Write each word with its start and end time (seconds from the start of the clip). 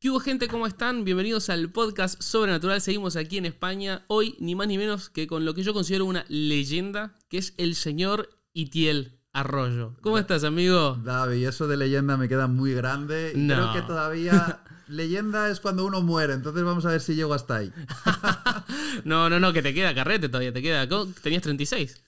¿Qué 0.00 0.08
hubo 0.08 0.18
gente? 0.18 0.48
¿Cómo 0.48 0.66
están? 0.66 1.04
Bienvenidos 1.04 1.50
al 1.50 1.68
podcast 1.68 2.22
Sobrenatural. 2.22 2.80
Seguimos 2.80 3.16
aquí 3.16 3.36
en 3.36 3.44
España. 3.44 4.02
Hoy, 4.06 4.34
ni 4.38 4.54
más 4.54 4.66
ni 4.66 4.78
menos 4.78 5.10
que 5.10 5.26
con 5.26 5.44
lo 5.44 5.52
que 5.52 5.62
yo 5.62 5.74
considero 5.74 6.06
una 6.06 6.24
leyenda, 6.30 7.12
que 7.28 7.36
es 7.36 7.52
el 7.58 7.74
señor 7.74 8.30
Itiel 8.54 9.20
Arroyo. 9.34 9.98
¿Cómo 10.00 10.16
estás, 10.16 10.44
amigo? 10.44 10.98
David, 11.04 11.46
eso 11.46 11.68
de 11.68 11.76
leyenda 11.76 12.16
me 12.16 12.30
queda 12.30 12.46
muy 12.46 12.72
grande. 12.72 13.32
Y 13.34 13.40
No. 13.40 13.54
Creo 13.54 13.72
que 13.74 13.82
todavía 13.82 14.60
leyenda 14.88 15.50
es 15.50 15.60
cuando 15.60 15.84
uno 15.84 16.00
muere, 16.00 16.32
entonces 16.32 16.64
vamos 16.64 16.86
a 16.86 16.92
ver 16.92 17.02
si 17.02 17.14
llego 17.14 17.34
hasta 17.34 17.56
ahí. 17.56 17.70
No, 19.04 19.28
no, 19.28 19.38
no, 19.38 19.52
que 19.52 19.62
te 19.62 19.74
queda 19.74 19.94
carrete 19.94 20.28
todavía, 20.28 20.52
te 20.52 20.62
queda. 20.62 20.88
Tenías 21.22 21.42
36. 21.42 22.02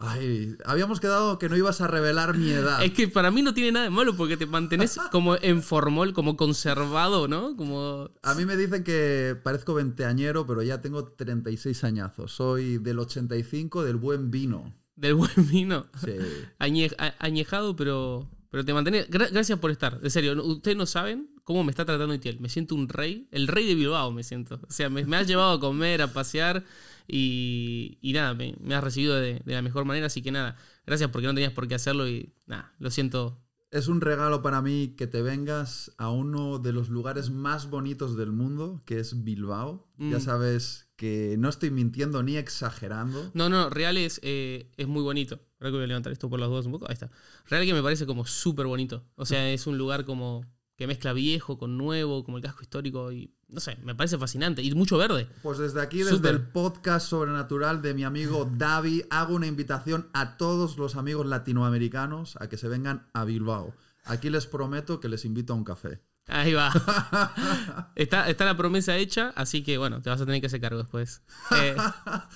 Ay, 0.00 0.56
habíamos 0.64 1.00
quedado 1.00 1.40
que 1.40 1.48
no 1.48 1.56
ibas 1.56 1.80
a 1.80 1.88
revelar 1.88 2.36
mi 2.36 2.50
edad. 2.50 2.84
Es 2.84 2.92
que 2.92 3.08
para 3.08 3.32
mí 3.32 3.42
no 3.42 3.52
tiene 3.52 3.72
nada 3.72 3.84
de 3.84 3.90
malo 3.90 4.16
porque 4.16 4.36
te 4.36 4.46
mantenés 4.46 4.96
como 5.10 5.34
en 5.34 5.60
formol, 5.62 6.12
como 6.12 6.36
conservado, 6.36 7.26
¿no? 7.26 7.56
Como. 7.56 8.08
A 8.22 8.34
mí 8.34 8.44
me 8.44 8.56
dicen 8.56 8.84
que 8.84 9.36
parezco 9.42 9.74
veinteañero, 9.74 10.46
pero 10.46 10.62
ya 10.62 10.80
tengo 10.80 11.04
36 11.04 11.82
añazos. 11.82 12.30
Soy 12.32 12.78
del 12.78 13.00
85, 13.00 13.82
del 13.82 13.96
buen 13.96 14.30
vino. 14.30 14.72
Del 14.94 15.14
buen 15.14 15.32
vino. 15.50 15.86
Sí. 16.04 16.12
Añe- 16.60 16.94
a- 16.98 17.14
añejado, 17.18 17.74
pero, 17.74 18.30
pero 18.50 18.64
te 18.64 18.72
mantenés. 18.72 19.10
Gra- 19.10 19.30
gracias 19.32 19.58
por 19.58 19.72
estar. 19.72 19.98
En 20.00 20.10
serio, 20.12 20.40
ustedes 20.44 20.76
no 20.76 20.86
saben 20.86 21.28
cómo 21.42 21.64
me 21.64 21.70
está 21.70 21.84
tratando 21.84 22.14
Itiel. 22.14 22.38
Me 22.38 22.48
siento 22.48 22.76
un 22.76 22.88
rey. 22.88 23.26
El 23.32 23.48
rey 23.48 23.66
de 23.66 23.74
Bilbao 23.74 24.12
me 24.12 24.22
siento. 24.22 24.60
O 24.68 24.70
sea, 24.72 24.90
me, 24.90 25.04
me 25.06 25.16
has 25.16 25.26
llevado 25.26 25.52
a 25.54 25.60
comer, 25.60 26.02
a 26.02 26.12
pasear 26.12 26.64
y, 27.08 27.98
y 28.02 28.12
nada, 28.12 28.34
me, 28.34 28.54
me 28.60 28.74
has 28.74 28.84
recibido 28.84 29.16
de, 29.16 29.40
de 29.44 29.52
la 29.54 29.62
mejor 29.62 29.84
manera. 29.84 30.06
Así 30.06 30.22
que 30.22 30.30
nada, 30.30 30.56
gracias 30.86 31.10
porque 31.10 31.26
no 31.26 31.34
tenías 31.34 31.52
por 31.52 31.66
qué 31.66 31.74
hacerlo 31.74 32.08
y 32.08 32.32
nada, 32.46 32.74
lo 32.78 32.90
siento. 32.90 33.40
Es 33.70 33.88
un 33.88 34.00
regalo 34.00 34.40
para 34.40 34.62
mí 34.62 34.94
que 34.96 35.06
te 35.06 35.20
vengas 35.20 35.92
a 35.98 36.08
uno 36.10 36.58
de 36.58 36.72
los 36.72 36.88
lugares 36.88 37.28
más 37.30 37.68
bonitos 37.68 38.16
del 38.16 38.32
mundo, 38.32 38.82
que 38.86 38.98
es 38.98 39.24
Bilbao. 39.24 39.86
Ya 39.98 40.18
Mm. 40.18 40.20
sabes 40.20 40.88
que 40.96 41.36
no 41.38 41.48
estoy 41.50 41.70
mintiendo 41.70 42.22
ni 42.22 42.36
exagerando. 42.36 43.30
No, 43.34 43.48
no, 43.50 43.68
Real 43.68 43.96
es, 43.98 44.20
eh, 44.22 44.70
es 44.76 44.86
muy 44.86 45.02
bonito. 45.02 45.40
Ahora 45.60 45.70
que 45.70 45.76
voy 45.76 45.84
a 45.84 45.86
levantar 45.88 46.12
esto 46.12 46.30
por 46.30 46.40
las 46.40 46.48
dudas 46.48 46.64
un 46.66 46.72
poco. 46.72 46.86
Ahí 46.88 46.94
está. 46.94 47.10
Real 47.46 47.64
que 47.66 47.74
me 47.74 47.82
parece 47.82 48.06
como 48.06 48.24
súper 48.24 48.66
bonito. 48.66 49.04
O 49.16 49.26
sea, 49.26 49.50
es 49.52 49.66
un 49.66 49.76
lugar 49.76 50.04
como 50.06 50.44
que 50.76 50.86
mezcla 50.86 51.12
viejo 51.12 51.58
con 51.58 51.76
nuevo, 51.76 52.24
como 52.24 52.38
el 52.38 52.42
casco 52.42 52.62
histórico 52.62 53.12
y 53.12 53.34
no 53.48 53.60
sé, 53.60 53.78
me 53.82 53.94
parece 53.94 54.18
fascinante. 54.18 54.62
Y 54.62 54.74
mucho 54.74 54.98
verde. 54.98 55.28
Pues 55.42 55.58
desde 55.58 55.80
aquí, 55.80 56.02
desde 56.02 56.28
el 56.28 56.42
podcast 56.42 57.08
sobrenatural 57.08 57.80
de 57.80 57.94
mi 57.94 58.04
amigo 58.04 58.50
Davi, 58.56 59.04
hago 59.10 59.34
una 59.34 59.46
invitación 59.46 60.08
a 60.12 60.36
todos 60.36 60.76
los 60.76 60.96
amigos 60.96 61.26
latinoamericanos 61.26 62.36
a 62.40 62.48
que 62.48 62.58
se 62.58 62.68
vengan 62.68 63.08
a 63.14 63.24
Bilbao. 63.24 63.74
Aquí 64.04 64.30
les 64.30 64.46
prometo 64.46 65.00
que 65.00 65.08
les 65.08 65.24
invito 65.24 65.52
a 65.52 65.56
un 65.56 65.64
café. 65.64 66.00
Ahí 66.28 66.52
va. 66.52 66.70
está, 67.96 68.28
está 68.28 68.44
la 68.44 68.56
promesa 68.56 68.96
hecha, 68.96 69.32
así 69.34 69.62
que 69.62 69.78
bueno, 69.78 70.02
te 70.02 70.10
vas 70.10 70.20
a 70.20 70.26
tener 70.26 70.40
que 70.40 70.46
hacer 70.46 70.60
cargo 70.60 70.78
después. 70.78 71.22
Eh, 71.52 71.74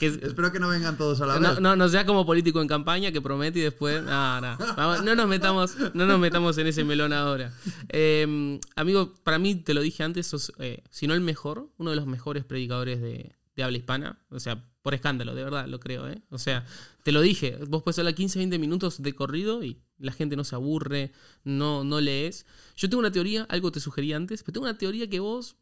que- 0.01 0.07
Espero 0.07 0.51
que 0.51 0.59
no 0.61 0.69
vengan 0.69 0.97
todos 0.97 1.21
a 1.21 1.27
la 1.27 1.39
no, 1.39 1.51
vez. 1.51 1.61
no, 1.61 1.77
no 1.77 1.89
sea 1.89 2.07
como 2.07 2.25
político 2.25 2.61
en 2.63 2.69
campaña 2.69 3.13
que 3.13 3.21
promete 3.21 3.59
y 3.59 3.63
después. 3.63 4.03
No, 4.03 4.41
no. 4.41 4.57
Vamos, 4.77 5.05
no 5.05 5.15
nos 5.15 5.29
metamos, 5.29 5.77
no 5.95 6.07
nos 6.07 6.19
metamos 6.19 6.57
en 6.59 6.67
ese 6.69 6.85
melón 6.85 7.13
ahora. 7.13 7.53
Eh, 7.89 8.59
amigo, 8.77 9.15
para 9.25 9.39
mí, 9.39 9.57
te 9.57 9.75
lo 9.75 9.81
dije 9.83 10.03
antes, 10.03 10.27
sos, 10.27 10.53
eh, 10.59 10.83
si 10.91 11.07
no 11.07 11.15
el 11.15 11.21
mejor, 11.21 11.69
uno 11.77 11.91
de 11.91 11.97
los 11.97 12.07
mejores 12.07 12.45
predicadores 12.45 13.01
de, 13.01 13.37
de 13.57 13.63
habla 13.63 13.77
hispana. 13.77 14.19
O 14.31 14.41
sea, 14.41 14.65
por 14.83 14.95
escándalo, 14.95 15.35
de 15.35 15.45
verdad, 15.45 15.67
lo 15.69 15.79
creo, 15.79 16.09
¿eh? 16.09 16.23
O 16.31 16.39
sea, 16.39 16.67
te 17.05 17.13
lo 17.13 17.21
dije, 17.21 17.57
vos 17.69 17.83
puedes 17.83 17.99
hablar 17.99 18.15
15, 18.15 18.39
20 18.41 18.59
minutos 18.59 19.01
de 19.01 19.15
corrido 19.15 19.63
y 19.63 19.81
la 19.99 20.13
gente 20.13 20.37
no 20.37 20.45
se 20.45 20.57
aburre, 20.57 21.13
no, 21.45 21.85
no 21.85 22.01
lees. 22.01 22.47
Yo 22.77 22.91
tengo 22.91 22.99
una 23.01 23.13
teoría, 23.13 23.45
algo 23.49 23.71
te 23.71 23.81
sugerí 23.81 24.13
antes, 24.13 24.43
pero 24.43 24.55
tengo 24.55 24.67
una 24.67 24.79
teoría 24.79 25.09
que 25.09 25.21
vos 25.21 25.57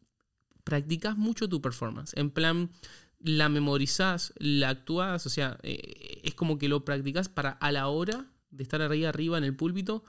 practicás 0.63 1.17
mucho 1.17 1.47
tu 1.47 1.61
performance. 1.61 2.13
En 2.17 2.31
plan, 2.31 2.71
la 3.19 3.47
memorizás, 3.49 4.33
la 4.37 4.69
actuás, 4.69 5.25
o 5.27 5.29
sea, 5.29 5.59
eh, 5.61 6.21
es 6.23 6.33
como 6.33 6.57
que 6.57 6.67
lo 6.67 6.83
practicás 6.83 7.29
para 7.29 7.51
a 7.51 7.71
la 7.71 7.87
hora 7.87 8.25
de 8.49 8.63
estar 8.63 8.81
ahí 8.81 9.05
arriba 9.05 9.37
en 9.37 9.43
el 9.43 9.55
púlpito 9.55 10.03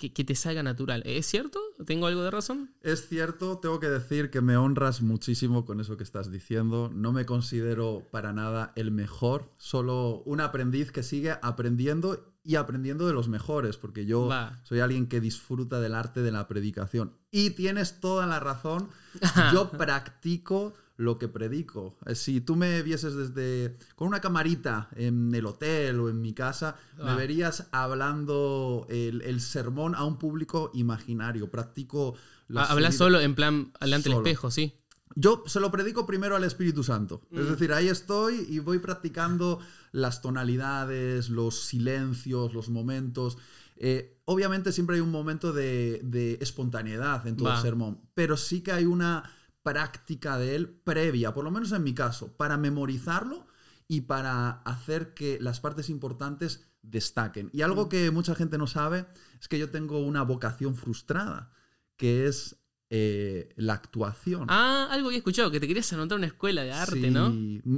que, 0.00 0.12
que 0.12 0.24
te 0.24 0.34
salga 0.34 0.62
natural. 0.62 1.02
¿Es 1.04 1.26
cierto? 1.26 1.60
¿Tengo 1.86 2.06
algo 2.06 2.22
de 2.22 2.30
razón? 2.30 2.70
Es 2.80 3.06
cierto, 3.08 3.58
tengo 3.58 3.78
que 3.78 3.88
decir 3.90 4.30
que 4.30 4.40
me 4.40 4.56
honras 4.56 5.02
muchísimo 5.02 5.66
con 5.66 5.78
eso 5.78 5.96
que 5.98 6.02
estás 6.02 6.32
diciendo. 6.32 6.90
No 6.92 7.12
me 7.12 7.26
considero 7.26 8.08
para 8.10 8.32
nada 8.32 8.72
el 8.76 8.90
mejor, 8.90 9.52
solo 9.58 10.22
un 10.24 10.40
aprendiz 10.40 10.90
que 10.90 11.02
sigue 11.02 11.36
aprendiendo 11.42 12.26
y 12.42 12.56
aprendiendo 12.56 13.06
de 13.06 13.12
los 13.12 13.28
mejores, 13.28 13.76
porque 13.76 14.06
yo 14.06 14.26
Va. 14.26 14.60
soy 14.64 14.80
alguien 14.80 15.06
que 15.06 15.20
disfruta 15.20 15.78
del 15.80 15.94
arte 15.94 16.22
de 16.22 16.32
la 16.32 16.48
predicación. 16.48 17.12
Y 17.30 17.50
tienes 17.50 18.00
toda 18.00 18.26
la 18.26 18.40
razón, 18.40 18.88
yo 19.52 19.70
practico 19.70 20.72
lo 21.00 21.18
que 21.18 21.28
predico. 21.28 21.96
Eh, 22.06 22.14
Si 22.14 22.40
tú 22.42 22.56
me 22.56 22.82
vieses 22.82 23.14
desde 23.14 23.76
con 23.96 24.06
una 24.08 24.20
camarita 24.20 24.88
en 24.96 25.34
el 25.34 25.46
hotel 25.46 25.98
o 25.98 26.08
en 26.10 26.20
mi 26.20 26.34
casa, 26.34 26.76
me 26.98 27.10
Ah. 27.10 27.16
verías 27.16 27.68
hablando 27.72 28.86
el, 28.90 29.22
el 29.22 29.40
sermón 29.40 29.94
a 29.94 30.04
un 30.04 30.18
público 30.18 30.70
imaginario. 30.74 31.50
Practico 31.50 32.14
la 32.48 32.62
Ah, 32.64 32.72
Hablas 32.72 32.96
solo 32.96 33.20
en 33.20 33.34
plan, 33.34 33.72
delante 33.80 34.08
del 34.10 34.18
espejo, 34.18 34.50
sí. 34.50 34.74
Yo 35.16 35.42
se 35.46 35.58
lo 35.58 35.70
predico 35.70 36.06
primero 36.06 36.36
al 36.36 36.44
Espíritu 36.44 36.84
Santo. 36.84 37.22
Es 37.32 37.46
Mm. 37.46 37.50
decir, 37.50 37.72
ahí 37.72 37.88
estoy 37.88 38.46
y 38.48 38.58
voy 38.60 38.78
practicando 38.78 39.58
las 39.92 40.20
tonalidades, 40.22 41.30
los 41.30 41.62
silencios, 41.64 42.52
los 42.54 42.68
momentos. 42.68 43.38
Eh, 43.76 44.18
obviamente 44.26 44.70
siempre 44.72 44.96
hay 44.96 45.00
un 45.02 45.10
momento 45.10 45.52
de, 45.52 46.00
de 46.04 46.38
espontaneidad 46.42 47.26
en 47.26 47.36
todo 47.36 47.48
Va. 47.48 47.56
el 47.56 47.62
sermón, 47.62 48.00
pero 48.14 48.36
sí 48.36 48.60
que 48.60 48.72
hay 48.72 48.84
una 48.84 49.24
práctica 49.62 50.38
de 50.38 50.56
él 50.56 50.68
previa, 50.68 51.34
por 51.34 51.44
lo 51.44 51.50
menos 51.50 51.72
en 51.72 51.82
mi 51.82 51.94
caso, 51.94 52.36
para 52.36 52.56
memorizarlo 52.56 53.46
y 53.88 54.02
para 54.02 54.50
hacer 54.62 55.14
que 55.14 55.38
las 55.40 55.60
partes 55.60 55.90
importantes 55.90 56.66
destaquen. 56.82 57.50
Y 57.52 57.62
algo 57.62 57.88
que 57.88 58.10
mucha 58.10 58.34
gente 58.34 58.58
no 58.58 58.66
sabe 58.66 59.06
es 59.40 59.48
que 59.48 59.58
yo 59.58 59.70
tengo 59.70 60.00
una 60.00 60.22
vocación 60.22 60.74
frustrada, 60.74 61.50
que 61.96 62.26
es 62.26 62.56
eh, 62.88 63.52
la 63.56 63.74
actuación. 63.74 64.46
Ah, 64.48 64.88
algo 64.90 65.08
había 65.08 65.18
escuchado, 65.18 65.50
que 65.50 65.60
te 65.60 65.68
querías 65.68 65.92
anotar 65.92 66.18
una 66.18 66.26
escuela 66.26 66.62
de 66.62 66.72
arte, 66.72 67.00
Sí, 67.00 67.10
¿no? 67.10 67.28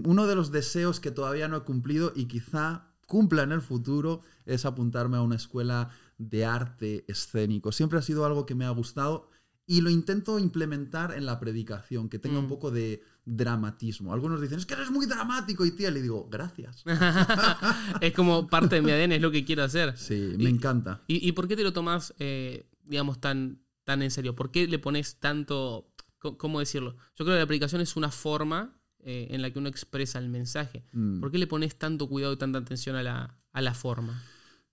Uno 0.04 0.26
de 0.26 0.34
los 0.34 0.52
deseos 0.52 1.00
que 1.00 1.10
todavía 1.10 1.48
no 1.48 1.56
he 1.58 1.62
cumplido 1.62 2.12
y 2.14 2.26
quizá 2.26 2.92
cumpla 3.06 3.42
en 3.42 3.52
el 3.52 3.60
futuro 3.60 4.22
es 4.46 4.64
apuntarme 4.64 5.18
a 5.18 5.22
una 5.22 5.36
escuela 5.36 5.90
de 6.18 6.46
arte 6.46 7.04
escénico. 7.08 7.72
Siempre 7.72 7.98
ha 7.98 8.02
sido 8.02 8.24
algo 8.24 8.46
que 8.46 8.54
me 8.54 8.64
ha 8.64 8.70
gustado 8.70 9.28
y 9.72 9.80
lo 9.80 9.88
intento 9.90 10.38
implementar 10.38 11.14
en 11.16 11.24
la 11.24 11.40
predicación, 11.40 12.08
que 12.10 12.18
tenga 12.18 12.38
Mm. 12.40 12.44
un 12.44 12.48
poco 12.48 12.70
de 12.70 13.02
dramatismo. 13.24 14.12
Algunos 14.12 14.40
dicen, 14.40 14.58
es 14.58 14.66
que 14.66 14.74
eres 14.74 14.90
muy 14.90 15.06
dramático 15.06 15.64
y 15.64 15.70
tía, 15.70 15.90
le 15.90 16.02
digo, 16.02 16.28
gracias. 16.30 16.82
es 18.00 18.12
como 18.12 18.48
parte 18.48 18.76
de 18.76 18.82
mi 18.82 18.90
ADN, 18.90 19.12
es 19.12 19.22
lo 19.22 19.30
que 19.30 19.44
quiero 19.44 19.62
hacer. 19.64 19.96
Sí, 19.96 20.34
Y- 20.38 20.42
me 20.42 20.50
encanta. 20.50 21.02
¿Y, 21.06 21.26
y 21.26 21.32
por 21.32 21.48
qué 21.48 21.56
te 21.56 21.62
lo 21.62 21.72
tomas, 21.72 22.12
eh, 22.18 22.66
digamos, 22.84 23.20
tan, 23.20 23.62
tan 23.84 24.02
en 24.02 24.10
serio? 24.10 24.34
¿Por 24.34 24.50
qué 24.50 24.66
le 24.66 24.78
pones 24.78 25.16
tanto, 25.20 25.90
cómo 26.18 26.60
decirlo? 26.60 26.96
Yo 27.16 27.24
creo 27.24 27.36
que 27.36 27.40
la 27.40 27.46
predicación 27.46 27.80
es 27.80 27.96
una 27.96 28.10
forma 28.10 28.78
eh, 29.00 29.28
en 29.30 29.42
la 29.42 29.50
que 29.50 29.58
uno 29.58 29.68
expresa 29.68 30.18
el 30.18 30.28
mensaje. 30.28 30.84
Mm. 30.92 31.20
¿Por 31.20 31.30
qué 31.30 31.38
le 31.38 31.46
pones 31.46 31.76
tanto 31.78 32.08
cuidado 32.08 32.34
y 32.34 32.36
tanta 32.36 32.58
atención 32.58 32.94
a 32.96 33.02
la, 33.02 33.38
a 33.52 33.60
la 33.62 33.74
forma? 33.74 34.22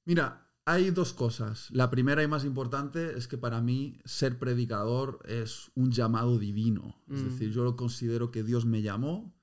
Mira, 0.05 0.48
hay 0.72 0.91
dos 0.91 1.13
cosas. 1.13 1.68
La 1.72 1.90
primera 1.90 2.22
y 2.24 2.28
más 2.28 2.46
importante 2.46 3.18
es 3.18 3.28
que 3.28 3.38
para 3.38 3.62
mí 3.62 4.00
ser 4.06 4.38
predicador 4.40 5.19
es 5.25 5.72
un 5.75 5.91
llamado 5.91 6.38
divino. 6.38 6.96
Es 7.12 7.22
Mm. 7.22 7.25
decir, 7.25 7.52
yo 7.52 7.63
lo 7.63 7.75
considero 7.75 8.31
que 8.31 8.44
Dios 8.44 8.66
me 8.66 8.81
llamó 8.81 9.34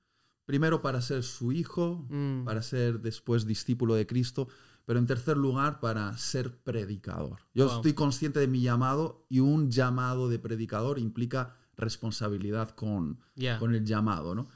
primero 0.45 0.81
para 0.81 1.01
ser 1.01 1.23
su 1.23 1.51
hijo, 1.51 2.05
Mm. 2.09 2.45
para 2.45 2.61
ser 2.61 3.01
después 3.01 3.45
discípulo 3.45 3.95
de 3.95 4.07
Cristo, 4.07 4.47
pero 4.85 4.97
en 4.99 5.05
tercer 5.05 5.35
lugar 5.35 5.81
para 5.81 6.15
ser 6.17 6.57
predicador. 6.63 7.39
Yo 7.53 7.65
Wow. 7.67 7.75
estoy 7.75 7.93
consciente 7.93 8.39
de 8.39 8.47
mi 8.47 8.61
llamado 8.61 9.25
y 9.27 9.41
un 9.41 9.69
llamado 9.69 10.29
de 10.29 10.39
predicador 10.39 10.97
implica 10.99 11.53
responsabilidad 11.75 12.69
con, 12.71 13.19
con 13.59 13.75
el 13.75 13.83
llamado, 13.85 14.33
¿no? 14.33 14.47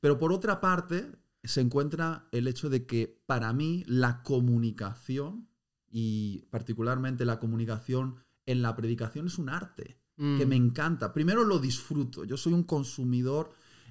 Pero 0.00 0.18
por 0.18 0.32
otra 0.32 0.60
parte, 0.60 1.10
se 1.42 1.60
encuentra 1.62 2.28
el 2.32 2.46
hecho 2.46 2.68
de 2.68 2.84
que 2.84 3.22
para 3.26 3.52
mí 3.54 3.84
la 3.86 4.22
comunicación, 4.22 5.47
y 5.90 6.46
particularmente 6.50 7.24
la 7.24 7.38
comunicación 7.38 8.16
en 8.46 8.62
la 8.62 8.74
predicación, 8.76 9.26
es 9.26 9.38
un 9.38 9.48
arte 9.48 9.98
que 10.16 10.44
Mm. 10.46 10.48
me 10.48 10.56
encanta. 10.56 11.12
Primero 11.12 11.44
lo 11.44 11.58
disfruto, 11.60 12.24
yo 12.24 12.36
soy 12.36 12.52
un 12.52 12.64
consumidor 12.64 13.50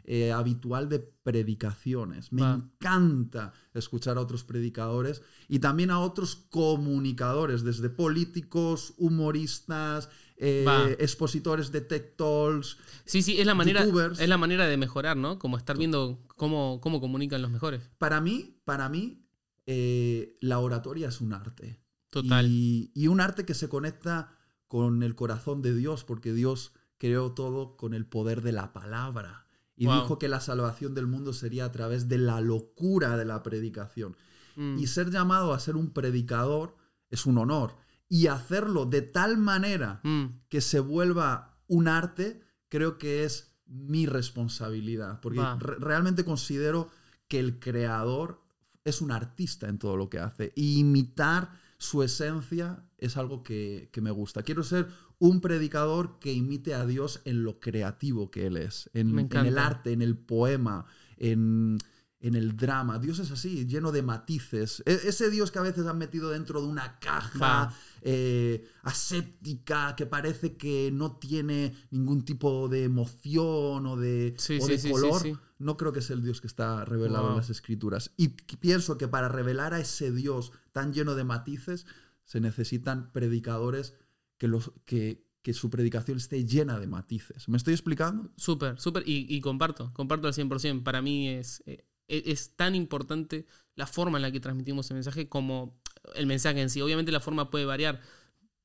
eh, 0.09 0.31
habitual 0.31 0.87
de 0.87 0.99
predicaciones. 0.99 2.31
Me 2.31 2.41
encanta 2.41 3.51
escuchar 3.73 4.17
a 4.17 4.21
otros 4.21 4.45
predicadores 4.45 5.21
y 5.49 5.59
también 5.59 5.91
a 5.91 5.99
otros 5.99 6.35
comunicadores, 6.49 7.61
desde 7.63 7.89
políticos, 7.89 8.93
humoristas, 8.97 10.07
eh, 10.37 10.95
expositores 10.99 11.71
de 11.73 11.81
tech 11.81 12.15
talks. 12.15 12.77
Sí, 13.05 13.21
sí, 13.21 13.37
es 13.39 13.45
la 13.45 13.53
manera, 13.55 13.83
youtubers. 13.83 14.19
es 14.19 14.29
la 14.29 14.37
manera 14.37 14.65
de 14.67 14.77
mejorar, 14.77 15.17
¿no? 15.17 15.39
Como 15.39 15.57
estar 15.57 15.77
viendo 15.77 16.23
cómo, 16.37 16.79
cómo 16.81 17.01
comunican 17.01 17.41
los 17.41 17.51
mejores. 17.51 17.89
Para 17.97 18.21
mí, 18.21 18.61
para 18.63 18.87
mí, 18.87 19.25
eh, 19.65 20.37
la 20.39 20.59
oratoria 20.59 21.09
es 21.09 21.19
un 21.19 21.33
arte. 21.33 21.81
Total. 22.09 22.47
Y, 22.47 22.91
y 22.95 23.07
un 23.07 23.19
arte 23.21 23.45
que 23.45 23.53
se 23.53 23.69
conecta 23.69 24.31
con 24.67 25.03
el 25.03 25.15
corazón 25.15 25.61
de 25.61 25.73
Dios, 25.75 26.03
porque 26.03 26.33
Dios 26.33 26.73
creó 26.97 27.31
todo 27.33 27.77
con 27.77 27.93
el 27.93 28.05
poder 28.05 28.41
de 28.41 28.51
la 28.51 28.73
palabra. 28.73 29.47
Y 29.75 29.85
Wow. 29.85 30.01
dijo 30.01 30.19
que 30.19 30.27
la 30.27 30.39
salvación 30.39 30.95
del 30.95 31.05
mundo 31.07 31.33
sería 31.33 31.65
a 31.65 31.71
través 31.71 32.07
de 32.09 32.17
la 32.17 32.41
locura 32.41 33.15
de 33.17 33.25
la 33.25 33.43
predicación. 33.43 34.15
Mm. 34.55 34.79
Y 34.79 34.87
ser 34.87 35.11
llamado 35.11 35.53
a 35.53 35.59
ser 35.59 35.75
un 35.75 35.91
predicador 35.91 36.75
es 37.11 37.25
un 37.27 37.37
honor. 37.37 37.75
Y 38.09 38.27
hacerlo 38.27 38.85
de 38.85 39.01
tal 39.03 39.37
manera 39.37 39.99
Mm. 40.03 40.39
que 40.49 40.61
se 40.61 40.79
vuelva 40.79 41.61
un 41.67 41.87
arte, 41.87 42.41
creo 42.69 42.97
que 42.97 43.23
es 43.25 43.55
mi 43.67 44.05
responsabilidad. 44.07 45.19
Porque 45.21 45.41
re- 45.59 45.75
realmente 45.79 46.25
considero 46.25 46.89
que 47.27 47.39
el 47.39 47.59
creador 47.59 48.41
es 48.85 49.01
un 49.01 49.11
artista 49.11 49.67
en 49.67 49.77
todo 49.77 49.97
lo 49.97 50.09
que 50.09 50.19
hace. 50.19 50.53
Y 50.55 50.79
imitar 50.79 51.51
su 51.77 52.03
esencia 52.03 52.83
es 52.97 53.17
algo 53.17 53.43
que, 53.43 53.89
que 53.91 54.01
me 54.01 54.11
gusta. 54.11 54.43
Quiero 54.43 54.63
ser 54.63 54.87
un 55.19 55.41
predicador 55.41 56.19
que 56.19 56.33
imite 56.33 56.73
a 56.73 56.85
Dios 56.85 57.21
en 57.25 57.43
lo 57.43 57.59
creativo 57.59 58.31
que 58.31 58.47
Él 58.47 58.57
es, 58.57 58.89
en, 58.93 59.17
en 59.17 59.45
el 59.45 59.57
arte, 59.57 59.91
en 59.91 60.01
el 60.01 60.17
poema, 60.17 60.85
en, 61.17 61.77
en 62.19 62.35
el 62.35 62.55
drama. 62.57 62.97
Dios 62.99 63.19
es 63.19 63.31
así, 63.31 63.65
lleno 63.67 63.91
de 63.91 64.01
matices. 64.01 64.81
E- 64.85 65.01
ese 65.05 65.29
Dios 65.29 65.51
que 65.51 65.59
a 65.59 65.63
veces 65.63 65.85
han 65.85 65.97
metido 65.97 66.29
dentro 66.31 66.61
de 66.61 66.67
una 66.67 66.99
caja 66.99 67.71
eh, 68.01 68.67
aséptica, 68.83 69.95
que 69.95 70.05
parece 70.05 70.57
que 70.57 70.89
no 70.91 71.17
tiene 71.17 71.75
ningún 71.91 72.23
tipo 72.25 72.67
de 72.69 72.83
emoción 72.85 73.85
o 73.85 73.95
de, 73.97 74.33
Sí, 74.37 74.57
o 74.59 74.65
sí, 74.65 74.71
de 74.73 74.79
sí, 74.79 74.89
color, 74.89 75.39
no 75.59 75.77
creo 75.77 75.93
que 75.93 75.99
es 75.99 76.09
el 76.09 76.23
Dios 76.23 76.41
que 76.41 76.47
está 76.47 76.85
revelado 76.85 77.29
en 77.29 77.35
las 77.37 77.49
escrituras. 77.49 78.11
Y 78.17 78.29
pienso 78.29 78.97
que 78.97 79.07
para 79.07 79.29
revelar 79.29 79.73
a 79.73 79.79
ese 79.79 80.11
Dios 80.11 80.51
tan 80.71 80.93
lleno 80.93 81.15
de 81.15 81.23
matices, 81.23 81.85
se 82.25 82.39
necesitan 82.41 83.11
predicadores 83.13 83.93
que, 84.37 84.47
los, 84.47 84.71
que, 84.85 85.25
que 85.41 85.53
su 85.53 85.69
predicación 85.69 86.17
esté 86.17 86.45
llena 86.45 86.79
de 86.79 86.87
matices. 86.87 87.47
¿Me 87.47 87.57
estoy 87.57 87.73
explicando? 87.73 88.31
Súper, 88.37 88.79
súper. 88.79 89.03
Y, 89.07 89.25
y 89.33 89.39
comparto, 89.41 89.93
comparto 89.93 90.27
al 90.27 90.33
100%. 90.33 90.83
Para 90.83 91.01
mí 91.01 91.29
es, 91.29 91.63
eh, 91.65 91.85
es, 92.07 92.23
es 92.25 92.55
tan 92.55 92.75
importante 92.75 93.45
la 93.75 93.87
forma 93.87 94.17
en 94.17 94.23
la 94.23 94.31
que 94.31 94.39
transmitimos 94.39 94.89
el 94.89 94.95
mensaje 94.95 95.29
como 95.29 95.79
el 96.15 96.25
mensaje 96.25 96.61
en 96.61 96.69
sí. 96.69 96.81
Obviamente 96.81 97.11
la 97.11 97.19
forma 97.19 97.49
puede 97.49 97.65
variar, 97.65 98.01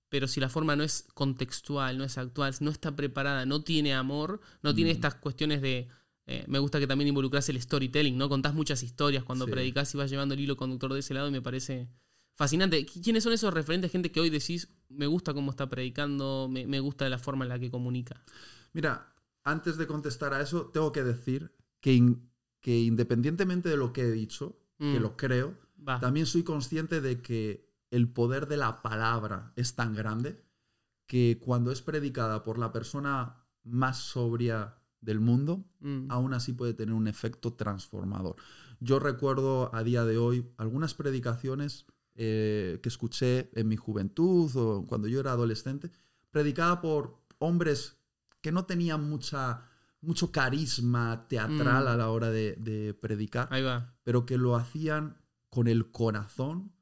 pero 0.09 0.29
si 0.29 0.41
la 0.41 0.49
forma 0.49 0.77
no 0.77 0.85
es 0.85 1.06
contextual, 1.15 1.99
no 1.99 2.05
es 2.05 2.19
actual, 2.19 2.55
no 2.61 2.71
está 2.71 2.94
preparada, 2.94 3.47
no 3.47 3.62
tiene 3.62 3.94
amor, 3.94 4.41
no 4.62 4.75
tiene 4.75 4.91
estas 4.91 5.15
cuestiones 5.15 5.61
de... 5.62 5.89
eh, 6.27 6.44
me 6.49 6.59
gusta 6.59 6.79
que 6.79 6.87
también 6.87 7.09
involucras 7.09 7.49
el 7.49 7.61
storytelling, 7.61 8.17
¿no? 8.17 8.29
Contás 8.29 8.55
muchas 8.55 8.83
historias 8.83 9.25
cuando 9.25 9.47
Sí. 9.47 9.50
predicas 9.50 9.93
y 9.94 9.99
vas 9.99 10.11
llevando 10.11 10.35
el 10.35 10.41
hilo 10.41 10.56
conductor 10.56 10.93
de 10.93 11.00
ese 11.00 11.15
lado 11.15 11.29
y 11.29 11.33
me 11.33 11.43
parece 11.43 11.89
fascinante. 12.37 12.87
¿Qui- 12.87 13.03
¿Quiénes 13.03 13.25
son 13.25 13.33
esos 13.33 13.53
referentes? 13.53 13.91
Gente 13.91 14.12
que 14.12 14.21
hoy 14.21 14.31
decís, 14.31 14.69
me 14.89 15.06
gusta 15.06 15.35
cómo 15.35 15.50
está 15.50 15.69
predicando, 15.69 16.49
me, 16.50 16.67
me 16.67 16.81
gusta 16.81 17.09
la 17.09 17.19
forma 17.19 17.44
en 17.44 17.49
la 17.49 17.59
que 17.59 17.71
comunica. 17.71 18.23
Mira, 18.73 19.15
antes 19.44 19.77
de 19.79 19.87
contestar 19.87 20.33
a 20.35 20.41
eso, 20.43 20.67
tengo 20.73 20.93
que 20.93 21.03
decir 21.03 21.53
que, 21.81 22.15
que 22.62 22.81
independientemente 22.81 23.69
de 23.69 23.76
lo 23.76 23.93
que 23.93 24.03
he 24.03 24.11
dicho, 24.11 24.56
que 24.79 24.99
Mm. 24.99 25.03
lo 25.03 25.17
creo, 25.19 25.59
Va. 25.87 26.00
también 26.00 26.25
soy 26.26 26.43
consciente 26.44 27.00
de 27.03 27.20
que 27.20 27.69
el 27.91 28.09
poder 28.09 28.47
de 28.49 28.56
la 28.56 28.81
palabra 28.81 29.53
es 29.56 29.75
tan 29.75 29.94
grande 29.94 30.43
que 31.06 31.38
cuando 31.44 31.70
es 31.73 31.82
predicada 31.82 32.43
por 32.43 32.59
la 32.59 32.73
persona 32.73 33.44
más 33.64 33.99
sobria 33.99 34.76
del 35.03 35.20
mundo, 35.20 35.64
Mm. 35.81 36.06
aún 36.11 36.32
así 36.32 36.53
puede 36.55 36.73
tener 36.73 36.94
un 36.94 37.06
efecto 37.09 37.53
transformador. 37.53 38.37
Yo 38.81 38.99
recuerdo 38.99 39.75
a 39.75 39.82
día 39.82 40.05
de 40.05 40.17
hoy 40.17 40.49
algunas 40.56 40.94
predicaciones 40.94 41.85
eh, 42.15 42.79
que 42.82 42.88
escuché 42.91 43.50
en 43.58 43.69
mi 43.69 43.76
juventud 43.76 44.50
o 44.56 44.87
cuando 44.87 45.08
yo 45.08 45.19
era 45.20 45.32
adolescente, 45.32 45.91
predicada 46.31 46.81
por 46.82 47.17
hombres 47.38 47.97
que 48.43 48.53
no 48.53 48.67
tenían 48.67 49.08
mucha, 49.08 49.65
mucho 50.03 50.31
carisma 50.33 51.27
teatral 51.29 51.85
Mm. 51.85 51.89
a 51.89 51.97
la 51.97 52.11
hora 52.11 52.31
de, 52.31 52.57
de 52.57 52.93
predicar, 52.95 53.49
Ahí 53.51 53.63
va. 53.63 53.95
pero 54.05 54.27
que 54.27 54.37
lo 54.37 54.57
hacían 54.57 55.17
con 55.49 55.67
el 55.69 55.91
corazón 55.91 56.73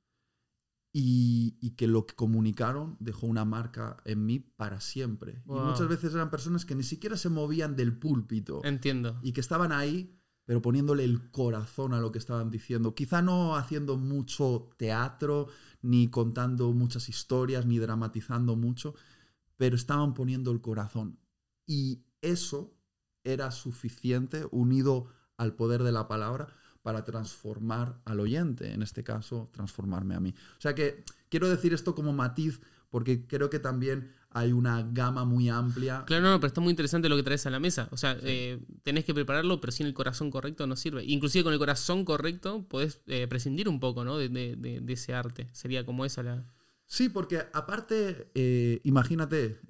y, 0.92 1.56
y 1.60 1.70
que 1.76 1.86
lo 1.86 2.04
que 2.06 2.14
comunicaron 2.16 2.96
dejó 2.98 3.26
una 3.28 3.44
marca 3.44 3.98
en 4.04 4.26
mí 4.26 4.40
para 4.40 4.80
siempre. 4.80 5.40
Wow. 5.44 5.58
Y 5.58 5.60
muchas 5.70 5.88
veces 5.88 6.14
eran 6.14 6.30
personas 6.30 6.64
que 6.64 6.74
ni 6.74 6.82
siquiera 6.82 7.16
se 7.16 7.28
movían 7.28 7.76
del 7.76 7.96
púlpito 7.96 8.60
Entiendo. 8.64 9.18
y 9.22 9.32
que 9.32 9.40
estaban 9.40 9.70
ahí, 9.70 10.16
pero 10.46 10.60
poniéndole 10.62 11.04
el 11.04 11.30
corazón 11.30 11.94
a 11.94 12.00
lo 12.00 12.10
que 12.10 12.18
estaban 12.18 12.50
diciendo. 12.50 12.94
Quizá 12.94 13.22
no 13.22 13.54
haciendo 13.54 13.96
mucho 13.98 14.70
teatro, 14.78 15.46
ni 15.82 16.08
contando 16.08 16.72
muchas 16.72 17.08
historias, 17.08 17.66
ni 17.66 17.78
dramatizando 17.78 18.56
mucho, 18.56 18.94
pero 19.56 19.76
estaban 19.76 20.12
poniendo 20.12 20.50
el 20.50 20.60
corazón. 20.60 21.20
Y 21.66 22.02
eso 22.20 22.74
era 23.24 23.50
suficiente, 23.50 24.46
unido 24.50 25.08
al 25.36 25.54
poder 25.54 25.82
de 25.82 25.92
la 25.92 26.08
palabra, 26.08 26.48
para 26.82 27.04
transformar 27.04 28.00
al 28.06 28.20
oyente, 28.20 28.72
en 28.72 28.82
este 28.82 29.04
caso, 29.04 29.50
transformarme 29.52 30.14
a 30.14 30.20
mí. 30.20 30.34
O 30.56 30.60
sea 30.60 30.74
que 30.74 31.04
quiero 31.28 31.48
decir 31.48 31.74
esto 31.74 31.94
como 31.94 32.12
matiz, 32.12 32.60
porque 32.88 33.26
creo 33.26 33.50
que 33.50 33.58
también 33.58 34.10
hay 34.30 34.52
una 34.52 34.82
gama 34.92 35.24
muy 35.24 35.48
amplia. 35.48 36.04
Claro, 36.06 36.22
no, 36.24 36.30
no, 36.30 36.40
pero 36.40 36.48
está 36.48 36.60
muy 36.60 36.70
interesante 36.70 37.08
lo 37.08 37.16
que 37.16 37.22
traes 37.22 37.44
a 37.46 37.50
la 37.50 37.60
mesa. 37.60 37.88
O 37.90 37.96
sea, 37.96 38.16
eh, 38.22 38.60
tenés 38.82 39.04
que 39.04 39.12
prepararlo, 39.12 39.60
pero 39.60 39.72
sin 39.72 39.86
el 39.86 39.94
corazón 39.94 40.30
correcto 40.30 40.66
no 40.66 40.76
sirve. 40.76 41.04
Inclusive 41.04 41.44
con 41.44 41.52
el 41.52 41.58
corazón 41.58 42.04
correcto 42.04 42.64
podés 42.68 43.00
eh, 43.06 43.26
prescindir 43.28 43.68
un 43.68 43.78
poco, 43.80 44.04
¿no? 44.04 44.16
De, 44.18 44.28
de- 44.28 44.56
de- 44.56 44.80
de 44.80 44.92
ese 44.92 45.14
arte. 45.14 45.48
Sería 45.52 45.84
como 45.84 46.04
esa 46.04 46.22
la... 46.22 46.44
Sí, 46.86 47.08
porque 47.08 47.42
aparte, 47.52 48.30
eh, 48.34 48.80
imagínate, 48.84 49.60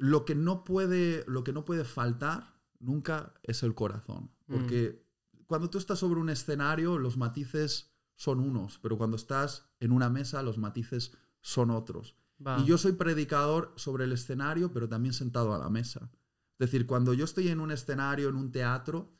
lo, 0.00 0.24
que 0.24 0.34
no 0.34 0.64
puede, 0.64 1.24
lo 1.26 1.44
que 1.44 1.52
no 1.52 1.64
puede 1.64 1.84
faltar 1.84 2.54
nunca 2.78 3.34
es 3.42 3.62
el 3.62 3.74
corazón. 3.74 4.30
Porque 4.46 5.04
cuando 5.46 5.70
tú 5.70 5.78
estás 5.78 5.98
sobre 5.98 6.20
un 6.20 6.30
escenario, 6.30 6.98
los 6.98 7.16
matices 7.16 7.92
son 8.16 8.40
unos, 8.40 8.78
pero 8.78 8.96
cuando 8.96 9.16
estás 9.16 9.68
en 9.78 9.92
una 9.92 10.08
mesa, 10.08 10.42
los 10.42 10.58
matices 10.58 11.12
son 11.42 11.70
otros. 11.70 12.16
Va. 12.44 12.58
Y 12.58 12.64
yo 12.64 12.78
soy 12.78 12.92
predicador 12.92 13.72
sobre 13.76 14.04
el 14.04 14.12
escenario, 14.12 14.72
pero 14.72 14.88
también 14.88 15.12
sentado 15.12 15.54
a 15.54 15.58
la 15.58 15.68
mesa. 15.68 16.10
Es 16.58 16.70
decir, 16.70 16.86
cuando 16.86 17.12
yo 17.12 17.24
estoy 17.24 17.48
en 17.48 17.60
un 17.60 17.70
escenario, 17.70 18.30
en 18.30 18.36
un 18.36 18.50
teatro, 18.50 19.12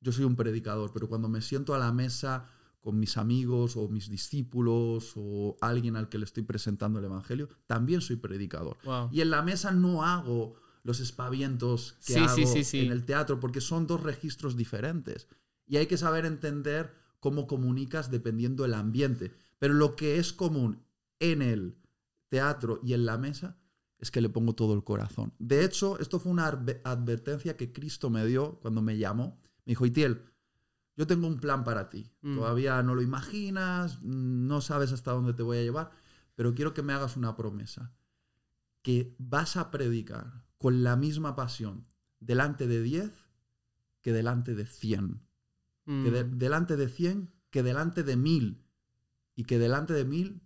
yo 0.00 0.12
soy 0.12 0.24
un 0.24 0.36
predicador, 0.36 0.92
pero 0.92 1.08
cuando 1.08 1.28
me 1.28 1.40
siento 1.40 1.74
a 1.74 1.78
la 1.78 1.92
mesa 1.92 2.46
con 2.84 2.98
mis 3.00 3.16
amigos 3.16 3.76
o 3.76 3.88
mis 3.88 4.10
discípulos 4.10 5.14
o 5.16 5.56
alguien 5.62 5.96
al 5.96 6.08
que 6.10 6.18
le 6.18 6.26
estoy 6.26 6.42
presentando 6.42 6.98
el 6.98 7.06
Evangelio, 7.06 7.48
también 7.66 8.02
soy 8.02 8.16
predicador. 8.16 8.76
Wow. 8.84 9.08
Y 9.10 9.22
en 9.22 9.30
la 9.30 9.42
mesa 9.42 9.72
no 9.72 10.04
hago 10.04 10.54
los 10.82 11.00
espavientos 11.00 11.94
que 12.06 12.12
Sí, 12.12 12.18
hago 12.20 12.36
sí, 12.36 12.46
sí, 12.46 12.62
sí. 12.64 12.80
en 12.80 12.92
el 12.92 13.04
teatro, 13.06 13.40
porque 13.40 13.62
son 13.62 13.86
dos 13.86 14.02
registros 14.02 14.54
diferentes. 14.54 15.28
Y 15.66 15.78
hay 15.78 15.86
que 15.86 15.96
saber 15.96 16.26
entender 16.26 16.94
cómo 17.20 17.46
comunicas 17.46 18.10
dependiendo 18.10 18.64
del 18.64 18.74
ambiente. 18.74 19.32
Pero 19.58 19.72
lo 19.72 19.96
que 19.96 20.18
es 20.18 20.34
común 20.34 20.84
en 21.20 21.40
el 21.40 21.78
teatro 22.28 22.80
y 22.82 22.92
en 22.92 23.06
la 23.06 23.16
mesa 23.16 23.56
es 23.98 24.10
que 24.10 24.20
le 24.20 24.28
pongo 24.28 24.54
todo 24.54 24.74
el 24.74 24.84
corazón. 24.84 25.32
De 25.38 25.64
hecho, 25.64 25.98
esto 26.00 26.20
fue 26.20 26.32
una 26.32 26.52
adve- 26.52 26.82
advertencia 26.84 27.56
que 27.56 27.72
Cristo 27.72 28.10
me 28.10 28.26
dio 28.26 28.58
cuando 28.60 28.82
me 28.82 28.98
llamó. 28.98 29.38
Me 29.64 29.70
dijo, 29.70 29.86
Itiel, 29.86 30.20
yo 30.96 31.06
tengo 31.06 31.26
un 31.26 31.38
plan 31.40 31.64
para 31.64 31.88
ti. 31.90 32.10
Mm. 32.22 32.36
Todavía 32.36 32.82
no 32.82 32.94
lo 32.94 33.02
imaginas, 33.02 34.02
no 34.02 34.60
sabes 34.60 34.92
hasta 34.92 35.12
dónde 35.12 35.32
te 35.34 35.42
voy 35.42 35.58
a 35.58 35.62
llevar, 35.62 35.90
pero 36.34 36.54
quiero 36.54 36.74
que 36.74 36.82
me 36.82 36.92
hagas 36.92 37.16
una 37.16 37.36
promesa. 37.36 37.92
Que 38.82 39.14
vas 39.18 39.56
a 39.56 39.70
predicar 39.70 40.44
con 40.58 40.82
la 40.82 40.96
misma 40.96 41.34
pasión 41.36 41.86
delante 42.20 42.66
de 42.66 42.82
10 42.82 43.12
que 44.02 44.12
delante 44.12 44.54
de 44.54 44.66
100 44.66 45.22
Mm. 45.86 46.04
que 46.04 46.10
de- 46.10 46.24
delante 46.24 46.76
de 46.76 46.88
100, 46.88 47.30
que 47.50 47.62
delante 47.62 48.02
de 48.02 48.16
1000 48.16 48.64
y 49.34 49.44
que 49.44 49.58
delante 49.58 49.92
de 49.92 50.04
1000, 50.04 50.40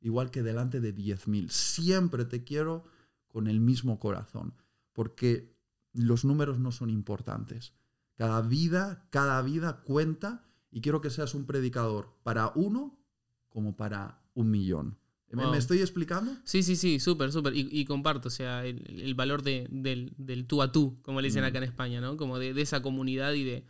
igual 0.00 0.30
que 0.30 0.42
delante 0.42 0.80
de 0.80 0.92
10.000. 0.92 1.50
Siempre 1.50 2.24
te 2.24 2.44
quiero 2.44 2.84
con 3.28 3.46
el 3.48 3.60
mismo 3.60 3.98
corazón, 3.98 4.54
porque 4.92 5.56
los 5.92 6.24
números 6.24 6.58
no 6.58 6.70
son 6.70 6.90
importantes. 6.90 7.72
Cada 8.16 8.40
vida, 8.42 9.06
cada 9.10 9.40
vida 9.42 9.82
cuenta 9.82 10.44
y 10.70 10.80
quiero 10.80 11.00
que 11.00 11.10
seas 11.10 11.34
un 11.34 11.46
predicador 11.46 12.14
para 12.22 12.52
uno 12.54 12.98
como 13.48 13.76
para 13.76 14.22
un 14.34 14.50
millón. 14.50 14.98
¿Me- 15.30 15.42
Wow. 15.42 15.52
¿Me 15.52 15.58
estoy 15.58 15.78
explicando? 15.80 16.32
Sí, 16.44 16.62
sí, 16.62 16.76
sí, 16.76 16.98
súper, 17.00 17.32
súper. 17.32 17.54
Y, 17.54 17.68
y 17.70 17.84
comparto, 17.84 18.28
o 18.28 18.30
sea, 18.30 18.64
el, 18.64 19.00
el 19.00 19.14
valor 19.14 19.42
de- 19.42 19.66
del, 19.70 20.14
del 20.16 20.46
tú 20.46 20.62
a 20.62 20.70
tú, 20.72 20.98
como 21.02 21.20
le 21.20 21.28
dicen 21.28 21.42
Mm. 21.42 21.46
acá 21.46 21.58
en 21.58 21.64
España, 21.64 22.00
¿no? 22.00 22.16
Como 22.16 22.38
de, 22.38 22.54
de 22.54 22.62
esa 22.62 22.80
comunidad 22.80 23.32
y 23.34 23.44
de, 23.44 23.64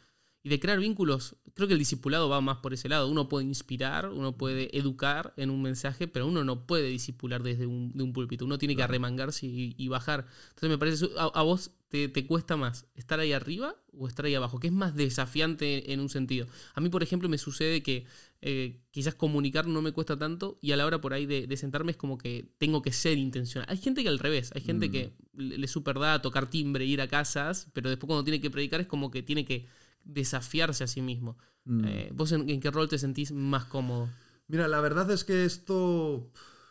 y 0.46 0.48
de 0.48 0.60
crear 0.60 0.78
vínculos. 0.78 1.34
Creo 1.54 1.66
que 1.66 1.74
el 1.74 1.80
discipulado 1.80 2.28
va 2.28 2.40
más 2.40 2.58
por 2.58 2.72
ese 2.72 2.88
lado. 2.88 3.08
Uno 3.08 3.28
puede 3.28 3.44
inspirar, 3.44 4.10
uno 4.10 4.36
puede 4.36 4.78
educar 4.78 5.34
en 5.36 5.50
un 5.50 5.60
mensaje, 5.60 6.06
pero 6.06 6.28
uno 6.28 6.44
no 6.44 6.68
puede 6.68 6.86
discipular 6.88 7.42
desde 7.42 7.66
un, 7.66 7.90
de 7.94 8.04
un 8.04 8.12
púlpito. 8.12 8.44
Uno 8.44 8.56
tiene 8.56 8.76
que 8.76 8.84
arremangarse 8.84 9.44
y, 9.44 9.88
bajar. 9.88 10.24
Entonces 10.50 10.68
me 10.70 10.78
parece, 10.78 11.08
a, 11.18 11.24
a 11.24 11.42
vos 11.42 11.72
te, 11.88 12.08
te, 12.08 12.28
cuesta 12.28 12.56
más 12.56 12.86
estar 12.94 13.18
ahí 13.18 13.32
arriba 13.32 13.74
o 13.92 14.06
estar 14.06 14.24
ahí 14.24 14.36
abajo, 14.36 14.60
que 14.60 14.68
es 14.68 14.72
más 14.72 14.94
desafiante 14.94 15.92
en 15.92 15.98
un 15.98 16.10
sentido. 16.10 16.46
A 16.76 16.80
mí, 16.80 16.90
por 16.90 17.02
ejemplo, 17.02 17.28
me 17.28 17.38
sucede 17.38 17.82
que 17.82 18.06
eh, 18.40 18.78
quizás 18.92 19.16
comunicar 19.16 19.66
no 19.66 19.82
me 19.82 19.90
cuesta 19.90 20.16
tanto 20.16 20.60
y 20.62 20.70
a 20.70 20.76
la 20.76 20.86
hora 20.86 21.00
por 21.00 21.12
ahí 21.12 21.26
de, 21.26 21.56
sentarme 21.56 21.90
es 21.90 21.96
como 21.96 22.18
que 22.18 22.52
tengo 22.58 22.82
que 22.82 22.92
ser 22.92 23.18
intencional. 23.18 23.68
Hay 23.68 23.78
gente 23.78 24.04
que 24.04 24.10
al 24.10 24.20
revés, 24.20 24.52
hay 24.54 24.60
gente 24.60 24.92
que 24.92 25.12
mm. 25.32 25.40
le, 25.40 25.58
le 25.58 25.66
super 25.66 25.98
da 25.98 26.22
tocar 26.22 26.48
timbre, 26.48 26.84
ir 26.84 27.00
a 27.00 27.08
casas, 27.08 27.68
pero 27.72 27.90
después 27.90 28.06
cuando 28.06 28.22
tiene 28.22 28.40
que 28.40 28.48
predicar 28.48 28.80
es 28.80 28.86
como 28.86 29.10
que 29.10 29.24
tiene 29.24 29.44
que 29.44 29.66
desafiarse 30.06 30.84
a 30.84 30.86
sí 30.86 31.02
mismo. 31.02 31.36
Mm. 31.64 31.84
Eh, 31.84 32.10
¿Vos 32.14 32.32
en, 32.32 32.60
qué 32.60 32.70
rol 32.70 32.88
te 32.88 32.98
sentís 32.98 33.32
más 33.32 33.64
cómodo? 33.66 34.08
Mira, 34.48 34.68
la 34.68 34.80
verdad 34.80 35.10
es 35.10 35.24
que 35.24 35.44
esto 35.44 36.30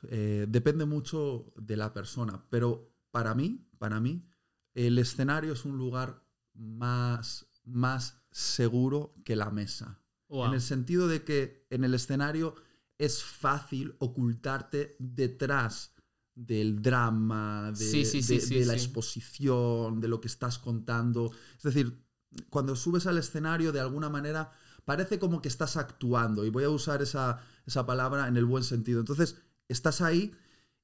eh, 0.10 0.46
depende 0.48 0.86
mucho 0.86 1.54
de 1.58 1.78
la 1.78 1.94
persona, 1.94 2.46
pero 2.50 2.92
para 3.12 3.36
mí, 3.36 3.68
para 3.78 4.00
mí, 4.00 4.26
el 4.74 4.98
escenario 4.98 5.54
es 5.54 5.66
un 5.66 5.78
lugar 5.78 6.24
más, 6.54 7.48
más 7.66 8.22
seguro 8.32 9.14
que 9.24 9.36
la 9.36 9.50
mesa. 9.50 10.02
En 10.30 10.54
el 10.54 10.62
sentido 10.62 11.08
de 11.08 11.24
que 11.24 11.66
en 11.70 11.84
el 11.84 11.94
escenario 11.94 12.56
es 12.98 13.24
fácil 13.24 13.96
ocultarte 14.00 14.96
detrás 15.00 15.94
del 16.34 16.82
drama, 16.82 17.72
de, 17.72 18.66
la 18.66 18.74
exposición, 18.74 20.02
de 20.02 20.08
lo 20.10 20.20
que 20.20 20.28
estás 20.28 20.60
contando. 20.60 21.32
Es 21.56 21.64
decir, 21.64 22.05
cuando 22.50 22.76
subes 22.76 23.08
al 23.08 23.18
escenario, 23.18 23.72
de 23.72 23.80
alguna 23.80 24.10
manera, 24.10 24.52
parece 24.86 25.20
como 25.20 25.42
que 25.42 25.48
estás 25.48 25.78
actuando. 25.78 26.46
Y 26.46 26.50
voy 26.50 26.64
a 26.64 26.70
usar 26.70 27.02
esa, 27.02 27.40
palabra 27.86 28.28
en 28.28 28.38
el 28.38 28.46
buen 28.46 28.64
sentido. 28.64 29.00
Entonces, 29.00 29.38
estás 29.68 30.02
ahí 30.02 30.34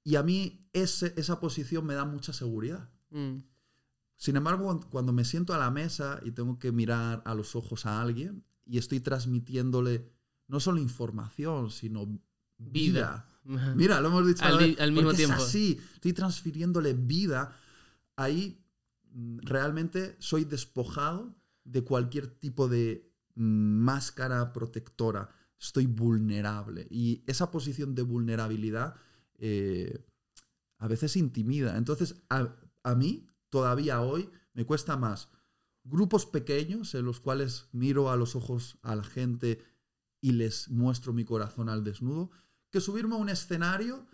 y 0.04 0.16
a 0.16 0.24
mí 0.24 0.68
esa 0.74 1.40
posición 1.40 1.86
me 1.86 1.94
da 1.94 2.06
mucha 2.06 2.34
seguridad. 2.34 2.90
Mm. 3.12 3.38
Sin 4.18 4.36
embargo, 4.36 4.80
cuando 4.90 5.14
me 5.14 5.26
siento 5.26 5.54
a 5.54 5.58
la 5.58 5.72
mesa 5.72 6.20
y 6.24 6.32
tengo 6.32 6.60
que 6.60 6.72
mirar 6.72 7.22
a 7.26 7.34
los 7.34 7.56
ojos 7.56 7.86
a 7.86 8.02
alguien, 8.02 8.44
y 8.66 8.78
estoy 8.78 9.00
transmitiéndole 9.00 10.10
no 10.48 10.60
solo 10.60 10.80
información, 10.80 11.72
sino 11.72 12.08
vida. 12.58 13.28
Mira, 13.76 14.00
lo 14.00 14.10
hemos 14.10 14.28
dicho 14.28 14.46
al, 14.46 14.92
mismo 14.92 15.14
tiempo. 15.14 15.36
Es 15.36 15.42
así, 15.42 15.80
estoy 15.96 16.14
transfiriéndole 16.14 16.94
vida. 16.94 17.58
Ahí 18.16 18.64
mm, 19.12 19.40
realmente 19.40 20.16
soy 20.20 20.46
despojado 20.46 21.36
de 21.64 21.84
cualquier 21.84 22.28
tipo 22.28 22.68
de 22.68 23.12
máscara 23.36 24.54
protectora. 24.54 25.30
Estoy 25.60 25.86
vulnerable. 25.86 26.88
Y 26.90 27.24
esa 27.28 27.52
posición 27.52 27.96
de 27.96 28.02
vulnerabilidad 28.02 28.96
eh, 29.38 30.06
a 30.78 30.88
veces 30.88 31.16
intimida. 31.16 31.78
Entonces, 31.78 32.16
a, 32.30 32.56
a 32.84 32.96
mí, 32.96 33.28
todavía 33.50 34.02
hoy, 34.02 34.30
me 34.54 34.66
cuesta 34.66 34.98
más 34.98 35.30
grupos 35.84 36.26
pequeños 36.26 36.94
en 36.96 37.06
los 37.06 37.20
cuales 37.20 37.68
miro 37.72 38.12
a 38.12 38.16
los 38.16 38.36
ojos 38.36 38.78
a 38.82 38.96
la 38.96 39.04
gente 39.04 39.64
y 40.22 40.34
les 40.34 40.70
muestro 40.70 41.14
mi 41.14 41.26
corazón 41.26 41.70
al 41.70 41.84
desnudo, 41.84 42.30
que 42.70 42.80
subirme 42.80 43.16
a 43.16 43.20
un 43.20 43.30
escenario 43.30 44.06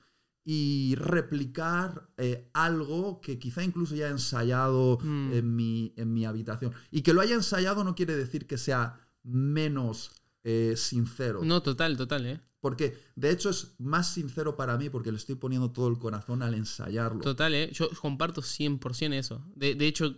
y 0.50 0.96
replicar 0.96 2.08
eh, 2.16 2.50
algo 2.54 3.20
que 3.20 3.38
quizá 3.38 3.66
incluso 3.66 3.96
ya 3.96 4.08
he 4.08 4.12
ensayado 4.12 4.98
mm. 5.04 5.34
en, 5.34 5.56
mi, 5.58 5.94
en 5.98 6.14
mi 6.14 6.24
habitación. 6.24 6.74
Y 6.90 7.02
que 7.02 7.12
lo 7.12 7.20
haya 7.20 7.36
ensayado 7.36 7.84
no 7.84 7.96
quiere 7.96 8.16
decir 8.16 8.48
que 8.48 8.58
sea 8.58 8.98
menos 9.24 10.12
eh, 10.46 10.76
sincero. 10.78 11.42
No, 11.44 11.62
total, 11.62 11.98
total, 11.98 12.26
¿eh? 12.26 12.40
Porque 12.62 12.98
de 13.18 13.32
hecho 13.32 13.50
es 13.50 13.76
más 13.78 14.14
sincero 14.14 14.56
para 14.56 14.78
mí 14.78 14.90
porque 14.90 15.12
le 15.12 15.18
estoy 15.18 15.36
poniendo 15.36 15.72
todo 15.72 15.90
el 15.90 15.98
corazón 15.98 16.42
al 16.42 16.54
ensayarlo. 16.54 17.20
Total, 17.20 17.54
¿eh? 17.54 17.70
Yo 17.74 17.90
comparto 18.02 18.42
100% 18.42 19.16
eso. 19.16 19.46
De, 19.54 19.76
de 19.76 19.86
hecho, 19.86 20.16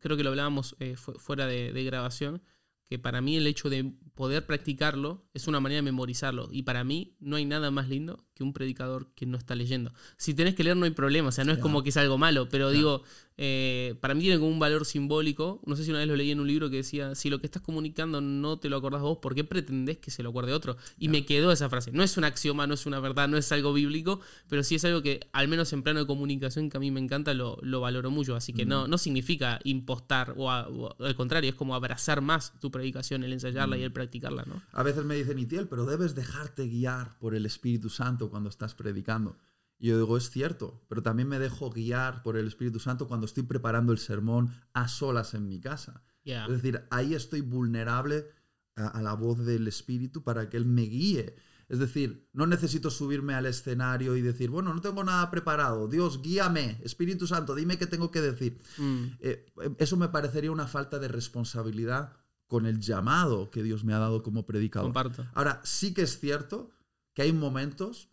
creo 0.00 0.18
que 0.18 0.22
lo 0.22 0.28
hablábamos 0.28 0.76
eh, 0.80 0.96
fuera 0.96 1.46
de, 1.46 1.84
grabación, 1.84 2.42
que 2.84 2.98
para 2.98 3.22
mí 3.22 3.38
el 3.38 3.46
hecho 3.46 3.70
de 3.70 3.94
poder 4.14 4.44
practicarlo 4.44 5.24
es 5.32 5.48
una 5.48 5.60
manera 5.60 5.78
de 5.78 5.82
memorizarlo. 5.82 6.50
Y 6.52 6.64
para 6.64 6.84
mí 6.84 7.16
no 7.20 7.36
hay 7.36 7.46
nada 7.46 7.70
más 7.70 7.88
lindo 7.88 8.26
que 8.42 8.44
un 8.44 8.52
predicador 8.52 9.08
que 9.14 9.26
no 9.26 9.38
está 9.38 9.54
leyendo. 9.54 9.92
Si 10.16 10.34
tenés 10.34 10.54
que 10.54 10.64
leer 10.64 10.76
no 10.76 10.84
hay 10.84 10.90
problema, 10.90 11.28
o 11.28 11.32
sea, 11.32 11.44
no 11.44 11.52
es 11.52 11.58
como 11.58 11.82
que 11.82 11.90
es 11.90 11.96
algo 11.96 12.18
malo, 12.18 12.48
pero 12.48 12.70
digo, 12.70 13.02
eh, 13.38 13.94
para 14.00 14.14
mí 14.14 14.20
tiene 14.20 14.38
como 14.38 14.50
un 14.50 14.58
valor 14.58 14.84
simbólico. 14.84 15.60
No 15.66 15.76
sé 15.76 15.84
si 15.84 15.90
una 15.90 16.00
vez 16.00 16.08
lo 16.08 16.16
leí 16.16 16.30
en 16.30 16.40
un 16.40 16.46
libro 16.46 16.70
que 16.70 16.76
decía, 16.76 17.14
si 17.14 17.30
lo 17.30 17.40
que 17.40 17.46
estás 17.46 17.62
comunicando 17.62 18.20
no 18.20 18.58
te 18.58 18.68
lo 18.68 18.76
acordás 18.76 19.02
vos, 19.02 19.18
¿por 19.18 19.34
qué 19.34 19.44
pretendés 19.44 19.98
que 19.98 20.10
se 20.10 20.22
lo 20.22 20.30
acuerde 20.30 20.52
otro? 20.52 20.76
Y 20.98 21.08
me 21.08 21.24
quedó 21.24 21.52
esa 21.52 21.68
frase. 21.68 21.92
No 21.92 22.02
es 22.02 22.16
un 22.16 22.24
axioma, 22.24 22.66
no 22.66 22.74
es 22.74 22.86
una 22.86 23.00
verdad, 23.00 23.28
no 23.28 23.36
es 23.36 23.50
algo 23.52 23.72
bíblico, 23.72 24.20
pero 24.48 24.62
sí 24.62 24.74
es 24.74 24.84
algo 24.84 25.02
que, 25.02 25.28
al 25.32 25.48
menos 25.48 25.72
en 25.72 25.82
plano 25.82 26.00
de 26.00 26.06
comunicación, 26.06 26.70
que 26.70 26.76
a 26.76 26.80
mí 26.80 26.90
me 26.90 27.00
encanta, 27.00 27.34
lo, 27.34 27.58
lo 27.62 27.80
valoro 27.80 28.10
mucho. 28.10 28.36
Así 28.36 28.52
que 28.52 28.66
no, 28.66 28.86
no 28.86 28.98
significa 28.98 29.60
impostar, 29.64 30.34
o, 30.36 30.50
al 30.50 31.16
contrario, 31.16 31.50
es 31.50 31.56
como 31.56 31.74
abrazar 31.74 32.20
más 32.20 32.52
tu 32.60 32.70
predicación, 32.70 33.24
el 33.24 33.32
ensayarla 33.32 33.78
y 33.78 33.82
el 33.82 33.92
practicarla, 33.92 34.44
¿no? 34.46 34.62
A 34.72 34.82
veces 34.82 35.04
me 35.04 35.16
dicen, 35.16 35.38
Itiel, 35.38 35.68
pero 35.68 35.86
debes 35.86 36.14
dejarte 36.14 36.66
guiar 36.68 37.18
por 37.18 37.34
el 37.34 37.46
Espíritu 37.46 37.88
Santo 37.88 38.30
cuando 38.32 38.48
estás 38.48 38.74
predicando. 38.74 39.36
Y 39.78 39.88
yo 39.88 39.98
digo, 39.98 40.16
es 40.16 40.30
cierto, 40.30 40.80
pero 40.88 41.02
también 41.02 41.28
me 41.28 41.38
dejo 41.38 41.68
guiar 41.70 42.22
por 42.22 42.38
el 42.38 42.46
Espíritu 42.46 42.80
Santo 42.80 43.06
cuando 43.06 43.26
estoy 43.26 43.42
preparando 43.42 43.92
el 43.92 43.98
sermón 43.98 44.50
a 44.72 44.88
solas 44.88 45.34
en 45.34 45.48
mi 45.48 45.60
casa. 45.60 46.02
Es 46.24 46.48
decir, 46.48 46.86
ahí 46.90 47.14
estoy 47.14 47.42
vulnerable 47.42 48.26
a, 48.74 49.02
la 49.02 49.12
voz 49.12 49.44
del 49.44 49.68
Espíritu 49.68 50.24
para 50.24 50.48
que 50.48 50.56
Él 50.56 50.64
me 50.64 50.82
guíe. 50.82 51.36
Es 51.68 51.78
decir, 51.78 52.28
no 52.32 52.46
necesito 52.46 52.90
subirme 52.90 53.34
al 53.34 53.44
escenario 53.44 54.16
y 54.16 54.22
decir, 54.22 54.48
bueno, 54.48 54.72
no 54.72 54.80
tengo 54.80 55.04
nada 55.04 55.30
preparado, 55.30 55.88
Dios, 55.88 56.22
guíame, 56.22 56.80
Espíritu 56.82 57.26
Santo, 57.26 57.54
dime 57.54 57.76
qué 57.76 57.86
tengo 57.86 58.10
que 58.10 58.20
decir. 58.22 58.62
Mm. 58.78 59.04
Eh, 59.20 59.46
eso 59.78 59.96
me 59.98 60.08
parecería 60.08 60.52
una 60.52 60.66
falta 60.66 60.98
de 60.98 61.08
responsabilidad 61.08 62.12
con 62.46 62.66
el 62.66 62.80
llamado 62.80 63.50
que 63.50 63.62
Dios 63.62 63.82
me 63.84 63.94
ha 63.94 63.98
dado 63.98 64.22
como 64.22 64.46
predicador. 64.46 64.92
Ahora, 65.34 65.60
sí 65.64 65.92
que 65.92 66.02
es 66.02 66.20
cierto 66.20 66.70
que 67.14 67.22
hay 67.22 67.32
momentos 67.32 68.11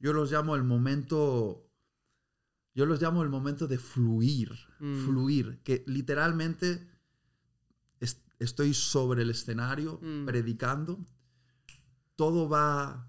yo 0.00 0.12
los 0.12 0.32
llamo 0.32 0.56
el 0.56 0.64
momento, 0.64 1.70
yo 2.74 2.86
los 2.86 3.00
llamo 3.00 3.22
el 3.22 3.28
momento 3.28 3.68
de 3.68 3.78
fluir, 3.78 4.50
mm. 4.80 5.04
fluir, 5.04 5.60
que 5.62 5.84
literalmente 5.86 6.88
estoy 8.38 8.72
sobre 8.72 9.22
el 9.22 9.30
escenario 9.30 10.00
mm. 10.02 10.24
predicando, 10.24 10.98
todo 12.16 12.48
va 12.48 13.06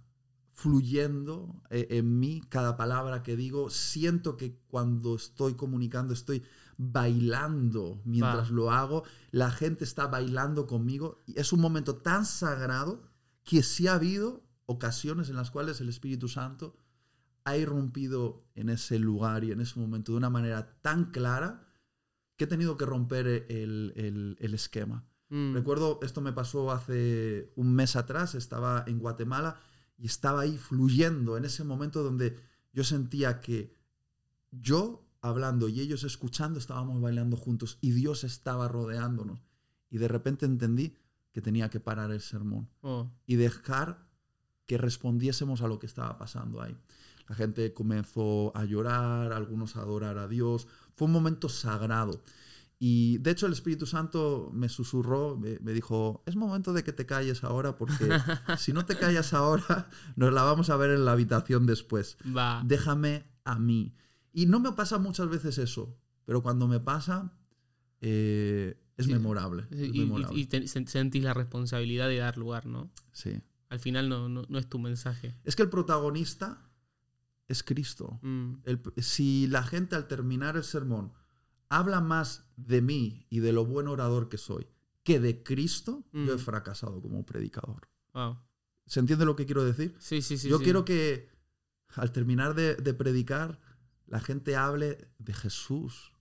fluyendo 0.54 1.64
eh, 1.70 1.88
en 1.92 2.20
mí, 2.20 2.44
cada 2.50 2.78
palabra 2.78 3.24
que 3.24 3.36
digo, 3.36 3.70
siento 3.70 4.38
que 4.38 4.60
cuando 4.68 5.16
estoy 5.16 5.56
comunicando 5.56 6.14
estoy 6.14 6.44
bailando 6.78 8.02
mientras 8.06 8.52
lo 8.52 8.72
hago, 8.72 9.04
la 9.32 9.50
gente 9.52 9.86
está 9.86 10.08
bailando 10.08 10.68
conmigo, 10.68 11.24
y 11.26 11.40
es 11.40 11.54
un 11.54 11.62
momento 11.62 11.96
tan 11.96 12.26
sagrado 12.26 13.02
que 13.44 13.64
sí 13.64 13.88
ha 13.88 13.96
habido 13.96 14.44
ocasiones 14.66 15.30
en 15.30 15.36
las 15.36 15.50
cuales 15.50 15.82
el 15.82 15.90
Espíritu 15.90 16.28
Santo 16.28 16.76
ha 17.44 17.58
irrumpido 17.58 18.44
en 18.56 18.70
ese 18.70 19.00
lugar 19.00 19.44
y 19.44 19.52
en 19.52 19.62
ese 19.62 19.80
momento 19.80 20.12
de 20.12 20.18
una 20.18 20.30
manera 20.30 20.78
tan 20.82 21.12
clara 21.12 21.68
que 22.36 22.46
he 22.46 22.48
tenido 22.48 22.78
que 22.78 22.86
romper 22.86 23.28
el, 23.50 24.38
esquema. 24.40 25.06
Mm. 25.30 25.54
Recuerdo, 25.54 26.00
esto 26.02 26.22
me 26.22 26.34
pasó 26.34 26.72
hace 26.72 27.52
un 27.56 27.74
mes 27.74 27.96
atrás, 27.96 28.36
estaba 28.36 28.84
en 28.88 29.00
Guatemala 29.00 29.60
y 29.98 30.08
estaba 30.08 30.42
ahí 30.42 30.58
fluyendo 30.58 31.38
en 31.38 31.46
ese 31.46 31.64
momento 31.64 32.04
donde 32.04 32.38
yo 32.74 32.84
sentía 32.84 33.42
que 33.42 33.78
yo 34.52 35.08
hablando 35.22 35.70
y 35.70 35.80
ellos 35.80 36.04
escuchando 36.04 36.60
estábamos 36.60 37.00
bailando 37.00 37.38
juntos 37.38 37.78
y 37.82 37.92
Dios 37.92 38.24
estaba 38.24 38.68
rodeándonos. 38.68 39.44
Y 39.90 39.98
de 39.98 40.08
repente 40.08 40.46
entendí 40.46 40.96
que 41.32 41.42
tenía 41.42 41.70
que 41.70 41.80
parar 41.80 42.12
el 42.12 42.22
sermón 42.22 42.70
oh. 42.82 43.12
y 43.26 43.36
dejar 43.36 44.08
que 44.66 44.78
respondiésemos 44.78 45.62
a 45.62 45.68
lo 45.68 45.80
que 45.80 45.86
estaba 45.86 46.18
pasando 46.18 46.62
ahí. 46.62 46.76
La 47.32 47.36
gente 47.36 47.74
comenzó 47.74 48.52
a 48.58 48.66
llorar, 48.66 49.32
algunos 49.32 49.78
a 49.78 49.84
adorar 49.84 50.18
a 50.18 50.28
Dios. 50.28 50.68
Fue 50.98 51.06
un 51.06 51.14
momento 51.14 51.48
sagrado. 51.48 52.22
Y 52.78 53.20
de 53.20 53.32
hecho 53.32 53.46
el 53.46 53.54
Espíritu 53.54 53.86
Santo 53.86 54.50
me 54.54 54.68
susurró, 54.68 55.38
me, 55.38 55.72
dijo, 55.72 56.24
es 56.26 56.36
momento 56.36 56.74
de 56.74 56.84
que 56.84 56.92
te 56.92 57.06
calles 57.06 57.46
ahora 57.46 57.78
porque 57.78 58.10
si 58.58 58.74
no 58.74 58.84
te 58.84 58.98
callas 58.98 59.32
ahora, 59.32 59.88
nos 60.18 60.34
la 60.34 60.44
vamos 60.44 60.70
a 60.70 60.76
ver 60.76 60.92
en 60.92 61.06
la 61.06 61.14
habitación 61.14 61.66
después. 61.66 62.18
Déjame 62.66 63.24
a 63.46 63.58
mí. 63.58 63.96
Y 64.34 64.48
no 64.48 64.60
me 64.60 64.74
pasa 64.74 64.98
muchas 64.98 65.30
veces 65.30 65.58
eso, 65.58 65.98
pero 66.26 66.44
cuando 66.44 66.68
me 66.68 66.82
pasa, 66.82 67.32
eh, 68.02 68.78
es, 68.98 69.08
memorable, 69.08 69.68
y, 69.72 70.50
sentís 70.68 71.24
la 71.24 71.34
responsabilidad 71.34 72.10
de 72.10 72.18
dar 72.18 72.38
lugar, 72.38 72.66
¿no? 72.66 72.92
Sí. 73.14 73.40
Al 73.70 73.80
final 73.80 74.10
no, 74.10 74.28
no 74.28 74.60
es 74.60 74.68
tu 74.68 74.80
mensaje. 74.80 75.34
Es 75.46 75.56
que 75.56 75.64
el 75.64 75.70
protagonista 75.70 76.68
es 77.52 77.64
Cristo. 77.64 78.20
Mm. 78.22 78.56
si 78.98 79.48
la 79.48 79.64
gente 79.64 79.96
al 79.96 80.08
terminar 80.08 80.56
el 80.58 80.64
sermón 80.64 81.14
habla 81.70 82.02
más 82.02 82.46
de 82.58 82.82
mí 82.82 83.26
y 83.30 83.40
de 83.40 83.54
lo 83.54 83.66
buen 83.66 83.88
orador 83.88 84.28
que 84.30 84.38
soy 84.38 84.68
que 85.04 85.20
de 85.20 85.42
Cristo, 85.44 86.04
yo 86.14 86.34
he 86.34 86.36
Mm. 86.36 86.40
fracasado 86.40 87.02
como 87.02 87.26
predicador. 87.26 87.88
Wow. 88.14 88.38
¿Se 88.86 89.00
entiende 89.00 89.26
lo 89.26 89.36
que 89.36 89.46
quiero 89.46 89.64
decir? 89.64 89.96
Sí, 90.00 90.22
sí, 90.22 90.38
sí. 90.38 90.48
yo 90.50 90.58
sí. 90.60 90.64
quiero 90.64 90.86
que 90.86 91.30
al 91.96 92.12
terminar 92.12 92.54
de, 92.56 92.76
de 92.76 92.94
predicar, 92.94 93.60
la 94.06 94.20
gente 94.20 94.56
hable 94.56 95.10
de 95.18 95.34
Jesús 95.34 96.12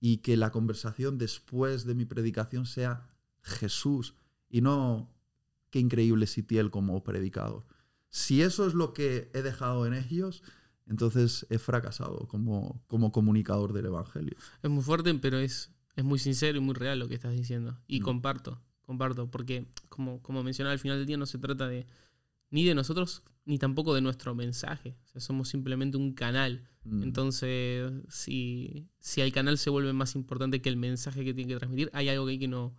y 0.00 0.18
que 0.18 0.36
la 0.36 0.50
conversación 0.50 1.16
después 1.16 1.84
de 1.86 1.94
mi 1.94 2.04
predicación 2.04 2.66
sea 2.66 3.08
Jesús 3.42 4.14
y 4.50 4.60
no 4.60 5.08
qué 5.70 5.78
increíble 5.78 6.26
Sitiel 6.26 6.70
como 6.70 7.02
predicador. 7.02 7.64
Si 8.14 8.42
eso 8.42 8.66
es 8.66 8.74
lo 8.74 8.92
que 8.92 9.30
he 9.32 9.40
dejado 9.40 9.86
en 9.86 9.94
ellos, 9.94 10.42
entonces 10.86 11.46
he 11.48 11.58
fracasado 11.58 12.28
como, 12.28 12.84
como 12.86 13.10
comunicador 13.10 13.72
del 13.72 13.86
Evangelio. 13.86 14.36
Es 14.62 14.68
muy 14.70 14.82
fuerte, 14.84 15.14
pero 15.14 15.38
es, 15.38 15.70
es 15.96 16.04
muy 16.04 16.18
sincero 16.18 16.58
y 16.58 16.60
muy 16.60 16.74
real 16.74 16.98
lo 16.98 17.08
que 17.08 17.14
estás 17.14 17.32
diciendo. 17.32 17.78
Y 17.86 18.00
Mm. 18.00 18.02
comparto, 18.04 18.60
comparto, 18.82 19.30
porque 19.30 19.66
como, 19.88 20.20
como 20.22 20.42
mencionaba 20.42 20.72
al 20.74 20.78
final 20.78 20.98
del 20.98 21.06
día, 21.06 21.16
no 21.16 21.24
se 21.24 21.38
trata 21.38 21.66
de 21.68 21.86
ni 22.50 22.64
de 22.64 22.74
nosotros, 22.74 23.22
ni 23.46 23.58
tampoco 23.58 23.94
de 23.94 24.02
nuestro 24.02 24.34
mensaje. 24.34 24.94
O 25.06 25.08
sea, 25.08 25.20
somos 25.22 25.48
simplemente 25.48 25.96
un 25.96 26.12
canal. 26.12 26.68
Mm. 26.84 27.02
Entonces, 27.04 27.90
si, 28.10 28.90
si 29.00 29.22
el 29.22 29.32
canal 29.32 29.56
se 29.56 29.70
vuelve 29.70 29.94
más 29.94 30.14
importante 30.16 30.60
que 30.60 30.68
el 30.68 30.76
mensaje 30.76 31.24
que 31.24 31.32
tiene 31.32 31.54
que 31.54 31.58
transmitir, 31.58 31.88
hay 31.94 32.10
algo 32.10 32.26
que, 32.26 32.32
hay 32.32 32.38
que 32.38 32.48
no, 32.48 32.76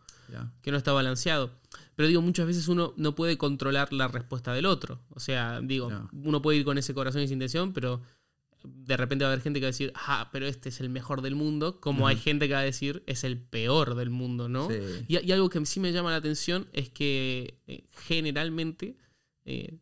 Que 0.61 0.71
no 0.71 0.77
está 0.77 0.91
balanceado. 0.93 1.51
Pero 1.95 2.07
digo, 2.07 2.21
muchas 2.21 2.47
veces 2.47 2.67
uno 2.67 2.93
no 2.97 3.15
puede 3.15 3.37
controlar 3.37 3.93
la 3.93 4.07
respuesta 4.07 4.53
del 4.53 4.65
otro. 4.65 4.99
O 5.09 5.19
sea, 5.19 5.61
digo, 5.61 5.89
uno 6.11 6.41
puede 6.41 6.59
ir 6.59 6.65
con 6.65 6.77
ese 6.77 6.93
corazón 6.93 7.21
y 7.21 7.25
esa 7.25 7.33
intención, 7.33 7.73
pero 7.73 8.01
de 8.63 8.97
repente 8.97 9.25
va 9.25 9.29
a 9.29 9.33
haber 9.33 9.43
gente 9.43 9.59
que 9.59 9.65
va 9.65 9.69
a 9.69 9.71
decir, 9.71 9.91
ah, 9.95 10.29
pero 10.31 10.47
este 10.47 10.69
es 10.69 10.79
el 10.79 10.89
mejor 10.89 11.21
del 11.21 11.35
mundo, 11.35 11.79
como 11.79 12.07
hay 12.07 12.15
gente 12.15 12.47
que 12.47 12.53
va 12.53 12.61
a 12.61 12.63
decir, 12.63 13.03
es 13.07 13.23
el 13.23 13.37
peor 13.37 13.95
del 13.95 14.09
mundo, 14.09 14.47
¿no? 14.47 14.69
Sí. 14.69 14.77
Y, 15.07 15.25
y 15.25 15.31
algo 15.31 15.49
que 15.49 15.65
sí 15.65 15.79
me 15.79 15.91
llama 15.91 16.11
la 16.11 16.17
atención 16.17 16.67
es 16.71 16.89
que 16.89 17.59
eh, 17.67 17.85
generalmente, 17.91 18.95
eh, 19.45 19.77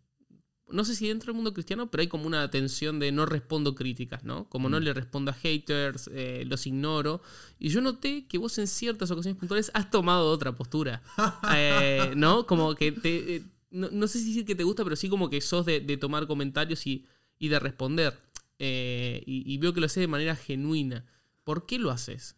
no 0.71 0.83
sé 0.85 0.95
si 0.95 1.07
dentro 1.07 1.27
del 1.27 1.35
mundo 1.35 1.53
cristiano, 1.53 1.89
pero 1.91 2.01
hay 2.01 2.07
como 2.07 2.25
una 2.27 2.49
tensión 2.51 2.99
de 2.99 3.11
no 3.11 3.25
respondo 3.25 3.75
críticas, 3.75 4.23
¿no? 4.23 4.47
Como 4.49 4.69
no 4.69 4.79
Mm. 4.79 4.83
le 4.83 4.93
respondo 4.93 5.31
a 5.31 5.33
haters, 5.33 6.09
eh, 6.13 6.43
los 6.47 6.65
ignoro. 6.67 7.21
Y 7.59 7.69
yo 7.69 7.81
noté 7.81 8.25
que 8.27 8.37
vos 8.37 8.57
en 8.57 8.67
ciertas 8.67 9.11
ocasiones 9.11 9.37
puntuales 9.39 9.71
has 9.73 9.89
tomado 9.91 10.29
otra 10.29 10.55
postura, 10.55 11.01
Eh, 11.55 12.13
¿no? 12.15 12.45
Como 12.47 12.75
que 12.75 12.91
te... 12.91 13.35
eh, 13.37 13.43
no, 13.71 13.89
no 13.91 14.07
sé 14.07 14.19
si 14.19 14.27
decir 14.29 14.45
que 14.45 14.55
te 14.55 14.63
gusta, 14.63 14.83
pero 14.83 14.95
sí 14.95 15.07
como 15.09 15.29
que 15.29 15.39
sos 15.41 15.65
de, 15.65 15.79
de 15.79 15.97
tomar 15.97 16.27
comentarios 16.27 16.85
y, 16.87 17.05
y 17.39 17.47
de 17.47 17.59
responder. 17.59 18.19
Y, 18.59 19.23
y 19.25 19.57
veo 19.57 19.73
que 19.73 19.79
lo 19.79 19.87
haces 19.87 20.01
de 20.01 20.07
manera 20.07 20.35
genuina. 20.35 21.05
¿Por 21.43 21.65
qué 21.65 21.79
lo 21.79 21.89
haces? 21.89 22.35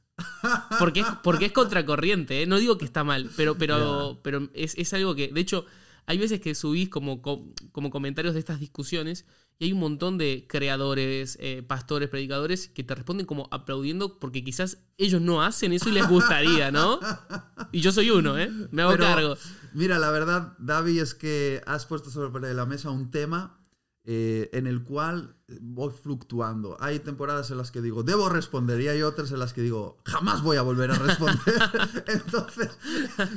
Porque 0.80 1.00
es, 1.02 1.08
porque 1.24 1.46
es 1.48 1.52
contracorriente, 1.52 2.44
¿eh? 2.44 2.46
no 2.46 2.60
digo 2.60 2.78
que 2.78 2.86
está 2.86 3.04
mal, 3.04 3.30
pero, 3.36 3.58
pero, 3.58 4.20
pero 4.24 4.48
es, 4.54 4.76
es 4.78 4.94
algo 4.94 5.16
que, 5.16 5.30
de 5.30 5.42
hecho, 5.42 5.66
hay 6.06 6.18
veces 6.18 6.40
que 6.42 6.56
subís 6.56 6.90
como, 6.90 7.22
co- 7.22 7.54
como 7.72 7.90
comentarios 7.90 8.34
de 8.34 8.40
estas 8.40 8.60
discusiones 8.60 9.26
y 9.60 9.66
hay 9.66 9.74
un 9.74 9.80
montón 9.80 10.18
de 10.18 10.46
creadores, 10.50 11.38
eh, 11.40 11.64
pastores, 11.64 12.10
predicadores 12.10 12.68
que 12.68 12.84
te 12.84 12.96
responden 12.96 13.26
como 13.26 13.48
aplaudiendo 13.52 14.20
porque 14.20 14.44
quizás 14.44 14.80
ellos 14.98 15.22
no 15.22 15.44
hacen 15.44 15.74
eso 15.74 15.90
y 15.90 15.94
les 15.94 16.08
gustaría, 16.08 16.72
¿no? 16.72 17.00
Y 17.72 17.82
yo 17.82 17.92
soy 17.92 18.10
uno, 18.12 18.38
¿eh? 18.38 18.52
Me 18.72 18.82
hago 18.84 18.92
Pero, 18.92 19.04
cargo. 19.06 19.38
Mira, 19.74 19.98
la 19.98 20.12
verdad, 20.12 20.54
David, 20.60 21.02
es 21.02 21.16
que 21.16 21.62
has 21.66 21.86
puesto 21.88 22.12
sobre 22.12 22.54
la 22.54 22.66
mesa 22.68 22.92
un 22.92 23.10
tema 23.10 23.63
eh, 24.06 24.50
en 24.54 24.68
el 24.68 24.84
cual 24.84 25.36
voy 25.62 25.92
fluctuando. 25.92 26.78
Hay 26.80 27.00
temporadas 27.00 27.52
en 27.52 27.58
las 27.58 27.72
que 27.72 27.82
digo, 27.82 28.04
debo 28.04 28.30
responder, 28.30 28.82
y 28.82 28.88
hay 28.90 29.02
otras 29.02 29.32
en 29.32 29.40
las 29.40 29.54
que 29.54 29.62
digo, 29.62 29.98
jamás 30.06 30.42
voy 30.44 30.58
a 30.58 30.62
volver 30.62 30.92
a 30.92 30.96
responder. 30.96 31.40
Entonces, 32.08 32.70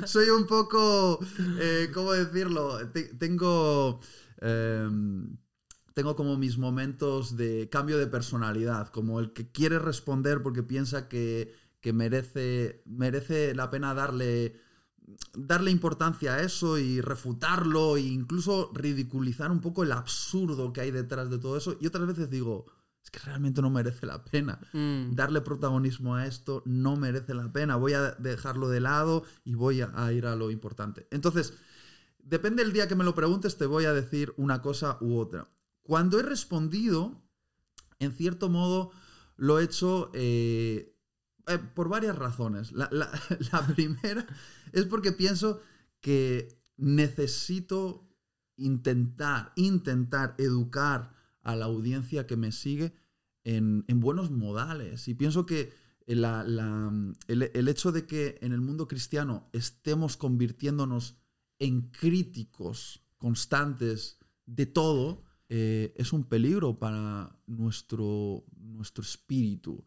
soy 0.05 0.29
un 0.29 0.45
poco, 0.47 1.19
eh, 1.59 1.89
¿cómo 1.93 2.11
decirlo? 2.13 2.77
Te- 2.89 3.13
tengo... 3.15 3.99
em, 4.41 5.37
tengo 5.93 6.15
como 6.15 6.37
mis 6.37 6.57
momentos 6.57 7.37
de 7.37 7.69
cambio 7.71 7.97
de 7.97 8.07
personalidad, 8.07 8.89
como 8.89 9.19
el 9.19 9.33
que 9.33 9.51
quiere 9.51 9.79
responder 9.79 10.43
porque 10.43 10.61
piensa 10.63 11.07
que, 11.09 11.53
que 11.81 11.91
merece, 11.93 12.83
merece 12.85 13.55
la 13.55 13.69
pena 13.71 13.93
darle, 13.95 14.55
darle 15.33 15.71
importancia 15.71 16.35
a 16.35 16.41
eso 16.41 16.77
y 16.77 17.01
refutarlo 17.01 17.97
e 17.97 18.01
incluso 18.01 18.71
ridiculizar 18.73 19.51
un 19.51 19.61
poco 19.61 19.83
el 19.83 19.91
absurdo 19.91 20.73
que 20.73 20.81
hay 20.81 20.91
detrás 20.91 21.29
de 21.29 21.37
todo 21.37 21.57
eso. 21.57 21.77
Y 21.79 21.87
otras 21.87 22.07
veces 22.07 22.29
digo, 22.29 22.65
es 23.03 23.11
que 23.11 23.19
realmente 23.19 23.61
no 23.61 23.69
merece 23.69 24.05
la 24.05 24.23
pena. 24.23 24.59
Mm, 24.73 25.15
Darle 25.15 25.41
protagonismo 25.41 26.15
a 26.15 26.25
esto 26.25 26.61
no 26.65 26.97
merece 26.97 27.33
la 27.33 27.51
pena. 27.53 27.77
Voy 27.77 27.93
a 27.93 28.11
dejarlo 28.11 28.67
de 28.67 28.81
lado 28.81 29.23
y 29.45 29.55
voy 29.55 29.81
a, 29.81 30.11
ir 30.11 30.25
a 30.25 30.35
lo 30.35 30.51
importante. 30.51 31.07
Entonces, 31.11 31.53
depende 32.19 32.63
del 32.63 32.73
día 32.73 32.89
que 32.89 32.95
me 32.95 33.05
lo 33.05 33.15
preguntes, 33.15 33.57
te 33.57 33.65
voy 33.65 33.85
a 33.85 33.93
decir 33.93 34.33
una 34.35 34.61
cosa 34.61 34.97
u 34.99 35.17
otra. 35.17 35.47
Cuando 35.83 36.19
he 36.19 36.23
respondido, 36.23 37.23
en 37.99 38.11
cierto 38.11 38.49
modo, 38.49 38.91
lo 39.37 39.59
he 39.59 39.63
hecho 39.63 40.11
eh, 40.13 40.96
eh, 41.47 41.57
por 41.57 41.89
varias 41.89 42.17
razones. 42.17 42.71
La, 42.71 42.89
la- 43.51 43.67
primera 43.75 44.25
es 44.71 44.85
porque 44.85 45.11
pienso 45.11 45.61
que 46.01 46.59
necesito 46.77 48.07
intentar, 48.57 49.51
intentar 49.55 50.35
educar 50.37 51.13
a 51.41 51.55
la 51.55 51.65
audiencia 51.65 52.27
que 52.27 52.37
me 52.37 52.51
sigue 52.51 52.93
en, 53.43 53.85
en 53.87 53.99
buenos 53.99 54.31
modales. 54.31 55.07
Y 55.07 55.13
pienso 55.13 55.45
que 55.45 55.73
el, 56.05 56.23
el 57.27 57.67
hecho 57.67 57.91
de 57.91 58.05
que 58.05 58.37
en 58.41 58.53
el 58.53 58.61
mundo 58.61 58.87
cristiano 58.87 59.49
estemos 59.53 60.17
convirtiéndonos 60.17 61.17
en 61.59 61.89
críticos 61.89 63.03
constantes 63.17 64.17
de 64.45 64.65
todo, 64.65 65.23
eh, 65.49 65.93
es 65.97 66.13
un 66.13 66.23
peligro 66.23 66.77
para 66.79 67.39
nuestro, 67.47 68.45
nuestro 68.57 69.03
espíritu. 69.03 69.85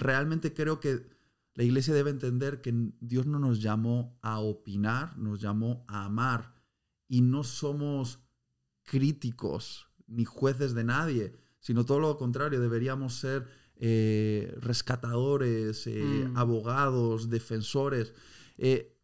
Realmente 0.00 0.52
creo 0.54 0.80
que 0.80 1.06
la 1.54 1.62
iglesia 1.64 1.92
debe 1.94 2.10
entender 2.10 2.60
que 2.62 2.72
Dios 3.00 3.26
no 3.26 3.38
nos 3.38 3.60
llamó 3.60 4.18
a 4.22 4.38
opinar, 4.40 5.16
nos 5.18 5.40
llamó 5.40 5.84
a 5.88 6.06
amar. 6.06 6.54
Y 7.08 7.20
no 7.20 7.44
somos 7.44 8.20
críticos 8.84 9.86
ni 10.06 10.24
jueces 10.24 10.74
de 10.74 10.84
nadie, 10.84 11.34
sino 11.60 11.84
todo 11.84 12.00
lo 12.00 12.16
contrario, 12.16 12.60
deberíamos 12.60 13.14
ser 13.14 13.46
eh, 13.82 14.54
rescatadores, 14.60 15.86
eh, 15.86 16.26
Mm. 16.28 16.36
abogados, 16.36 17.30
defensores. 17.30 18.12
Eh, 18.58 18.94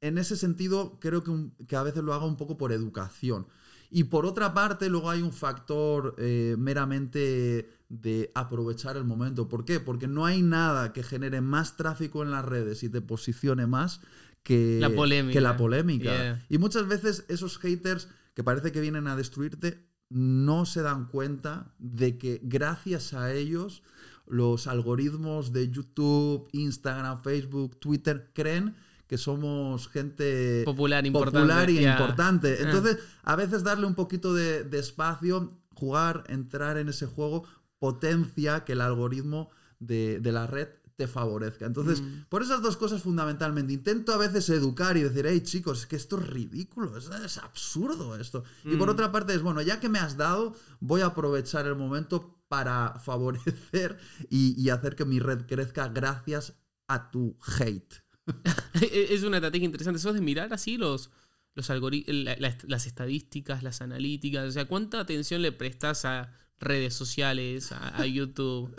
en 0.00 0.18
ese 0.18 0.36
sentido, 0.36 0.98
creo 0.98 1.22
que, 1.22 1.30
un- 1.30 1.54
que 1.68 1.76
a 1.76 1.84
veces 1.84 2.02
lo 2.02 2.12
haga 2.12 2.24
un 2.26 2.36
poco 2.36 2.56
por 2.56 2.72
educación. 2.72 3.46
Y 3.92 4.02
por 4.04 4.26
otra 4.26 4.54
parte, 4.54 4.88
luego 4.90 5.08
hay 5.08 5.22
un 5.22 5.32
factor 5.32 6.16
meramente 6.58 7.68
de 7.92 8.32
aprovechar 8.34 8.96
el 8.96 9.04
momento. 9.04 9.48
¿Por 9.48 9.66
qué? 9.66 9.78
Porque 9.78 10.08
no 10.08 10.24
hay 10.24 10.40
nada 10.40 10.94
que 10.94 11.02
genere 11.02 11.42
más 11.42 11.76
tráfico 11.76 12.22
en 12.22 12.30
las 12.30 12.42
redes 12.42 12.82
y 12.82 12.88
te 12.88 13.02
posicione 13.02 13.66
más 13.66 14.00
que 14.42 14.78
La 14.80 14.88
polémica. 14.88 15.34
que 15.34 15.40
la 15.42 15.58
polémica. 15.58 16.04
Yeah. 16.10 16.46
Y 16.48 16.56
muchas 16.56 16.88
veces 16.88 17.26
esos 17.28 17.58
haters 17.58 18.08
que 18.34 18.42
parece 18.42 18.72
que 18.72 18.80
vienen 18.80 19.08
a 19.08 19.14
destruirte 19.14 19.84
no 20.08 20.64
se 20.64 20.80
dan 20.80 21.06
cuenta 21.06 21.74
de 21.78 22.16
que 22.16 22.40
gracias 22.42 23.12
a 23.12 23.32
ellos 23.32 23.82
los 24.26 24.66
algoritmos 24.66 25.52
de 25.52 25.70
YouTube, 25.70 26.48
Instagram, 26.52 27.22
Facebook, 27.22 27.78
Twitter 27.78 28.30
creen 28.32 28.74
que 29.06 29.18
somos 29.18 29.88
gente 29.88 30.62
popular, 30.64 31.04
importante. 31.06 31.38
popular 31.38 31.68
y 31.68 31.86
importante. 31.86 32.62
Entonces, 32.62 32.98
a 33.22 33.36
veces 33.36 33.62
darle 33.62 33.86
un 33.86 33.94
poquito 33.94 34.32
de, 34.32 34.64
de 34.64 34.78
espacio, 34.78 35.58
jugar, 35.74 36.24
entrar 36.28 36.78
en 36.78 36.88
ese 36.88 37.04
juego, 37.04 37.44
potencia 37.86 38.64
que 38.64 38.72
el 38.74 38.80
algoritmo 38.80 39.50
de, 39.80 40.20
de 40.20 40.30
la 40.30 40.46
red 40.46 40.68
te 40.94 41.08
favorezca. 41.08 41.66
Entonces, 41.66 42.00
Mm. 42.00 42.26
por 42.28 42.42
esas 42.42 42.62
dos 42.62 42.76
cosas 42.76 43.02
fundamentalmente, 43.02 43.72
intento 43.72 44.12
a 44.12 44.18
veces 44.18 44.48
educar 44.50 44.96
y 44.96 45.02
decir, 45.02 45.24
hey 45.26 45.40
chicos, 45.40 45.80
es 45.80 45.86
que 45.88 45.96
esto 45.96 46.20
es 46.20 46.26
ridículo, 46.28 46.96
es, 46.96 47.10
es 47.24 47.38
absurdo 47.38 48.14
esto. 48.14 48.44
Y 48.64 48.76
por 48.76 48.86
Mm. 48.86 48.92
otra 48.92 49.10
parte 49.10 49.34
es, 49.34 49.42
bueno, 49.42 49.60
ya 49.62 49.80
que 49.80 49.88
me 49.88 49.98
has 49.98 50.16
dado, 50.16 50.54
voy 50.80 51.00
a 51.00 51.06
aprovechar 51.06 51.66
el 51.66 51.74
momento 51.74 52.38
para 52.46 53.00
favorecer 53.04 53.98
y, 54.30 54.54
y 54.62 54.70
hacer 54.70 54.94
que 54.94 55.04
mi 55.04 55.18
red 55.18 55.46
crezca 55.46 55.88
gracias 55.88 56.54
a 56.86 57.10
tu 57.10 57.36
hate. 57.58 57.94
es 58.80 59.24
una 59.24 59.38
estrategia 59.38 59.66
interesante. 59.66 59.98
¿Sos 59.98 60.14
de 60.14 60.20
mirar 60.20 60.52
así 60.52 60.76
los, 60.76 61.10
los 61.56 61.68
la- 61.68 62.36
las 62.68 62.86
estadísticas, 62.86 63.64
las 63.64 63.80
analíticas? 63.82 64.46
O 64.48 64.52
sea, 64.52 64.66
¿cuánta 64.66 65.00
atención 65.00 65.42
le 65.42 65.50
prestas 65.50 66.04
a 66.04 66.30
redes 66.62 66.94
sociales, 66.94 67.72
a, 67.72 67.96
a 68.00 68.06
YouTube? 68.06 68.74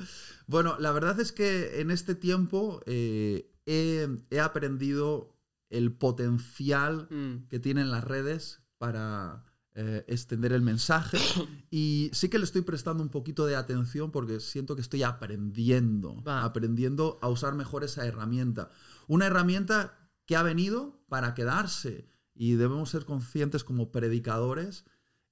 Bueno, 0.47 0.75
la 0.79 0.91
verdad 0.91 1.19
es 1.19 1.31
que 1.31 1.79
en 1.81 1.91
este 1.91 2.15
tiempo 2.15 2.81
eh, 2.85 3.49
he, 3.65 4.07
he 4.29 4.39
aprendido 4.39 5.29
el 5.69 5.91
potencial 5.91 7.07
Mm, 7.09 7.47
que 7.49 7.59
tienen 7.59 7.89
las 7.89 8.03
redes 8.03 8.61
para 8.77 9.43
eh, 9.75 10.05
extender 10.07 10.53
el 10.53 10.61
mensaje 10.61 11.17
y 11.71 12.11
sí 12.13 12.29
que 12.29 12.37
le 12.37 12.43
estoy 12.43 12.61
prestando 12.61 13.01
un 13.01 13.09
poquito 13.09 13.47
de 13.47 13.55
atención 13.55 14.11
porque 14.11 14.39
siento 14.39 14.75
que 14.75 14.81
estoy 14.81 15.01
aprendiendo, 15.01 16.21
Va. 16.23 16.43
aprendiendo 16.43 17.17
a 17.21 17.29
usar 17.29 17.55
mejor 17.55 17.83
esa 17.83 18.05
herramienta. 18.05 18.69
Una 19.07 19.25
herramienta 19.25 19.97
que 20.27 20.35
ha 20.35 20.43
venido 20.43 21.01
para 21.09 21.33
quedarse 21.33 22.07
y 22.35 22.53
debemos 22.53 22.91
ser 22.91 23.05
conscientes 23.05 23.63
como 23.63 23.91
predicadores. 23.91 24.85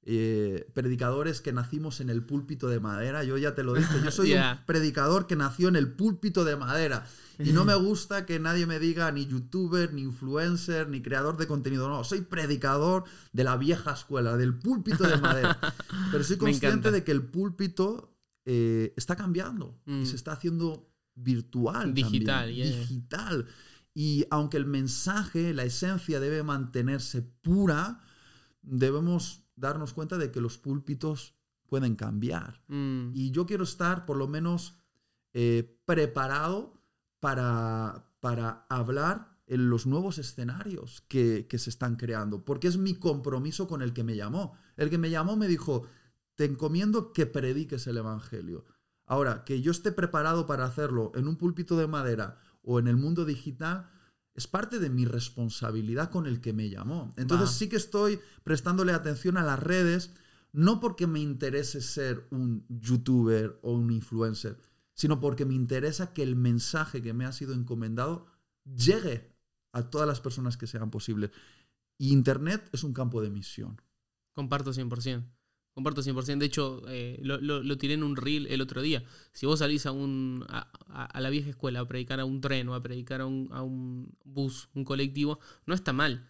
Eh, 0.03 0.67
predicadores 0.73 1.41
que 1.41 1.53
nacimos 1.53 2.01
en 2.01 2.09
el 2.09 2.23
púlpito 2.23 2.67
de 2.67 2.79
madera, 2.79 3.23
yo 3.23 3.37
ya 3.37 3.53
te 3.53 3.63
lo 3.63 3.73
dije, 3.73 3.93
yo 4.03 4.11
soy 4.11 4.33
un 4.33 4.41
predicador 4.65 5.27
que 5.27 5.35
nació 5.35 5.67
en 5.67 5.75
el 5.75 5.91
púlpito 5.91 6.43
de 6.43 6.55
madera 6.55 7.05
y 7.37 7.51
no 7.51 7.65
me 7.65 7.75
gusta 7.75 8.25
que 8.25 8.39
nadie 8.39 8.65
me 8.65 8.79
diga 8.79 9.11
ni 9.11 9.25
youtuber, 9.27 9.93
ni 9.93 10.01
influencer, 10.01 10.89
ni 10.89 11.01
creador 11.01 11.37
de 11.37 11.47
contenido, 11.47 11.87
no, 11.87 12.03
soy 12.03 12.21
predicador 12.21 13.03
de 13.31 13.43
la 13.43 13.57
vieja 13.57 13.93
escuela, 13.93 14.37
del 14.37 14.57
púlpito 14.57 15.07
de 15.07 15.17
madera, 15.17 15.59
pero 16.11 16.23
soy 16.23 16.37
consciente 16.37 16.91
de 16.91 17.03
que 17.03 17.11
el 17.11 17.23
púlpito 17.23 18.11
eh, 18.45 18.93
está 18.97 19.15
cambiando 19.15 19.79
Mm. 19.85 20.01
y 20.01 20.05
se 20.05 20.15
está 20.15 20.33
haciendo 20.33 20.89
virtual. 21.15 21.93
Digital, 21.93 22.45
también, 22.47 22.69
yeah. 22.69 22.79
digital. 22.79 23.47
Y 23.93 24.25
aunque 24.31 24.57
el 24.57 24.65
mensaje, 24.65 25.53
la 25.53 25.63
esencia 25.63 26.19
debe 26.19 26.43
mantenerse 26.43 27.21
pura, 27.21 27.99
debemos 28.61 29.40
darnos 29.61 29.93
cuenta 29.93 30.17
de 30.17 30.31
que 30.31 30.41
los 30.41 30.57
púlpitos 30.57 31.35
pueden 31.67 31.95
cambiar. 31.95 32.63
Mm, 32.67 33.11
Y 33.13 33.31
yo 33.31 33.45
quiero 33.45 33.63
estar 33.63 34.05
por 34.05 34.17
lo 34.17 34.27
menos 34.27 34.77
eh, 35.33 35.79
preparado 35.85 36.83
para, 37.21 38.11
para 38.19 38.65
hablar 38.67 39.39
en 39.47 39.69
los 39.69 39.85
nuevos 39.85 40.17
escenarios 40.17 41.01
que, 41.07 41.47
que 41.47 41.57
se 41.57 41.69
están 41.69 41.95
creando, 41.95 42.43
porque 42.43 42.67
es 42.67 42.77
mi 42.77 42.95
compromiso 42.95 43.67
con 43.67 43.81
el 43.81 43.93
que 43.93 44.03
me 44.03 44.15
llamó. 44.15 44.53
El 44.75 44.89
que 44.89 44.97
me 44.97 45.09
llamó 45.09 45.35
me 45.37 45.47
dijo, 45.47 45.87
te 46.35 46.45
encomiendo 46.45 47.13
que 47.13 47.25
prediques 47.25 47.87
el 47.87 47.97
Evangelio. 47.97 48.65
Ahora, 49.05 49.43
que 49.43 49.61
yo 49.61 49.71
esté 49.71 49.91
preparado 49.91 50.45
para 50.45 50.65
hacerlo 50.65 51.11
en 51.15 51.27
un 51.27 51.35
púlpito 51.35 51.77
de 51.77 51.87
madera 51.87 52.37
o 52.63 52.79
en 52.79 52.87
el 52.87 52.95
mundo 52.97 53.25
digital, 53.25 53.89
es 54.33 54.47
parte 54.47 54.79
de 54.79 54.89
mi 54.89 55.05
responsabilidad 55.05 56.09
con 56.09 56.25
el 56.25 56.41
que 56.41 56.53
me 56.53 56.69
llamó. 56.69 57.13
Entonces 57.17 57.51
sí 57.51 57.67
que 57.69 57.75
estoy 57.75 58.19
prestándole 58.43 58.93
atención 58.93 59.37
a 59.37 59.43
las 59.43 59.59
redes, 59.59 60.11
no 60.53 60.79
porque 60.79 61.07
me 61.07 61.19
interese 61.19 61.81
ser 61.81 62.27
un 62.31 62.65
youtuber 62.69 63.59
o 63.61 63.73
un 63.73 63.91
influencer, 63.91 64.57
sino 64.93 65.19
porque 65.19 65.45
me 65.45 65.53
interesa 65.53 66.13
que 66.13 66.23
el 66.23 66.35
mensaje 66.35 67.01
que 67.01 67.13
me 67.13 67.25
ha 67.25 67.31
sido 67.31 67.53
encomendado 67.53 68.25
llegue 68.63 69.31
a 69.73 69.89
todas 69.89 70.07
las 70.07 70.21
personas 70.21 70.57
que 70.57 70.67
sean 70.67 70.91
posibles. 70.91 71.31
Y 71.97 72.11
Internet 72.11 72.69
es 72.71 72.83
un 72.83 72.93
campo 72.93 73.21
de 73.21 73.29
misión. 73.29 73.81
Comparto 74.33 74.71
100%. 74.71 75.25
Comparto 75.81 76.01
100%. 76.03 76.37
De 76.39 76.45
hecho, 76.45 76.83
eh, 76.87 77.17
lo, 77.23 77.39
lo- 77.41 77.63
lo 77.63 77.77
tiré 77.77 77.95
en 77.95 78.03
un 78.03 78.15
reel 78.15 78.45
el 78.47 78.61
otro 78.61 78.81
día. 78.81 79.03
Si 79.33 79.45
vos 79.47 79.59
salís 79.59 79.85
a, 79.87 79.91
un, 79.91 80.45
a, 80.47 80.71
a- 80.87 81.05
a 81.05 81.21
la 81.21 81.29
vieja 81.29 81.49
escuela 81.49 81.79
a 81.79 81.87
predicar 81.87 82.19
a 82.19 82.25
un 82.25 82.39
tren 82.41 82.67
o 82.69 82.75
a 82.75 82.83
predicar 82.83 83.21
a 83.21 83.25
un, 83.25 83.49
a 83.51 83.61
un 83.63 84.15
bus, 84.23 84.69
un 84.75 84.83
colectivo, 84.85 85.39
no 85.65 85.73
está 85.73 85.91
mal. 85.93 86.29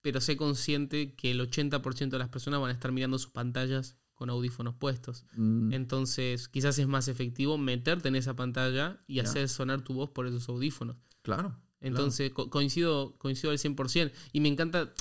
Pero 0.00 0.20
sé 0.20 0.36
consciente 0.36 1.14
que 1.14 1.32
el 1.32 1.40
80% 1.40 2.16
de 2.16 2.18
las 2.18 2.28
personas 2.30 2.60
van 2.60 2.70
a 2.70 2.72
estar 2.72 2.92
mirando 2.92 3.18
sus 3.18 3.30
pantallas 3.32 3.98
con 4.14 4.30
audífonos 4.30 4.74
puestos. 4.74 5.26
Mm, 5.36 5.72
Entonces, 5.72 6.48
quizás 6.48 6.78
es 6.78 6.86
más 6.88 7.08
efectivo 7.08 7.58
meterte 7.58 8.08
en 8.08 8.16
esa 8.16 8.34
pantalla 8.34 9.00
y 9.06 9.18
hacer 9.20 9.48
sonar 9.48 9.82
tu 9.82 9.94
voz 9.94 10.10
por 10.10 10.26
esos 10.26 10.48
audífonos. 10.48 10.96
claro. 11.22 11.54
Entonces, 11.80 12.32
co- 12.32 12.50
coincido, 12.50 13.16
coincido 13.18 13.50
al 13.52 13.58
100%. 13.58 14.12
Y 14.32 14.40
me 14.40 14.48
encanta, 14.48 14.92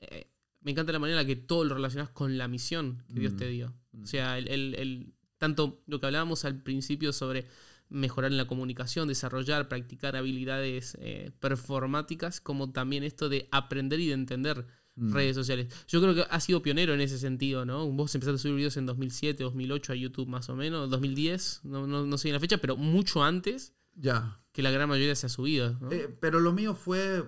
eh, 0.00 0.31
me 0.62 0.70
encanta 0.72 0.92
la 0.92 0.98
manera 0.98 1.20
en 1.20 1.26
la 1.26 1.34
que 1.34 1.36
todo 1.40 1.64
lo 1.64 1.74
relacionas 1.74 2.10
con 2.10 2.38
la 2.38 2.48
misión 2.48 3.02
que 3.12 3.20
Dios 3.20 3.32
Mm. 3.34 3.36
te 3.36 3.48
dio. 3.48 3.74
O 4.02 4.06
sea, 4.06 4.38
el, 4.38 4.48
el- 4.48 4.74
el- 4.76 5.14
tanto 5.38 5.82
lo 5.86 5.98
que 6.00 6.06
hablábamos 6.06 6.44
al 6.44 6.62
principio 6.62 7.12
sobre 7.12 7.46
mejorar 7.88 8.30
en 8.30 8.36
la 8.38 8.46
comunicación, 8.46 9.08
desarrollar, 9.08 9.68
practicar 9.68 10.16
habilidades 10.16 10.96
eh, 11.00 11.30
performáticas, 11.40 12.40
como 12.40 12.70
también 12.72 13.04
esto 13.04 13.28
de 13.28 13.48
aprender 13.50 14.00
y 14.00 14.06
de 14.08 14.14
entender 14.14 14.66
Mm. 14.94 15.14
redes 15.14 15.34
sociales. 15.34 15.68
Yo 15.88 16.02
creo 16.02 16.14
que 16.14 16.26
ha 16.28 16.38
sido 16.40 16.60
pionero 16.62 16.92
en 16.92 17.00
ese 17.00 17.18
sentido, 17.18 17.64
¿no? 17.64 17.90
Vos 17.90 18.14
empezaste 18.14 18.36
a 18.36 18.38
subir 18.42 18.56
videos 18.56 18.76
en 18.76 18.84
2007, 18.84 19.42
2008 19.42 19.92
a 19.92 19.96
YouTube 19.96 20.28
más 20.28 20.50
o 20.50 20.54
menos, 20.54 20.90
2010, 20.90 21.60
no, 21.64 21.86
no, 21.86 22.04
no 22.04 22.18
sé 22.18 22.28
bien 22.28 22.34
la 22.34 22.40
fecha, 22.40 22.58
pero 22.58 22.76
mucho 22.76 23.24
antes 23.24 23.72
Ya. 23.94 24.38
que 24.52 24.62
la 24.62 24.70
gran 24.70 24.90
mayoría 24.90 25.14
se 25.14 25.26
ha 25.26 25.28
subido. 25.30 25.78
¿no? 25.80 25.90
Eh, 25.92 26.14
pero 26.20 26.40
lo 26.40 26.52
mío 26.52 26.74
fue 26.74 27.24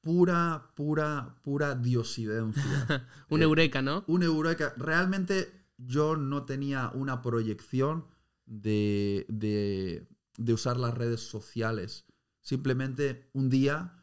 pura, 0.00 0.70
pura, 0.74 1.36
pura 1.42 1.74
diosidencia. 1.74 2.62
Un 3.30 3.40
eh, 3.40 3.44
eureka, 3.44 3.82
¿no? 3.82 4.04
un 4.06 4.22
eureka. 4.22 4.74
Realmente 4.76 5.52
yo 5.76 6.16
no 6.16 6.44
tenía 6.44 6.90
una 6.94 7.22
proyección 7.22 8.06
de, 8.46 9.26
de- 9.28 10.08
de 10.36 10.52
usar 10.54 10.76
las 10.78 10.94
redes 10.94 11.20
sociales. 11.20 12.06
Simplemente 12.40 13.28
un 13.34 13.50
día 13.50 13.96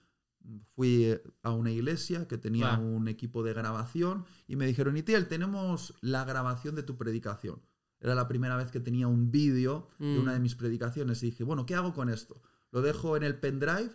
fui 0.75 1.19
a 1.41 1.51
una 1.51 1.71
iglesia 1.71 2.27
que 2.27 2.37
tenía 2.37 2.77
un 2.77 3.07
equipo 3.07 3.43
de 3.43 3.53
grabación 3.53 4.25
y 4.47 4.55
me 4.55 4.65
dijeron, 4.67 4.95
Itiel, 4.95 5.27
tenemos 5.27 5.95
la 6.01 6.23
grabación 6.25 6.75
de 6.75 6.83
tu 6.83 6.95
predicación. 6.97 7.61
Era 7.99 8.13
la 8.15 8.27
primera 8.27 8.55
vez 8.55 8.69
que 8.71 8.79
tenía 8.79 9.07
un 9.07 9.31
vídeo 9.31 9.89
de 9.99 10.05
Mm. 10.17 10.21
una 10.21 10.33
de 10.33 10.39
mis 10.39 10.55
predicaciones 10.55 11.21
y 11.23 11.27
dije, 11.27 11.43
bueno, 11.43 11.65
¿qué 11.65 11.73
hago 11.75 11.93
con 11.93 12.09
esto? 12.09 12.41
¿Lo 12.71 12.81
dejo 12.81 13.17
en 13.17 13.23
el 13.23 13.39
pendrive 13.39 13.89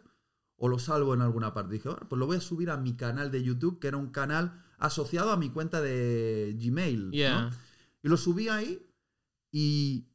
o 0.65 0.69
lo 0.69 0.79
salvo 0.79 1.13
en 1.13 1.23
alguna 1.23 1.53
parte? 1.53 1.75
Dije, 1.75 1.89
"Bueno, 1.89 2.09
pues 2.09 2.19
lo 2.21 2.27
voy 2.27 2.37
a 2.37 2.41
subir 2.41 2.71
a 2.71 2.77
mi 2.77 2.95
canal 2.95 3.33
de 3.33 3.43
YouTube, 3.43 3.81
que 3.81 3.89
era 3.89 3.97
un 3.97 4.11
canal 4.11 4.63
asociado 4.79 5.33
a 5.33 5.37
mi 5.37 5.51
cuenta 5.51 5.81
de 5.81 6.57
Gmail. 6.57 7.11
Y 8.01 8.09
lo 8.09 8.17
subí 8.17 8.49
ahí 8.49 8.81
y 9.51 10.07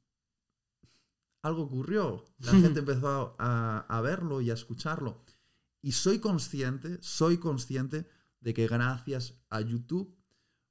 algo 1.42 1.64
ocurrió. 1.64 2.24
La 2.40 2.52
gente 2.76 2.80
empezó 2.80 3.36
a, 3.40 3.86
a 3.90 4.02
verlo 4.02 4.40
y 4.40 4.50
a 4.50 4.54
escucharlo. 4.54 5.22
Y 5.82 5.92
soy 5.92 6.20
consciente, 6.20 6.98
soy 7.02 7.40
consciente 7.40 8.08
de 8.40 8.54
que 8.54 8.68
gracias 8.68 9.34
a 9.50 9.60
YouTube 9.60 10.18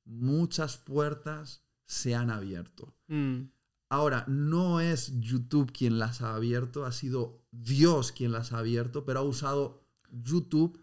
muchas 0.07 0.79
puertas 0.79 1.63
se 1.85 2.15
han 2.15 2.31
abierto. 2.31 2.95
Mm, 3.09 3.43
Ahora, 3.89 4.25
no 4.27 4.81
es 4.81 5.13
YouTube 5.21 5.73
quien 5.73 5.99
las 5.99 6.21
ha 6.21 6.35
abierto, 6.35 6.85
ha 6.85 6.93
sido 6.93 7.45
Dios 7.53 8.13
quien 8.13 8.33
las 8.33 8.53
ha 8.53 8.59
abierto, 8.59 9.05
pero 9.05 9.21
ha 9.21 9.23
usado 9.23 9.81
YouTube 10.11 10.83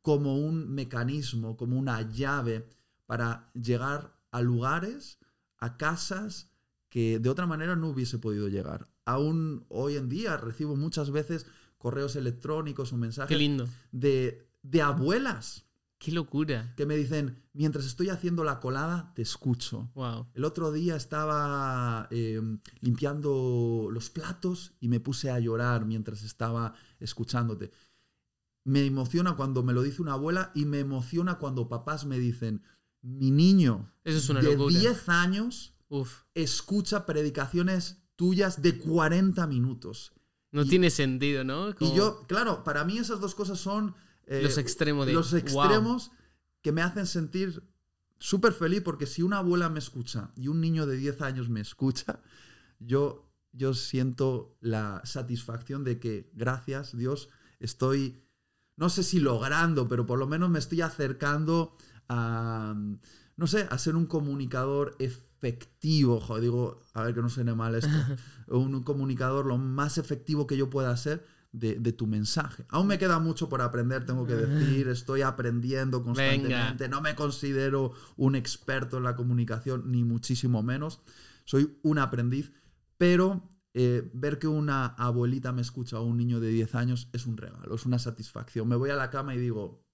como 0.00 0.38
un 0.38 0.70
mecanismo, 0.74 1.56
como 1.56 1.78
una 1.78 2.02
llave 2.10 2.66
para 3.06 3.50
llegar 3.52 4.18
a 4.30 4.40
lugares, 4.40 5.18
a 5.58 5.76
casas 5.76 6.50
que 6.88 7.18
de 7.18 7.28
otra 7.28 7.46
manera 7.46 7.76
no 7.76 7.88
hubiese 7.88 8.18
podido 8.18 8.48
llegar. 8.48 8.88
Aún 9.04 9.66
hoy 9.68 9.96
en 9.96 10.08
día 10.08 10.36
recibo 10.38 10.76
muchas 10.76 11.10
veces 11.10 11.46
correos 11.76 12.16
electrónicos 12.16 12.92
o 12.92 12.96
mensajes 12.96 13.38
lindo. 13.38 13.68
de, 13.92 14.48
de 14.62 14.82
abuelas 14.82 15.67
Qué 15.98 16.12
locura. 16.12 16.74
que 16.76 16.86
me 16.86 16.96
dicen, 16.96 17.42
mientras 17.52 17.84
estoy 17.84 18.08
haciendo 18.08 18.44
la 18.44 18.60
colada, 18.60 19.12
te 19.16 19.22
escucho. 19.22 19.90
Wow. 19.94 20.28
El 20.34 20.44
otro 20.44 20.70
día 20.70 20.94
estaba 20.94 22.06
eh, 22.12 22.40
limpiando 22.80 23.88
los 23.90 24.08
platos 24.10 24.72
y 24.80 24.88
me 24.88 25.00
puse 25.00 25.30
a 25.30 25.38
llorar 25.40 25.84
mientras 25.86 26.22
estaba 26.22 26.74
escuchándote. 27.00 27.72
Me 28.64 28.84
emociona 28.86 29.34
cuando 29.34 29.62
me 29.62 29.72
lo 29.72 29.82
dice 29.82 30.02
una 30.02 30.12
abuela 30.12 30.52
y 30.54 30.66
me 30.66 30.80
emociona 30.80 31.38
cuando 31.38 31.68
papás 31.68 32.04
me 32.06 32.18
dicen, 32.18 32.62
mi 33.02 33.30
niño 33.30 33.90
Eso 34.04 34.18
es 34.18 34.28
una 34.28 34.40
de 34.40 34.56
locura. 34.56 34.78
10 34.78 35.08
años 35.08 35.74
Uf. 35.88 36.22
escucha 36.34 37.06
predicaciones 37.06 38.02
tuyas 38.16 38.62
de 38.62 38.78
40 38.78 39.46
minutos. 39.46 40.12
No 40.52 40.62
Y- 40.62 40.68
tiene 40.68 40.90
sentido, 40.90 41.44
¿no? 41.44 41.74
Como 41.74 41.92
Y 41.92 41.96
yo, 41.96 42.24
claro, 42.26 42.62
para 42.64 42.84
mí 42.84 42.98
esas 42.98 43.20
dos 43.20 43.34
cosas 43.34 43.58
son... 43.58 43.94
eh, 44.28 44.42
Los 44.42 44.58
extremos 44.58 45.06
de. 45.06 45.12
los 45.14 45.30
wow. 45.30 45.40
extremos 45.40 46.10
que 46.62 46.72
me 46.72 46.82
hacen 46.82 47.06
sentir 47.06 47.62
súper 48.18 48.52
feliz 48.52 48.82
porque 48.82 49.06
si 49.06 49.22
una 49.22 49.38
abuela 49.38 49.68
me 49.68 49.78
escucha 49.78 50.32
y 50.36 50.48
un 50.48 50.60
niño 50.60 50.86
de 50.86 50.96
10 50.96 51.22
años 51.22 51.48
me 51.48 51.60
escucha, 51.60 52.20
yo, 52.78 53.30
yo 53.52 53.74
siento 53.74 54.56
la 54.60 55.00
satisfacción 55.04 55.84
de 55.84 55.98
que 55.98 56.30
gracias 56.34 56.96
Dios 56.96 57.30
estoy, 57.58 58.22
no 58.76 58.90
sé 58.90 59.02
si 59.02 59.18
logrando, 59.18 59.88
pero 59.88 60.06
por 60.06 60.18
lo 60.18 60.26
menos 60.26 60.50
me 60.50 60.58
estoy 60.58 60.82
acercando 60.82 61.76
a, 62.08 62.76
no 63.36 63.46
sé, 63.46 63.66
a 63.70 63.78
ser 63.78 63.96
un 63.96 64.06
comunicador 64.06 64.94
efectivo. 64.98 66.20
Joder, 66.20 66.42
digo, 66.42 66.82
a 66.92 67.02
ver 67.02 67.14
que 67.14 67.22
no 67.22 67.30
suene 67.30 67.54
mal 67.54 67.74
esto, 67.74 67.88
un 68.48 68.82
comunicador 68.82 69.46
lo 69.46 69.58
más 69.58 69.96
efectivo 69.96 70.46
que 70.46 70.56
yo 70.56 70.68
pueda 70.68 70.94
ser 70.96 71.37
de, 71.58 71.74
de 71.78 71.92
tu 71.92 72.06
mensaje. 72.06 72.64
Aún 72.68 72.86
me 72.86 72.98
queda 72.98 73.18
mucho 73.18 73.48
por 73.48 73.60
aprender, 73.62 74.04
tengo 74.06 74.26
que 74.26 74.34
decir, 74.34 74.88
estoy 74.88 75.22
aprendiendo 75.22 76.02
constantemente, 76.02 76.88
no 76.88 77.00
me 77.00 77.14
considero 77.14 77.92
un 78.16 78.34
experto 78.36 78.96
en 78.98 79.04
la 79.04 79.16
comunicación, 79.16 79.90
ni 79.90 80.04
muchísimo 80.04 80.62
menos, 80.62 81.00
soy 81.44 81.78
un 81.82 81.98
aprendiz, 81.98 82.52
pero 82.96 83.50
eh, 83.74 84.10
ver 84.14 84.38
que 84.38 84.48
una 84.48 84.86
abuelita 84.86 85.52
me 85.52 85.62
escucha 85.62 86.00
o 86.00 86.04
un 86.04 86.16
niño 86.16 86.40
de 86.40 86.48
10 86.50 86.74
años 86.74 87.08
es 87.12 87.26
un 87.26 87.36
regalo, 87.36 87.74
es 87.74 87.86
una 87.86 87.98
satisfacción. 87.98 88.66
Me 88.68 88.76
voy 88.76 88.90
a 88.90 88.96
la 88.96 89.10
cama 89.10 89.34
y 89.34 89.38
digo, 89.38 89.84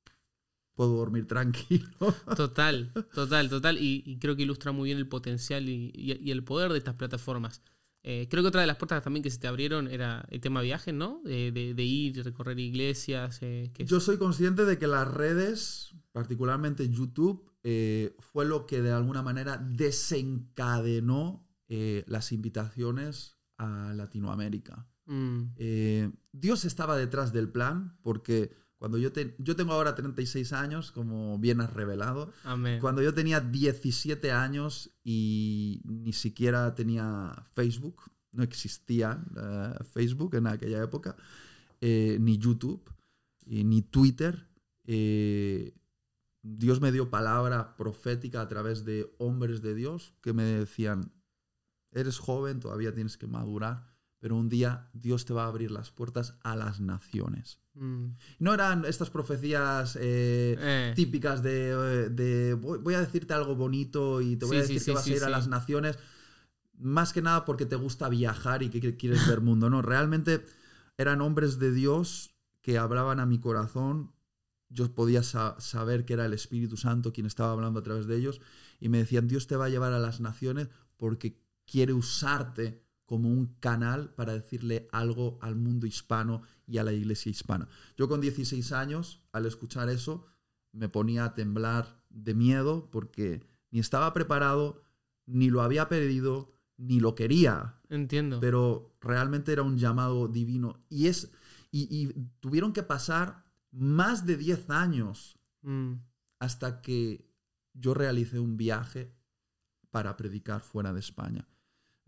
puedo 0.74 0.96
dormir 0.96 1.27
tranquilo. 1.27 1.88
Total, 2.37 2.92
total, 3.14 3.48
total. 3.48 3.79
Y, 3.79 4.03
y 4.07 4.18
creo 4.18 4.37
que 4.37 4.42
ilustra 4.42 4.72
muy 4.72 4.87
bien 4.88 4.98
el 4.98 5.09
potencial 5.09 5.68
y, 5.68 5.92
y- 5.94 6.18
y 6.20 6.31
el 6.31 6.42
poder 6.44 6.72
de 6.72 6.79
estas 6.79 6.94
plataformas. 6.94 7.62
Eh, 8.07 8.29
creo 8.31 8.43
que 8.43 8.49
otra 8.49 8.61
de 8.61 8.67
las 8.67 8.77
puertas 8.77 9.03
también 9.03 9.23
que 9.23 9.31
se 9.31 9.38
te 9.38 9.47
abrieron 9.47 9.88
era 9.88 10.27
el 10.29 10.40
tema 10.43 10.61
viajes, 10.61 10.93
¿no? 10.93 11.23
De, 11.25 11.51
de, 11.51 11.73
de 11.73 11.83
ir, 11.83 12.23
recorrer 12.23 12.59
iglesias. 12.59 13.38
Eh, 13.40 13.71
que 13.73 13.87
Yo 13.87 13.99
soy 13.99 14.19
consciente 14.19 14.67
de 14.67 14.79
que 14.79 14.87
las 14.87 15.09
redes, 15.09 15.95
particularmente 16.12 16.88
YouTube, 16.90 17.51
eh, 17.62 18.14
fue 18.19 18.45
lo 18.45 18.67
que 18.67 18.83
de 18.83 18.93
alguna 18.93 19.23
manera 19.23 19.57
desencadenó 19.57 21.40
las 22.07 22.31
invitaciones 22.31 23.37
a 23.57 23.93
Latinoamérica. 23.97 24.87
Mm, 25.07 25.55
Dios 26.31 26.64
estaba 26.64 26.97
detrás 26.97 27.33
del 27.33 27.49
plan 27.49 27.97
porque 28.01 28.55
cuando 28.85 28.99
yo, 28.99 29.12
te- 29.12 29.35
yo 29.38 29.57
tengo 29.57 29.73
ahora 29.73 29.94
36 29.94 30.53
años, 30.53 30.92
como 30.92 31.38
bien 31.38 31.62
has 31.62 31.73
revelado, 31.73 32.31
amén. 32.44 32.81
cuando 32.81 33.01
yo 33.01 33.14
tenía 33.14 33.40
17 33.40 34.31
años 34.31 34.90
y 35.03 35.81
ni 35.85 36.12
siquiera 36.12 36.75
tenía 36.75 37.47
Facebook, 37.55 38.03
no 38.33 38.42
existía 38.42 39.25
eh, 39.37 39.75
Facebook 39.85 40.35
en 40.35 40.49
aquella 40.49 40.83
época, 40.83 41.16
eh, 41.81 42.18
ni 42.20 42.37
YouTube, 42.37 42.83
y 43.47 43.64
ni 43.64 43.81
Twitter, 43.81 44.49
eh, 44.87 45.75
Dios 46.42 46.83
me 46.83 46.92
dio 46.92 47.09
palabra 47.09 47.75
profética 47.77 48.42
a 48.42 48.49
través 48.49 48.85
de 48.85 49.11
hombres 49.16 49.62
de 49.62 49.75
Dios 49.75 50.12
que 50.20 50.35
me 50.35 50.42
decían, 50.42 51.11
eres 51.90 52.18
joven, 52.18 52.61
todavía 52.61 52.92
tienes 52.94 53.16
que 53.16 53.27
madurar, 53.27 53.87
pero 54.18 54.37
un 54.37 54.51
día 54.51 54.90
Dios 54.92 55.25
te 55.25 55.33
va 55.33 55.44
a 55.44 55.49
abrir 55.49 55.70
las 55.70 55.90
puertas 55.90 56.35
a 56.42 56.55
las 56.55 56.81
naciones. 56.81 57.61
Mm, 57.75 58.11
No 58.39 58.55
eran 58.55 58.85
estas 58.85 59.11
profecías 59.11 59.97
eh, 60.01 60.57
eh, 60.61 60.93
típicas 60.95 61.43
de, 61.43 62.09
de, 62.11 62.55
voy 62.55 62.95
a 62.95 63.01
decirte 63.01 63.35
algo 63.35 63.57
bonito 63.57 64.21
y 64.21 64.37
te 64.37 64.47
voy 64.47 64.57
Sí, 64.57 64.59
a 64.59 64.63
decir 64.63 64.79
sí, 64.81 64.85
que 64.87 64.93
vas 64.93 65.07
a 65.07 65.11
ir 65.11 65.25
a 65.25 65.29
las 65.31 65.49
naciones. 65.49 65.99
Más 66.79 67.13
que 67.13 67.23
nada 67.23 67.45
porque 67.45 67.67
te 67.67 67.77
gusta 67.77 68.09
viajar 68.09 68.63
y 68.63 68.71
que 68.71 68.81
qui- 68.83 68.97
quieres 68.97 69.27
ver 69.29 69.41
mundo. 69.41 69.71
No, 69.71 69.83
realmente 69.83 70.45
eran 70.99 71.21
hombres 71.21 71.59
de 71.59 71.73
Dios 71.73 72.35
que 72.63 72.79
hablaban 72.79 73.21
a 73.21 73.27
mi 73.27 73.39
corazón. 73.41 74.13
Yo 74.69 74.93
podía 74.95 75.23
sa- 75.23 75.57
saber 75.61 76.05
que 76.05 76.15
era 76.15 76.27
el 76.27 76.33
Espíritu 76.33 76.77
Santo 76.77 77.13
quien 77.13 77.27
estaba 77.27 77.53
hablando 77.53 77.81
a 77.81 77.83
través 77.83 78.07
de 78.07 78.17
ellos. 78.17 78.41
Y 78.81 78.89
me 78.89 78.99
decían, 78.99 79.29
Dios 79.29 79.47
te 79.47 79.57
va 79.57 79.67
a 79.67 79.69
llevar 79.69 79.93
a 79.93 79.99
las 80.01 80.21
naciones 80.21 80.69
porque 80.97 81.39
quiere 81.67 81.93
usarte 81.93 82.84
como 83.07 83.29
un 83.29 83.55
canal 83.61 84.14
para 84.14 84.33
decirle 84.33 84.88
algo 84.93 85.38
al 85.43 85.57
mundo 85.57 85.87
hispano 85.87 86.43
y 86.67 86.79
a 86.79 86.85
la 86.85 86.93
iglesia 86.93 87.31
hispana. 87.31 87.69
Yo 87.97 88.09
con 88.09 88.21
16 88.21 88.73
años, 88.73 89.23
al 89.33 89.47
escuchar 89.47 89.88
eso, 89.88 90.27
me 90.73 90.88
ponía 90.88 91.25
a 91.25 91.35
temblar 91.35 92.03
de 92.09 92.35
miedo 92.35 92.88
porque 92.90 93.47
ni 93.71 93.81
estaba 93.81 94.12
preparado, 94.12 94.83
ni 95.27 95.51
lo 95.51 95.62
había 95.62 95.88
pedido, 95.88 96.55
ni 96.77 97.01
lo 97.01 97.14
quería, 97.14 97.81
entiendo. 97.88 98.40
pero 98.40 98.97
realmente 99.01 99.53
era 99.53 99.62
un 99.62 99.79
llamado 99.79 100.29
divino. 100.29 100.85
Y, 100.88 101.07
es, 101.09 101.31
y, 101.71 101.88
y 101.90 102.12
tuvieron 102.40 102.73
que 102.73 102.83
pasar 102.83 103.45
más 103.71 104.27
de 104.27 104.37
10 104.37 104.71
años 104.71 105.38
Mm, 105.64 105.95
hasta 106.40 106.83
que 106.83 107.27
yo 107.73 107.95
realicé 107.95 108.38
un 108.38 108.57
viaje 108.57 109.17
para 109.90 110.17
predicar 110.17 110.61
fuera 110.61 110.93
de 110.93 111.01
España. 111.01 111.49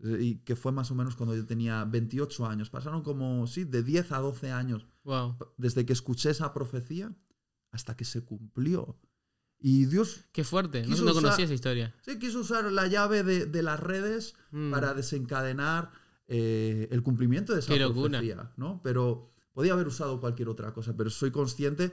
Eh, 0.03 0.17
Y 0.21 0.35
que 0.39 0.55
fue 0.55 0.71
más 0.71 0.91
o 0.91 0.95
menos 0.95 1.15
cuando 1.15 1.35
yo 1.35 1.45
tenía 1.45 1.83
28 1.85 2.45
años. 2.45 2.69
Pasaron 2.69 3.01
como, 3.03 3.47
sí, 3.47 3.63
de 3.63 3.81
10 3.83 4.11
a 4.11 4.19
12 4.19 4.51
años 4.51 4.85
wow. 5.03 5.35
desde 5.57 5.85
que 5.85 5.93
escuché 5.93 6.29
esa 6.29 6.53
profecía 6.53 7.11
hasta 7.71 7.95
que 7.95 8.05
se 8.05 8.23
cumplió. 8.23 8.97
Y 9.59 9.85
Dios 9.85 10.25
Qué 10.31 10.43
fuerte. 10.43 10.83
No, 10.83 10.95
no 10.97 11.03
usar- 11.03 11.13
conocía 11.13 11.45
esa 11.45 11.53
historia. 11.55 11.95
sí 12.01 12.19
quiso 12.19 12.39
usar 12.41 12.71
la 12.71 12.85
llave 12.87 13.23
de, 13.23 13.45
de 13.47 13.63
las 13.63 13.79
redes 13.79 14.35
Mm, 14.51 14.69
para 14.71 14.93
desencadenar 14.93 15.91
eh, 16.27 16.87
el 16.91 17.01
cumplimiento 17.01 17.53
de 17.53 17.59
esa 17.61 17.73
Qué 17.73 17.79
locura. 17.79 18.19
profecía, 18.19 18.51
¿no? 18.57 18.81
Pero 18.83 19.31
podía 19.53 19.73
haber 19.73 19.87
usado 19.87 20.19
cualquier 20.19 20.49
otra 20.49 20.73
cosa, 20.73 20.95
pero 20.95 21.09
soy 21.09 21.31
consciente 21.31 21.91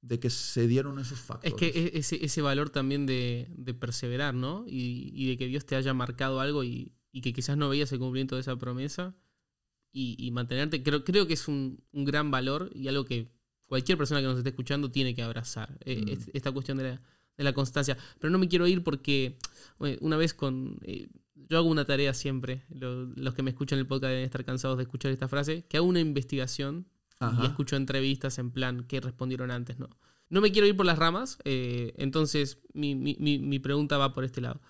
de 0.00 0.20
que 0.20 0.30
se 0.30 0.68
dieron 0.68 0.98
esos 1.00 1.18
Es 1.18 1.24
factores. 1.24 1.54
que 1.54 1.66
e- 1.66 1.98
ese, 1.98 2.24
ese 2.24 2.40
valor 2.42 2.70
también 2.70 3.04
de, 3.06 3.48
de 3.56 3.74
perseverar, 3.74 4.34
¿no? 4.34 4.64
Y, 4.68 5.10
y 5.14 5.28
de 5.30 5.38
que 5.38 5.46
Dios 5.48 5.66
te 5.66 5.74
haya 5.74 5.92
marcado 5.94 6.38
algo 6.40 6.62
y, 6.62 6.92
y 7.16 7.20
que 7.22 7.32
quizás 7.32 7.56
no 7.56 7.68
veías 7.70 7.90
el 7.92 7.98
cumplimiento 7.98 8.34
de 8.34 8.42
esa 8.42 8.56
promesa 8.56 9.14
y, 9.92 10.16
y 10.18 10.30
mantenerte, 10.30 10.82
creo, 10.82 11.02
creo 11.04 11.26
que 11.26 11.34
es 11.34 11.48
un, 11.48 11.82
un 11.92 12.04
gran 12.04 12.30
valor 12.30 12.70
y 12.74 12.88
algo 12.88 13.04
que 13.04 13.30
cualquier 13.66 13.96
persona 13.96 14.20
que 14.20 14.26
nos 14.26 14.36
esté 14.38 14.50
escuchando 14.50 14.90
tiene 14.90 15.14
que 15.14 15.22
abrazar, 15.22 15.78
eh, 15.84 16.02
Mm. 16.04 16.08
es- 16.10 16.30
esta 16.34 16.52
cuestión 16.52 16.76
de 16.78 16.84
la, 16.84 17.02
de 17.38 17.44
la 17.44 17.52
constancia. 17.54 17.96
Pero 18.20 18.30
no 18.30 18.38
me 18.38 18.48
quiero 18.48 18.66
ir 18.66 18.82
porque 18.82 19.38
bueno, 19.78 19.96
una 20.02 20.16
vez 20.16 20.34
con... 20.34 20.78
eh, 20.82 21.08
yo 21.48 21.58
hago 21.58 21.68
una 21.68 21.84
tarea 21.84 22.12
siempre, 22.12 22.64
lo- 22.68 23.06
los 23.06 23.34
que 23.34 23.42
me 23.42 23.50
escuchan 23.50 23.78
el 23.78 23.86
podcast 23.86 24.10
deben 24.10 24.24
estar 24.24 24.44
cansados 24.44 24.76
de 24.76 24.82
escuchar 24.82 25.10
esta 25.12 25.28
frase, 25.28 25.64
que 25.68 25.76
hago 25.78 25.86
una 25.86 26.00
investigación 26.00 26.86
Ajá. 27.18 27.42
y 27.42 27.46
escucho 27.46 27.76
entrevistas 27.76 28.38
en 28.38 28.50
plan 28.50 28.84
que 28.84 29.00
respondieron 29.00 29.50
antes, 29.50 29.78
¿no? 29.78 29.88
No 30.28 30.40
me 30.40 30.50
quiero 30.50 30.66
ir 30.66 30.76
por 30.76 30.84
las 30.86 30.98
ramas, 30.98 31.38
eh, 31.44 31.94
entonces 31.98 32.58
mi, 32.74 32.94
mi- 32.96 33.16
mi- 33.20 33.38
mi 33.38 33.58
pregunta 33.60 33.96
va 33.96 34.12
por 34.12 34.24
este 34.24 34.40
lado. 34.40 34.60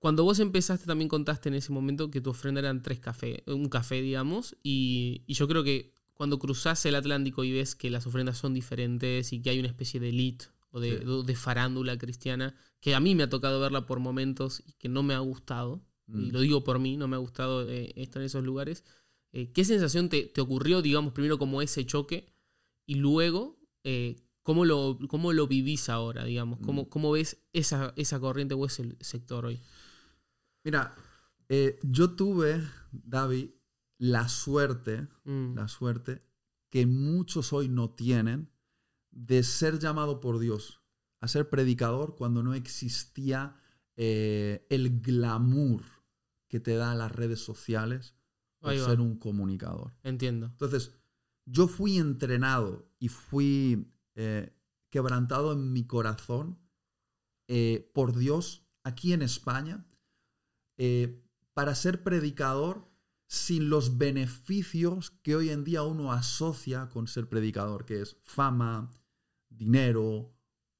Cuando 0.00 0.24
vos 0.24 0.40
empezaste 0.40 0.86
también 0.86 1.08
contaste 1.08 1.48
en 1.50 1.54
ese 1.54 1.70
momento 1.72 2.10
que 2.10 2.20
tu 2.20 2.30
ofrenda 2.30 2.58
eran 2.60 2.82
tres 2.82 2.98
cafés, 3.00 3.38
un 3.46 3.68
café, 3.68 4.00
digamos, 4.02 4.56
y, 4.62 5.22
y 5.26 5.34
yo 5.34 5.46
creo 5.46 5.62
que 5.62 5.92
cuando 6.14 6.38
cruzás 6.38 6.84
el 6.86 6.94
Atlántico 6.96 7.44
y 7.44 7.52
ves 7.52 7.74
que 7.74 7.90
las 7.90 8.06
ofrendas 8.06 8.38
son 8.38 8.52
diferentes 8.54 9.32
y 9.32 9.40
que 9.40 9.50
hay 9.50 9.58
una 9.58 9.68
especie 9.68 10.00
de 10.00 10.08
elite 10.08 10.46
o 10.70 10.80
de, 10.80 10.98
Sí. 10.98 11.04
de- 11.04 11.22
de 11.22 11.36
farándula 11.36 11.96
cristiana, 11.98 12.54
que 12.80 12.94
a 12.94 13.00
mí 13.00 13.14
me 13.14 13.24
ha 13.24 13.28
tocado 13.28 13.60
verla 13.60 13.84
por 13.86 14.00
momentos 14.00 14.62
y 14.66 14.72
que 14.72 14.88
no 14.88 15.02
me 15.02 15.14
ha 15.14 15.18
gustado, 15.18 15.82
y 16.08 16.12
Mm. 16.28 16.32
lo 16.32 16.40
digo 16.40 16.64
por 16.64 16.78
mí, 16.78 16.96
no 16.96 17.06
me 17.06 17.16
ha 17.16 17.20
gustado 17.20 17.68
eh, 17.68 17.92
estar 17.96 18.22
en 18.22 18.26
esos 18.26 18.42
lugares, 18.42 18.84
eh, 19.32 19.52
¿qué 19.52 19.64
sensación 19.64 20.08
te, 20.08 20.22
te 20.24 20.40
ocurrió, 20.40 20.80
digamos, 20.82 21.12
primero 21.12 21.38
como 21.38 21.60
ese 21.62 21.84
choque 21.86 22.26
y 22.86 22.94
luego 22.96 23.58
eh, 23.84 24.16
cómo, 24.42 24.64
lo, 24.64 24.98
cómo 25.08 25.32
lo 25.32 25.46
vivís 25.46 25.88
ahora, 25.88 26.24
digamos? 26.24 26.58
¿Cómo, 26.60 26.82
Mm. 26.84 26.86
cómo 26.88 27.12
ves 27.12 27.38
esa, 27.52 27.92
esa 27.96 28.18
corriente 28.18 28.54
o 28.54 28.64
ese 28.66 28.96
sector 29.00 29.44
hoy? 29.46 29.60
Mira, 30.64 30.94
eh, 31.48 31.78
yo 31.82 32.14
tuve, 32.14 32.62
David, 32.92 33.50
la 33.98 34.28
suerte, 34.28 35.08
Mm, 35.24 35.54
la 35.54 35.68
suerte 35.68 36.22
que 36.70 36.86
muchos 36.86 37.52
hoy 37.52 37.68
no 37.68 37.90
tienen 37.90 38.50
de 39.10 39.42
ser 39.42 39.78
llamado 39.78 40.20
por 40.20 40.38
Dios 40.38 40.80
a 41.20 41.28
ser 41.28 41.50
predicador 41.50 42.16
cuando 42.16 42.42
no 42.42 42.54
existía 42.54 43.56
eh, 43.96 44.66
el 44.70 45.00
glamour 45.00 45.82
que 46.48 46.60
te 46.60 46.74
da 46.74 46.94
las 46.94 47.12
redes 47.12 47.40
sociales 47.40 48.14
por 48.58 48.74
ser 48.74 49.00
un 49.00 49.18
comunicador. 49.18 49.94
Entiendo. 50.02 50.46
Entonces, 50.46 50.94
yo 51.44 51.68
fui 51.68 51.98
entrenado 51.98 52.90
y 52.98 53.08
fui 53.08 53.92
eh, 54.14 54.54
quebrantado 54.90 55.52
en 55.52 55.72
mi 55.72 55.86
corazón 55.86 56.58
eh, 57.48 57.90
por 57.94 58.16
Dios 58.16 58.66
aquí 58.82 59.12
en 59.12 59.22
España 59.22 59.86
eh, 60.82 61.22
para 61.52 61.74
ser 61.74 62.02
predicador 62.02 62.88
sin 63.26 63.68
los 63.68 63.98
beneficios 63.98 65.10
que 65.10 65.36
hoy 65.36 65.50
en 65.50 65.62
día 65.62 65.82
uno 65.82 66.10
asocia 66.10 66.88
con 66.88 67.06
ser 67.06 67.28
predicador, 67.28 67.84
que 67.84 68.00
es 68.00 68.16
fama, 68.24 68.90
dinero, 69.50 70.32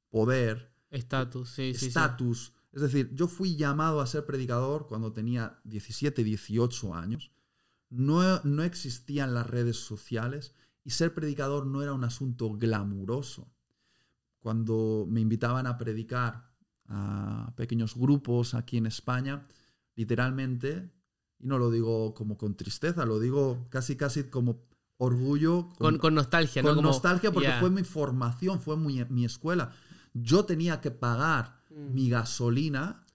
poder, 0.09 0.75
Estatus, 0.89 1.51
sí, 1.51 1.75
sí, 1.75 1.81
sí. 1.81 1.87
estatus. 1.89 2.55
Es 2.73 2.81
decir, 2.81 3.15
yo 3.15 3.29
fui 3.29 3.57
llamado 3.57 4.01
a 4.01 4.07
ser 4.07 4.25
predicador 4.25 4.87
cuando 4.87 5.13
tenía 5.13 5.61
17, 5.65 6.25
18 6.25 6.95
años. 6.95 7.31
No, 7.91 8.41
no 8.43 8.63
existían 8.63 9.35
las 9.35 9.49
redes 9.49 9.77
sociales 9.77 10.55
y 10.83 10.91
ser 10.91 11.13
predicador 11.13 11.67
no 11.67 11.83
era 11.83 11.93
un 11.93 12.05
asunto 12.05 12.55
glamuroso. 12.55 13.53
Cuando 14.39 15.07
me 15.07 15.21
invitaban 15.21 15.67
a 15.67 15.77
predicar 15.77 16.51
a 16.87 17.53
pequeños 17.55 17.95
grupos 17.95 18.55
aquí 18.55 18.79
en 18.79 18.87
España, 18.87 19.47
literalmente, 19.97 20.91
y 21.39 21.47
no 21.47 21.59
lo 21.59 21.71
digo 21.71 22.15
como 22.15 22.37
con 22.37 22.55
tristeza, 22.57 23.05
lo 23.07 23.19
digo 23.19 23.67
casi 23.71 23.97
casi 23.97 24.25
como 24.25 24.63
orgullo, 24.99 25.71
Con, 25.79 25.99
con 25.99 26.15
nostalgia, 26.15 26.63
con 26.63 26.73
¿no? 26.73 26.77
Como- 26.77 26.89
nostalgia 26.89 27.33
porque 27.33 27.53
fue 27.59 27.71
mi 27.71 27.85
formación, 27.85 28.61
fue 28.61 28.77
mi, 28.77 29.03
mi 29.07 29.25
escuela. 29.25 29.73
Yo 30.13 30.45
tenía 30.45 30.81
que 30.81 30.91
pagar 30.91 31.59
Mm. 31.71 31.95
mi 31.95 32.11
gasolina 32.11 33.07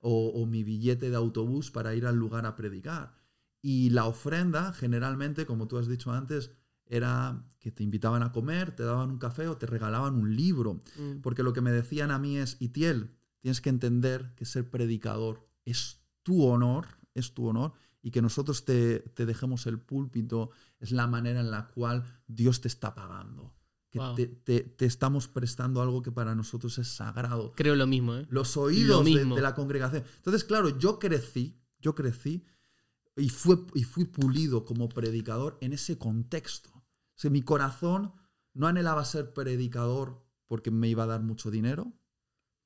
o, 0.00 0.30
o 0.34 0.44
mi 0.44 0.64
billete 0.64 1.10
de 1.10 1.16
autobús 1.16 1.70
para 1.70 1.94
ir 1.94 2.06
al 2.06 2.16
lugar 2.16 2.44
a 2.44 2.56
predicar. 2.56 3.14
Y 3.62 3.90
la 3.90 4.06
ofrenda, 4.06 4.72
generalmente, 4.72 5.46
como 5.46 5.68
tú 5.68 5.78
has 5.78 5.86
dicho 5.86 6.10
antes, 6.12 6.50
era 6.86 7.46
que 7.60 7.70
te 7.70 7.84
invitaban 7.84 8.24
a 8.24 8.32
comer, 8.32 8.74
te 8.74 8.82
daban 8.82 9.10
un 9.10 9.18
café 9.18 9.46
o 9.46 9.56
te 9.58 9.66
regalaban 9.66 10.16
un 10.16 10.34
libro. 10.34 10.82
Mm, 10.98 11.20
Porque 11.20 11.44
lo 11.44 11.52
que 11.52 11.60
me 11.60 11.70
decían 11.70 12.10
a 12.10 12.18
mí 12.18 12.36
es, 12.36 12.56
Itiel, 12.58 13.16
tienes 13.38 13.60
que 13.60 13.70
entender 13.70 14.34
que 14.34 14.44
ser 14.44 14.68
predicador 14.68 15.46
es 15.64 15.99
tu 16.22 16.44
honor, 16.44 16.86
es 17.14 17.34
tu 17.34 17.46
honor, 17.46 17.72
y 18.02 18.10
que 18.10 18.22
nosotros 18.22 18.64
te, 18.64 19.00
te 19.00 19.26
dejemos 19.26 19.66
el 19.66 19.78
púlpito 19.78 20.50
es 20.78 20.90
la 20.92 21.06
manera 21.06 21.40
en 21.40 21.50
la 21.50 21.68
cual 21.68 22.04
Dios 22.26 22.60
te 22.60 22.68
está 22.68 22.94
pagando. 22.94 23.54
Que 23.90 23.98
Wow. 23.98 24.14
te, 24.14 24.26
te- 24.28 24.60
te 24.62 24.86
estamos 24.86 25.26
prestando 25.28 25.82
algo 25.82 26.00
que 26.00 26.12
para 26.12 26.34
nosotros 26.34 26.78
es 26.78 26.88
sagrado. 26.88 27.52
Creo 27.56 27.74
lo 27.74 27.86
mismo, 27.88 28.14
¿eh? 28.14 28.26
Los 28.30 28.56
oídos 28.56 29.04
de, 29.04 29.24
la 29.40 29.54
congregación. 29.54 30.04
Entonces, 30.16 30.44
claro, 30.44 30.78
yo 30.78 30.98
crecí, 31.00 31.60
yo 31.80 31.94
crecí 31.96 32.46
y, 33.16 33.28
fue, 33.30 33.58
y 33.74 33.82
fui 33.82 34.04
pulido 34.04 34.64
como 34.64 34.88
predicador 34.88 35.58
en 35.60 35.72
ese 35.72 35.98
contexto. 35.98 36.70
O 36.70 36.82
sea, 37.16 37.30
mi 37.32 37.42
corazón 37.42 38.12
no 38.54 38.66
anhelaba 38.68 39.04
ser 39.04 39.34
predicador 39.34 40.24
porque 40.46 40.70
me 40.70 40.88
iba 40.88 41.02
a 41.02 41.06
dar 41.06 41.22
mucho 41.22 41.50
dinero, 41.50 41.92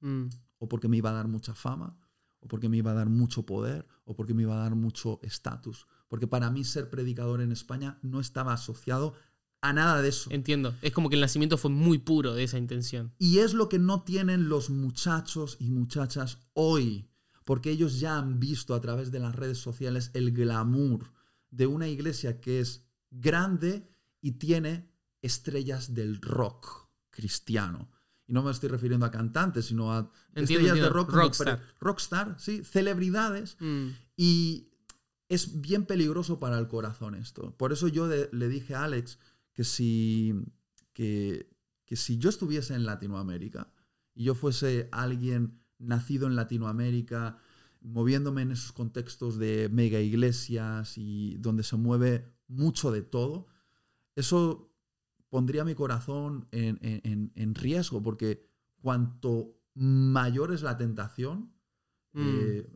Mm, 0.01 0.27
o 0.59 0.69
porque 0.69 0.89
me 0.89 0.99
iba 0.99 1.09
a 1.11 1.15
dar 1.15 1.29
mucha 1.29 1.55
fama, 1.55 1.97
o 2.45 2.49
porque 2.49 2.69
me 2.69 2.77
iba 2.77 2.91
a 2.91 2.95
dar 2.95 3.09
mucho 3.09 3.47
poder, 3.47 3.87
o 4.05 4.15
porque 4.15 4.35
me 4.35 4.43
iba 4.43 4.55
a 4.55 4.63
dar 4.63 4.75
mucho 4.75 5.19
estatus. 5.23 5.87
Porque 6.09 6.27
para 6.27 6.51
mí 6.51 6.63
ser 6.63 6.91
predicador 6.91 7.41
en 7.41 7.53
España 7.53 7.99
no 8.03 8.21
estaba 8.21 8.53
asociado 8.53 9.15
a 9.63 9.73
nada 9.73 10.03
de 10.03 10.11
eso. 10.11 10.31
entiendo. 10.31 10.75
Es 10.83 10.93
como 10.93 11.09
que 11.09 11.15
el 11.15 11.23
nacimiento 11.23 11.57
fue 11.57 11.71
muy 11.71 11.97
puro 11.97 12.35
de 12.35 12.45
esa 12.45 12.59
intención. 12.59 13.15
Y 13.19 13.39
es 13.39 13.55
lo 13.55 13.71
que 13.71 13.79
no 13.79 14.03
tienen 14.03 14.51
los 14.51 14.69
muchachos 14.69 15.57
y 15.59 15.71
muchachas 15.71 16.39
hoy, 16.53 17.09
porque 17.47 17.71
ellos 17.71 17.99
ya 17.99 18.19
han 18.19 18.41
visto 18.41 18.75
a 18.75 18.81
través 18.83 19.11
de 19.11 19.21
las 19.21 19.35
redes 19.35 19.57
sociales 19.57 20.11
el 20.13 20.33
glamour 20.33 21.11
de 21.51 21.67
una 21.67 21.89
iglesia 21.89 22.43
que 22.43 22.61
es 22.61 22.85
grande 23.11 23.89
y 24.21 24.33
tiene 24.33 24.91
estrellas 25.23 25.95
del 25.95 26.21
rock 26.21 26.91
cristiano. 27.09 27.89
Y 28.27 28.33
no 28.33 28.43
me 28.43 28.51
estoy 28.51 28.69
refiriendo 28.71 29.05
a 29.07 29.11
cantantes, 29.11 29.67
sino 29.67 29.93
a 29.93 30.11
Entiendo, 30.35 30.43
estrellas 30.69 30.75
de 30.77 30.89
rock 30.89 31.13
Rockstar. 31.13 31.63
rockstar, 31.81 32.37
sí, 32.39 32.65
celebridades 32.65 33.57
Mm, 33.61 33.89
y 34.17 34.69
es 35.29 35.61
bien 35.61 35.85
peligroso 35.87 36.39
para 36.39 36.59
el 36.59 36.69
corazón 36.69 37.15
esto. 37.15 37.55
Por 37.57 37.73
eso 37.73 37.89
yo 37.89 38.09
de- 38.09 38.29
le 38.33 38.49
dije 38.49 38.75
a 38.75 38.85
Alex 38.85 39.19
que 39.53 39.65
si, 39.65 40.35
que, 40.93 41.49
que 41.85 41.97
si 41.97 42.19
yo 42.19 42.29
estuviese 42.31 42.75
en 42.75 42.85
Latinoamérica 42.87 43.73
y 44.15 44.25
yo 44.25 44.35
fuese 44.35 44.89
alguien 44.93 45.61
nacido 45.79 46.27
en 46.27 46.37
Latinoamérica, 46.37 47.39
moviéndome 47.81 48.43
en 48.43 48.53
esos 48.53 48.73
contextos 48.73 49.37
de 49.39 49.69
mega 49.71 50.01
iglesias 50.01 50.97
y 50.97 51.37
donde 51.39 51.63
se 51.63 51.77
mueve 51.77 52.33
mucho 52.49 52.91
de 52.93 53.03
todo, 53.03 53.47
eso 54.17 54.74
pondría 55.35 55.65
mi 55.65 55.75
corazón 55.75 56.47
en, 56.53 56.79
en- 56.81 57.33
en- 57.35 57.55
riesgo, 57.57 58.01
porque 58.01 58.29
cuanto 58.81 59.59
mayor 59.75 60.53
es 60.53 60.63
la 60.63 60.77
tentación, 60.77 61.53
mm. 62.13 62.21
eh, 62.23 62.71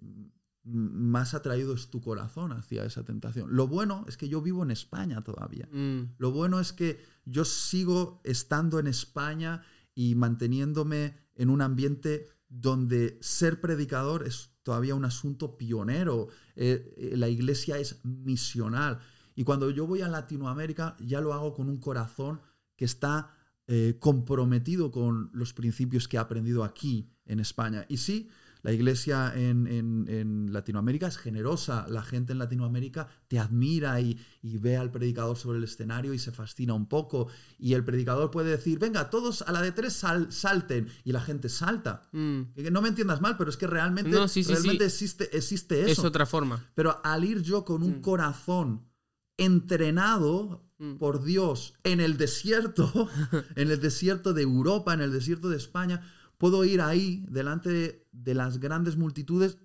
más 0.65 1.35
atraído 1.35 1.73
es 1.73 1.89
tu 1.89 2.01
corazón 2.01 2.51
hacia 2.53 2.85
esa 2.85 3.05
tentación. 3.05 3.55
Lo 3.55 3.69
bueno 3.69 4.05
es 4.09 4.17
que 4.17 4.29
yo 4.29 4.43
vivo 4.43 4.65
en 4.65 4.73
España 4.73 5.23
todavía. 5.23 5.69
Mm, 5.71 6.15
Lo 6.19 6.33
bueno 6.33 6.59
es 6.59 6.73
que 6.73 6.99
yo 7.25 7.45
sigo 7.45 8.21
estando 8.25 8.81
en 8.81 8.89
España 8.89 9.63
y 9.95 10.17
manteniéndome 10.17 11.15
en 11.37 11.51
un 11.51 11.61
ambiente 11.63 12.27
donde 12.49 13.19
ser 13.21 13.61
predicador 13.61 14.27
es 14.27 14.51
todavía 14.65 14.97
un 14.97 15.05
asunto 15.05 15.57
pionero. 15.57 16.27
Eh, 16.57 16.95
eh, 16.97 17.17
la 17.17 17.29
iglesia 17.29 17.79
es 17.79 18.05
misional. 18.05 18.99
Y 19.37 19.45
cuando 19.45 19.71
yo 19.71 19.87
voy 19.87 20.03
a 20.03 20.09
Latinoamérica 20.09 20.97
ya 20.99 21.21
lo 21.21 21.33
hago 21.33 21.55
con 21.55 21.69
un 21.69 21.79
corazón 21.79 22.41
que 22.79 22.87
está 22.87 23.35
eh, 23.67 23.97
comprometido 24.01 24.91
con 24.91 25.29
los 25.35 25.53
principios 25.53 26.09
que 26.09 26.17
he 26.17 26.21
aprendido 26.21 26.65
aquí 26.65 27.11
en 27.27 27.39
España. 27.39 27.85
Y 27.91 27.99
sí, 27.99 28.31
la 28.63 28.73
iglesia 28.73 29.33
en, 29.37 29.67
en- 29.67 30.07
en 30.09 30.53
Latinoamérica 30.55 31.07
es 31.07 31.19
generosa. 31.19 31.87
La 31.89 32.03
gente 32.03 32.33
en 32.33 32.39
Latinoamérica 32.39 33.07
te 33.29 33.39
admira 33.39 34.01
y, 34.01 34.19
y 34.43 34.57
ve 34.57 34.77
al 34.79 34.91
predicador 34.91 35.37
sobre 35.37 35.59
el 35.59 35.65
escenario 35.65 36.15
y 36.15 36.19
se 36.19 36.33
fascina 36.33 36.73
un 36.73 36.87
poco. 36.89 37.29
Y 37.59 37.75
el 37.75 37.85
predicador 37.85 38.31
puede 38.31 38.51
decir, 38.53 38.79
venga, 38.79 39.11
todos 39.11 39.43
a 39.43 39.53
la 39.53 39.61
de 39.61 39.73
tres 39.73 39.93
sal- 39.93 40.33
salten. 40.33 40.89
Y 41.05 41.13
la 41.13 41.21
gente 41.21 41.49
salta. 41.51 42.03
mm. 42.13 42.41
Que 42.57 42.71
no 42.71 42.81
me 42.81 42.89
entiendas 42.89 43.21
mal, 43.21 43.37
pero 43.37 43.51
es 43.51 43.57
que 43.59 43.67
realmente, 43.67 44.11
No, 44.11 44.27
sí, 44.29 44.43
sí, 44.43 44.53
realmente 44.53 44.89
sí. 44.89 45.05
Existe, 45.05 45.37
existe 45.37 45.81
eso. 45.83 45.91
Es 45.93 45.99
otra 46.05 46.25
forma. 46.27 46.65
Pero 46.75 47.01
al 47.05 47.23
ir 47.25 47.43
yo 47.43 47.65
con 47.67 47.83
un 47.83 47.99
Mm. 47.99 48.01
corazón 48.01 48.89
entrenado. 49.37 50.65
Por 50.99 51.25
Dios 51.25 51.75
en 51.83 52.01
el 52.01 52.17
desierto, 52.17 53.09
en 53.57 53.71
el 53.71 53.81
desierto 53.81 54.33
de 54.33 54.43
Europa, 54.43 54.95
en 54.95 55.01
el 55.01 55.13
desierto 55.13 55.49
de 55.49 55.57
España, 55.57 56.03
puedo 56.39 56.65
ir 56.65 56.81
ahí 56.81 57.25
delante 57.29 57.71
de, 57.71 58.07
de 58.13 58.35
las 58.35 58.59
grandes 58.59 58.97
multitudes 58.97 59.59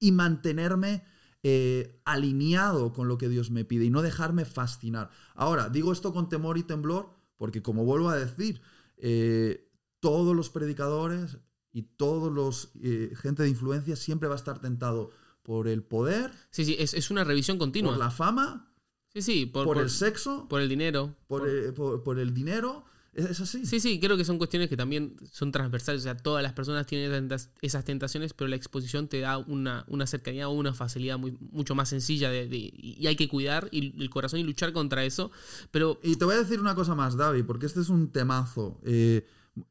y 0.00 0.12
mantenerme 0.12 1.04
eh, 1.42 2.00
alineado 2.04 2.92
con 2.92 3.06
lo 3.06 3.18
que 3.18 3.28
Dios 3.28 3.50
me 3.52 3.64
pide 3.64 3.84
y 3.84 3.90
no 3.90 4.02
dejarme 4.02 4.44
fascinar. 4.44 5.10
Ahora, 5.34 5.68
digo 5.68 5.92
esto 5.92 6.12
con 6.12 6.28
temor 6.28 6.58
y 6.58 6.64
temblor 6.64 7.10
porque 7.36 7.62
como 7.62 7.84
vuelvo 7.84 8.08
a 8.08 8.16
decir, 8.16 8.60
eh, 8.96 9.70
todos 10.00 10.34
los 10.34 10.50
predicadores 10.50 11.38
y 11.72 11.82
todos 11.82 12.32
los 12.32 12.70
eh, 12.82 13.12
gente 13.14 13.42
de 13.42 13.50
influencia 13.50 13.94
siempre 13.94 14.28
va 14.28 14.34
a 14.34 14.38
estar 14.38 14.58
tentado 14.58 15.10
por 15.42 15.68
el 15.68 15.84
poder, 15.84 16.32
Sí, 16.50 16.64
sí, 16.64 16.74
es, 16.78 16.92
es 16.94 17.10
una 17.12 17.22
revisión 17.22 17.58
continua. 17.58 17.92
por 17.92 18.00
la 18.00 18.10
fama, 18.10 18.72
Sí, 19.16 19.22
sí, 19.22 19.46
por, 19.46 19.64
por, 19.64 19.76
por- 19.76 19.82
el 19.84 19.88
sexo, 19.90 20.46
por 20.46 20.60
el 20.60 20.68
dinero. 20.68 21.16
por, 21.26 21.40
por- 21.40 21.48
eh, 21.48 21.72
por- 22.04 22.18
el 22.18 22.34
dinero. 22.34 22.84
Es, 23.14 23.24
es 23.24 23.40
así. 23.40 23.64
Sí, 23.64 23.80
sí, 23.80 23.98
creo 23.98 24.18
que 24.18 24.26
son 24.26 24.36
cuestiones 24.36 24.68
que 24.68 24.76
también 24.76 25.16
son 25.32 25.50
transversales. 25.52 26.02
O 26.02 26.04
sea, 26.04 26.18
todas 26.18 26.42
las 26.42 26.52
personas 26.52 26.84
tienen 26.86 27.26
esas 27.62 27.82
tentaciones, 27.86 28.34
pero 28.34 28.48
la 28.48 28.56
exposición 28.56 29.08
te 29.08 29.20
da 29.20 29.38
una, 29.38 29.86
una 29.88 30.06
cercanía 30.06 30.50
o 30.50 30.52
una 30.52 30.74
facilidad 30.74 31.18
muy, 31.18 31.34
mucho 31.50 31.74
más 31.74 31.88
sencilla 31.88 32.28
de, 32.28 32.46
de- 32.46 32.70
y 32.76 33.06
hay 33.06 33.16
que 33.16 33.26
cuidar 33.26 33.68
y, 33.72 33.98
el 34.02 34.10
corazón 34.10 34.38
y 34.40 34.42
luchar 34.42 34.74
contra 34.74 35.02
eso. 35.06 35.30
Pero 35.70 35.98
Y 36.02 36.16
te 36.16 36.26
voy 36.26 36.34
a 36.34 36.38
decir 36.40 36.60
una 36.60 36.74
cosa 36.74 36.94
más, 36.94 37.16
David, 37.16 37.44
porque 37.46 37.64
este 37.64 37.80
es 37.80 37.88
un 37.88 38.12
temazo. 38.12 38.78
Eh, 38.84 39.26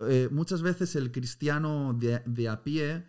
eh, 0.09 0.27
muchas 0.31 0.63
veces 0.63 0.95
el 0.95 1.11
cristiano 1.11 1.95
de, 1.99 2.23
de 2.25 2.49
a 2.49 2.63
pie 2.63 3.05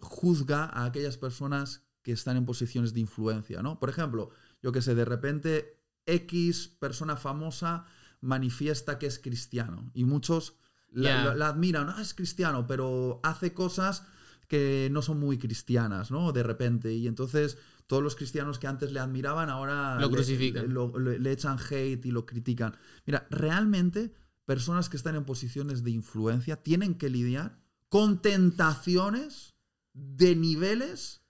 juzga 0.00 0.64
a 0.66 0.84
aquellas 0.84 1.16
personas 1.18 1.82
que 2.02 2.12
están 2.12 2.36
en 2.36 2.44
posiciones 2.46 2.92
de 2.94 3.00
influencia, 3.00 3.62
¿no? 3.62 3.80
Por 3.80 3.88
ejemplo, 3.88 4.30
yo 4.64 4.72
que 4.72 4.80
sé, 4.82 4.94
de 4.94 5.04
repente 5.04 5.78
X 6.06 6.68
persona 6.80 7.16
famosa 7.16 7.84
manifiesta 8.22 8.98
que 8.98 9.06
es 9.06 9.18
cristiano 9.18 9.90
y 9.94 10.04
muchos 10.04 10.56
la, 10.90 11.08
Ya. 11.10 11.24
la- 11.26 11.34
la 11.34 11.48
admiran, 11.48 11.88
ah, 11.90 12.00
es 12.00 12.14
cristiano, 12.14 12.66
pero 12.66 13.20
hace 13.22 13.52
cosas 13.52 14.04
que 14.48 14.88
no 14.90 15.02
son 15.02 15.20
muy 15.20 15.36
cristianas, 15.38 16.10
¿no? 16.10 16.32
De 16.32 16.42
repente. 16.42 16.92
Y 16.94 17.06
entonces 17.06 17.58
todos 17.86 18.02
los 18.02 18.16
cristianos 18.16 18.58
que 18.58 18.66
antes 18.66 18.90
le 18.92 19.00
admiraban 19.00 19.50
ahora 19.50 19.98
Lo 20.00 20.10
crucifican. 20.10 20.68
le- 20.68 20.72
lo- 20.72 20.98
le- 20.98 21.18
le 21.18 21.32
echan 21.32 21.58
hate 21.58 22.06
y 22.06 22.10
lo 22.10 22.24
critican. 22.24 22.74
Mira, 23.06 23.26
realmente 23.30 24.14
personas 24.46 24.88
que 24.88 24.96
están 24.96 25.14
en 25.16 25.24
posiciones 25.24 25.82
de 25.84 25.90
influencia 25.90 26.56
tienen 26.62 26.94
que 26.94 27.10
lidiar 27.10 27.58
con 27.90 28.22
tentaciones 28.22 29.54
de 29.92 30.36
niveles 30.36 31.22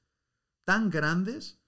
tan 0.64 0.90
grandes 0.90 1.58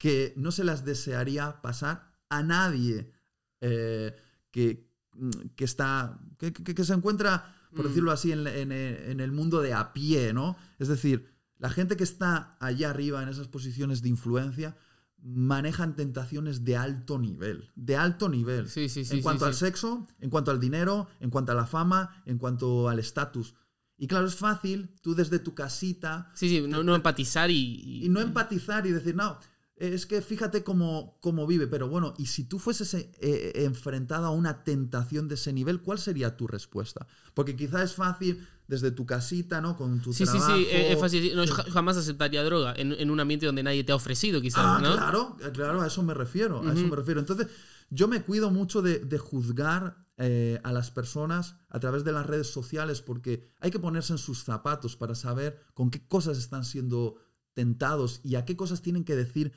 que 0.00 0.32
no 0.36 0.50
se 0.50 0.64
las 0.64 0.86
desearía 0.86 1.60
pasar 1.60 2.16
a 2.30 2.42
nadie 2.42 3.12
eh, 3.60 4.16
que, 4.50 4.88
mm, 5.12 5.30
que 5.56 5.64
está 5.64 6.18
que, 6.38 6.52
que- 6.54 6.84
se 6.84 6.94
encuentra 6.94 7.54
por 7.76 7.84
Mm. 7.84 7.88
decirlo 7.88 8.10
así 8.10 8.32
en, 8.32 8.46
en- 8.46 8.72
en 8.72 9.20
el 9.20 9.30
mundo 9.30 9.60
de 9.60 9.74
a 9.74 9.92
pie 9.92 10.32
no 10.32 10.56
es 10.78 10.88
decir 10.88 11.28
la 11.58 11.68
gente 11.68 11.96
que 11.98 12.04
está 12.04 12.56
allá 12.60 12.88
arriba 12.90 13.22
en 13.22 13.28
esas 13.28 13.46
posiciones 13.48 14.00
de 14.00 14.08
influencia 14.08 14.74
manejan 15.22 15.94
tentaciones 15.96 16.64
de 16.64 16.76
alto 16.78 17.18
nivel 17.18 17.70
de 17.76 17.96
alto 17.96 18.30
nivel 18.30 18.70
sí, 18.70 18.88
sí, 18.88 19.04
sí. 19.04 19.16
en 19.16 19.22
cuanto 19.22 19.44
al 19.44 19.54
sexo, 19.54 20.06
en 20.20 20.30
cuanto 20.30 20.50
al 20.50 20.58
dinero, 20.60 21.08
en 21.20 21.28
cuanto 21.28 21.52
a 21.52 21.54
la 21.54 21.66
fama, 21.66 22.22
en 22.24 22.38
cuanto 22.38 22.88
al 22.88 22.98
estatus. 22.98 23.54
Y 23.98 24.06
claro, 24.06 24.26
es 24.26 24.34
fácil, 24.36 24.88
tú 25.02 25.14
desde 25.14 25.38
tu 25.38 25.52
casita, 25.54 26.30
Sí, 26.34 26.48
sí, 26.48 26.66
no, 26.66 26.82
no 26.82 26.94
empatizar 26.94 27.50
y, 27.50 28.02
y 28.06 28.08
no 28.08 28.20
empatizar 28.22 28.86
y 28.86 28.92
decir, 28.92 29.14
no, 29.14 29.38
es 29.80 30.06
que 30.06 30.20
fíjate 30.22 30.62
cómo, 30.62 31.16
cómo 31.20 31.46
vive, 31.46 31.66
pero 31.66 31.88
bueno, 31.88 32.14
y 32.18 32.26
si 32.26 32.44
tú 32.44 32.58
fueses 32.58 32.94
eh, 32.94 33.10
eh, 33.20 33.52
enfrentado 33.64 34.26
a 34.26 34.30
una 34.30 34.62
tentación 34.62 35.26
de 35.28 35.34
ese 35.36 35.52
nivel, 35.52 35.80
¿cuál 35.80 35.98
sería 35.98 36.36
tu 36.36 36.46
respuesta? 36.46 37.06
Porque 37.34 37.56
quizá 37.56 37.82
es 37.82 37.94
fácil 37.94 38.46
desde 38.68 38.90
tu 38.92 39.04
casita, 39.06 39.60
¿no? 39.60 39.76
Con 39.76 40.00
tu 40.00 40.12
Sí, 40.12 40.24
sí, 40.26 40.32
trabajo. 40.32 40.56
sí, 40.56 40.66
es, 40.70 40.92
es 40.94 41.00
fácil. 41.00 41.34
No, 41.34 41.44
yo 41.44 41.54
jamás 41.54 41.96
aceptaría 41.96 42.44
droga 42.44 42.72
en, 42.76 42.92
en 42.92 43.10
un 43.10 43.18
ambiente 43.18 43.46
donde 43.46 43.62
nadie 43.64 43.82
te 43.82 43.90
ha 43.92 43.96
ofrecido, 43.96 44.40
quizás, 44.40 44.62
Ah, 44.64 44.78
¿no? 44.80 44.92
claro, 44.96 45.36
eh, 45.44 45.50
claro, 45.52 45.80
a 45.80 45.86
eso 45.88 46.02
me 46.02 46.14
refiero, 46.14 46.60
a 46.62 46.72
eso 46.72 46.86
me 46.86 46.94
refiero. 46.94 47.18
Entonces, 47.18 47.48
yo 47.90 48.06
me 48.06 48.22
cuido 48.22 48.50
mucho 48.50 48.82
de, 48.82 49.00
de 49.00 49.18
juzgar 49.18 49.96
eh, 50.18 50.60
a 50.62 50.72
las 50.72 50.90
personas 50.90 51.56
a 51.70 51.80
través 51.80 52.04
de 52.04 52.12
las 52.12 52.26
redes 52.26 52.46
sociales 52.48 53.00
porque 53.00 53.48
hay 53.60 53.70
que 53.70 53.78
ponerse 53.78 54.12
en 54.12 54.18
sus 54.18 54.44
zapatos 54.44 54.94
para 54.94 55.14
saber 55.14 55.58
con 55.74 55.90
qué 55.90 56.06
cosas 56.06 56.36
están 56.38 56.64
siendo 56.64 57.16
tentados 57.54 58.20
y 58.22 58.36
a 58.36 58.44
qué 58.44 58.56
cosas 58.56 58.82
tienen 58.82 59.04
que 59.04 59.16
decir 59.16 59.52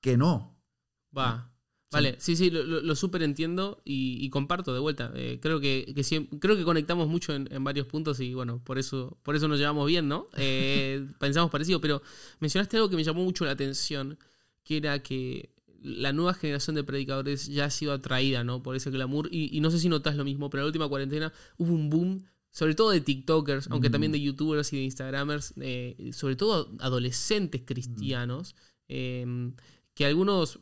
que 0.00 0.16
no. 0.16 0.56
Va. 1.16 1.52
Vale, 1.90 2.16
sí, 2.18 2.36
sí, 2.36 2.50
lo, 2.50 2.62
lo, 2.64 2.94
súper 2.94 3.22
entiendo 3.22 3.80
y, 3.82 4.18
y 4.22 4.28
comparto 4.28 4.74
de 4.74 4.78
vuelta. 4.80 5.10
Eh, 5.14 5.38
creo 5.40 5.58
que, 5.58 5.90
que 5.96 6.28
creo 6.38 6.54
que 6.54 6.62
conectamos 6.62 7.08
mucho 7.08 7.34
en, 7.34 7.48
en 7.50 7.64
varios 7.64 7.86
puntos 7.86 8.20
y 8.20 8.34
bueno, 8.34 8.62
por 8.62 8.78
eso, 8.78 9.16
por 9.22 9.34
eso 9.36 9.48
nos 9.48 9.58
llevamos 9.58 9.86
bien, 9.86 10.06
¿no? 10.06 10.26
Eh, 10.36 11.06
pensamos 11.18 11.50
parecido, 11.50 11.80
pero 11.80 12.02
mencionaste 12.40 12.76
algo 12.76 12.90
que 12.90 12.96
me 12.96 13.04
llamó 13.04 13.24
mucho 13.24 13.46
la 13.46 13.52
atención, 13.52 14.18
que 14.64 14.76
era 14.76 15.02
que 15.02 15.54
la 15.80 16.12
nueva 16.12 16.34
generación 16.34 16.76
de 16.76 16.84
predicadores 16.84 17.46
ya 17.46 17.64
ha 17.64 17.70
sido 17.70 17.94
atraída, 17.94 18.44
¿no? 18.44 18.62
Por 18.62 18.76
ese 18.76 18.90
glamour. 18.90 19.30
Y, 19.32 19.56
y 19.56 19.60
no 19.60 19.70
sé 19.70 19.78
si 19.78 19.88
notas 19.88 20.14
lo 20.14 20.24
mismo, 20.24 20.50
pero 20.50 20.60
en 20.60 20.64
la 20.64 20.68
última 20.68 20.88
cuarentena 20.88 21.32
hubo 21.56 21.72
un 21.72 21.88
boom, 21.88 22.22
sobre 22.50 22.74
todo 22.74 22.90
de 22.90 23.00
TikTokers, 23.00 23.68
aunque 23.70 23.88
Mm. 23.88 23.92
también 23.92 24.12
de 24.12 24.20
YouTubers 24.20 24.74
y 24.74 24.76
de 24.76 24.82
Instagramers, 24.82 25.54
eh, 25.58 26.10
sobre 26.12 26.36
todo 26.36 26.70
adolescentes 26.80 27.62
cristianos. 27.64 28.54
eh, 28.90 29.24
que 29.98 30.06
algunos... 30.06 30.60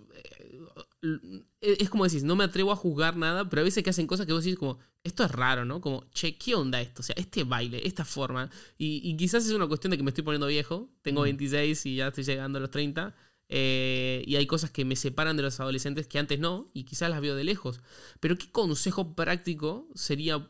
eh, 1.02 1.76
es 1.80 1.90
como 1.90 2.04
decís, 2.04 2.24
no 2.24 2.36
me 2.36 2.44
atrevo 2.44 2.72
a 2.72 2.76
juzgar 2.76 3.16
nada, 3.16 3.48
pero 3.48 3.60
a 3.62 3.64
veces 3.64 3.82
que 3.84 3.90
hacen 3.90 4.06
cosas 4.06 4.26
que 4.26 4.32
vos 4.32 4.44
decís 4.44 4.58
como, 4.58 4.78
esto 5.04 5.24
es 5.24 5.30
raro, 5.30 5.64
¿no? 5.64 5.80
Como, 5.80 6.04
che, 6.12 6.36
¿qué 6.36 6.54
onda 6.54 6.80
esto? 6.80 7.00
O 7.02 7.04
sea, 7.04 7.14
este 7.18 7.44
baile, 7.44 7.86
esta 7.86 8.04
forma. 8.04 8.50
Y, 8.78 9.00
y 9.08 9.16
quizás 9.16 9.46
es 9.46 9.52
una 9.52 9.66
cuestión 9.68 9.90
de 9.90 9.96
que 9.96 10.02
me 10.02 10.10
estoy 10.10 10.24
poniendo 10.24 10.46
viejo, 10.46 10.88
tengo 11.02 11.22
26 11.22 11.86
y 11.86 11.96
ya 11.96 12.08
estoy 12.08 12.24
llegando 12.24 12.58
a 12.58 12.60
los 12.62 12.70
30. 12.70 13.14
eh, 13.48 14.24
y 14.26 14.36
hay 14.36 14.46
cosas 14.46 14.70
que 14.70 14.84
me 14.84 14.96
separan 14.96 15.36
de 15.36 15.42
los 15.44 15.60
adolescentes 15.60 16.06
que 16.08 16.18
antes 16.18 16.38
no, 16.40 16.66
y 16.72 16.84
quizás 16.84 17.10
las 17.10 17.20
veo 17.20 17.36
de 17.36 17.44
lejos. 17.44 17.80
Pero 18.20 18.36
¿qué 18.36 18.50
consejo 18.50 19.14
práctico 19.14 19.88
sería, 19.94 20.48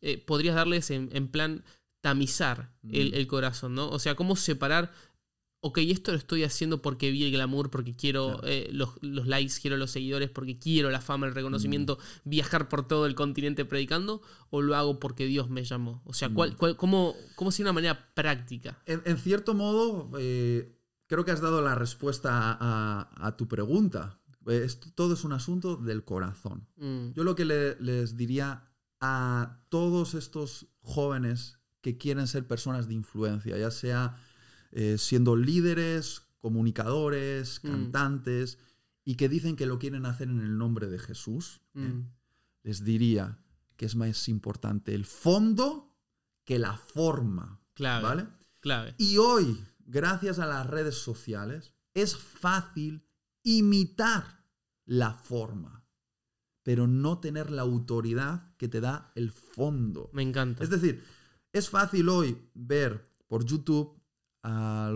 eh, 0.00 0.18
podrías 0.18 0.54
darles 0.54 0.90
en, 0.90 1.08
en 1.12 1.28
plan 1.28 1.64
tamizar 2.00 2.70
el, 2.88 3.14
el 3.14 3.26
corazón, 3.26 3.74
¿no? 3.74 3.88
O 3.90 3.98
sea, 3.98 4.14
cómo 4.14 4.36
separar 4.36 4.92
ok, 5.60 5.78
esto 5.78 6.12
lo 6.12 6.18
estoy 6.18 6.44
haciendo 6.44 6.80
porque 6.82 7.10
vi 7.10 7.24
el 7.24 7.32
glamour, 7.32 7.70
porque 7.70 7.96
quiero 7.96 8.38
Claro. 8.40 8.46
eh, 8.46 8.68
los, 8.72 8.90
los 9.02 9.26
likes, 9.26 9.54
quiero 9.60 9.76
los 9.76 9.90
seguidores, 9.90 10.30
porque 10.30 10.58
quiero 10.58 10.90
la 10.90 11.00
fama, 11.00 11.26
el 11.26 11.34
reconocimiento, 11.34 11.98
viajar 12.24 12.68
por 12.68 12.86
todo 12.86 13.06
el 13.06 13.14
continente 13.14 13.64
predicando, 13.64 14.22
o 14.50 14.62
lo 14.62 14.76
hago 14.76 15.00
porque 15.00 15.26
Dios 15.26 15.50
me 15.50 15.64
llamó. 15.64 16.02
O 16.04 16.12
sea, 16.14 16.28
¿cuál, 16.28 16.56
cuál- 16.56 16.76
cómo, 16.76 17.14
cómo 17.34 17.50
sería 17.50 17.66
una 17.70 17.72
manera 17.74 18.14
práctica? 18.14 18.78
En, 18.86 19.02
en 19.06 19.18
cierto 19.18 19.54
modo, 19.54 20.10
eh, 20.18 20.78
creo 21.08 21.24
que 21.24 21.32
has 21.32 21.40
dado 21.40 21.62
la 21.62 21.74
respuesta 21.74 22.30
a, 22.32 22.58
a- 23.10 23.26
a 23.26 23.36
tu 23.36 23.48
pregunta. 23.48 24.20
Eh, 24.46 24.62
esto- 24.64 24.88
todo 24.94 25.14
es 25.14 25.24
un 25.24 25.32
asunto 25.32 25.76
del 25.76 26.04
corazón. 26.04 26.68
Mm, 26.76 27.12
Yo 27.14 27.24
lo 27.24 27.34
que 27.34 27.44
le- 27.44 27.74
les 27.80 28.16
diría 28.16 28.62
a 29.00 29.58
todos 29.68 30.14
estos 30.14 30.66
jóvenes 30.80 31.58
que 31.80 31.98
quieren 31.98 32.26
ser 32.28 32.46
personas 32.46 32.86
de 32.88 32.94
influencia, 32.94 33.56
ya 33.58 33.70
sea 33.70 34.16
eh, 34.78 34.98
siendo 34.98 35.36
líderes, 35.36 36.22
comunicadores, 36.38 37.60
Mm. 37.62 37.68
cantantes, 37.70 38.58
y 39.04 39.14
que 39.14 39.28
dicen 39.30 39.56
que 39.56 39.64
lo 39.64 39.78
quieren 39.78 40.04
hacer 40.04 40.28
en 40.28 40.40
el 40.40 40.58
nombre 40.58 40.86
de 40.88 40.98
Jesús, 40.98 41.62
¿eh? 41.74 41.78
mm, 41.78 42.10
les 42.62 42.84
diría 42.84 43.38
que 43.76 43.86
es 43.86 43.96
más 43.96 44.28
importante 44.28 44.94
el 44.94 45.06
fondo 45.06 45.96
que 46.44 46.58
la 46.58 46.76
forma. 46.76 47.58
clave. 47.74 48.02
¿Vale? 48.02 48.26
Clave. 48.60 48.94
Y 48.98 49.16
hoy, 49.18 49.64
gracias 49.86 50.38
a 50.38 50.46
las 50.46 50.66
redes 50.66 50.96
sociales, 50.96 51.72
es 51.94 52.16
fácil 52.16 53.02
imitar 53.42 54.44
la 54.84 55.12
forma, 55.14 55.84
pero 56.62 56.86
no 56.86 57.18
tener 57.20 57.50
la 57.50 57.62
autoridad 57.62 58.54
que 58.56 58.68
te 58.68 58.80
da 58.80 59.12
el 59.14 59.30
fondo. 59.30 60.10
Me 60.12 60.22
encanta. 60.22 60.62
Es 60.64 60.70
decir, 60.70 61.02
es 61.52 61.68
fácil 61.70 62.08
hoy 62.08 62.36
ver 62.54 63.02
por 63.28 63.44
YouTube, 63.44 63.95
a, 64.48 64.92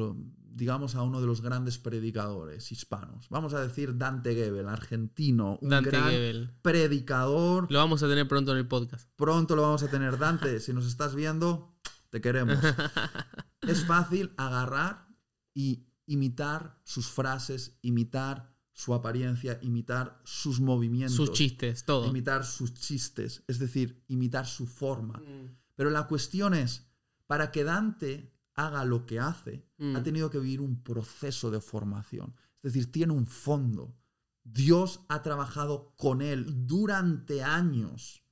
digamos, 0.53 0.95
a 0.95 1.03
uno 1.03 1.21
de 1.21 1.27
los 1.27 1.41
grandes 1.41 1.79
predicadores 1.79 2.71
hispanos. 2.71 3.29
Vamos 3.31 3.53
a 3.55 3.61
decir 3.61 3.99
Dante 3.99 4.35
Gebel, 4.35 4.69
argentino, 4.69 5.59
un 5.61 5.71
Dante 5.71 5.91
gran 5.91 6.11
Gebel. 6.11 6.51
predicador. 6.63 7.67
Lo 7.71 7.79
vamos 7.79 8.03
a 8.03 8.09
tener 8.09 8.29
pronto 8.29 8.53
en 8.53 8.59
el 8.59 8.69
podcast. 8.69 9.11
Pronto 9.17 9.57
lo 9.57 9.63
vamos 9.63 9.83
a 9.83 9.89
tener. 9.91 10.19
Dante, 10.19 10.61
si 10.61 10.73
nos 10.73 10.87
estás 10.87 11.15
viendo, 11.15 11.75
te 12.11 12.21
queremos. 12.21 12.57
es 13.63 13.85
fácil 13.87 14.33
agarrar 14.37 15.09
y 15.53 15.87
imitar 16.07 16.81
sus 16.85 17.09
frases, 17.09 17.79
imitar 17.83 18.55
su 18.73 18.95
apariencia, 18.95 19.59
imitar 19.63 20.21
sus 20.25 20.61
movimientos, 20.61 21.17
Sus 21.17 21.33
chistes, 21.33 21.85
todo. 21.85 22.07
imitar 22.09 22.45
sus 22.47 22.73
chistes, 22.73 23.43
es 23.49 23.59
decir, 23.59 24.05
imitar 24.09 24.47
su 24.47 24.67
forma. 24.67 25.19
Mm, 25.19 25.57
Pero 25.75 25.91
la 25.91 26.07
cuestión 26.07 26.55
es, 26.55 26.87
para 27.27 27.51
que 27.51 27.65
Dante 27.65 28.33
haga 28.67 28.85
lo 28.85 29.07
que 29.07 29.19
hace, 29.19 29.65
Mm. 29.79 29.97
ha 29.97 30.03
tenido 30.03 30.31
que 30.31 30.39
vivir 30.39 30.61
un 30.61 30.83
proceso 30.83 31.51
de 31.51 31.61
formación. 31.61 32.35
Es 32.63 32.73
decir, 32.73 32.93
tiene 32.93 33.13
un 33.13 33.27
fondo. 33.27 33.97
Dios 34.45 35.01
ha 35.09 35.23
trabajado 35.23 35.95
con 35.97 36.21
él 36.23 36.67
durante 36.67 37.43
años 37.43 38.23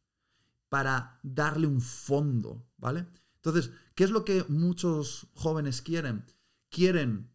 para 0.68 1.18
darle 1.22 1.66
un 1.66 1.80
fondo, 1.80 2.66
¿vale? 2.76 3.06
Entonces, 3.36 3.70
¿qué 3.94 4.04
es 4.04 4.10
lo 4.10 4.24
que 4.24 4.44
muchos 4.48 5.28
jóvenes 5.34 5.80
quieren? 5.80 6.24
Quieren 6.68 7.30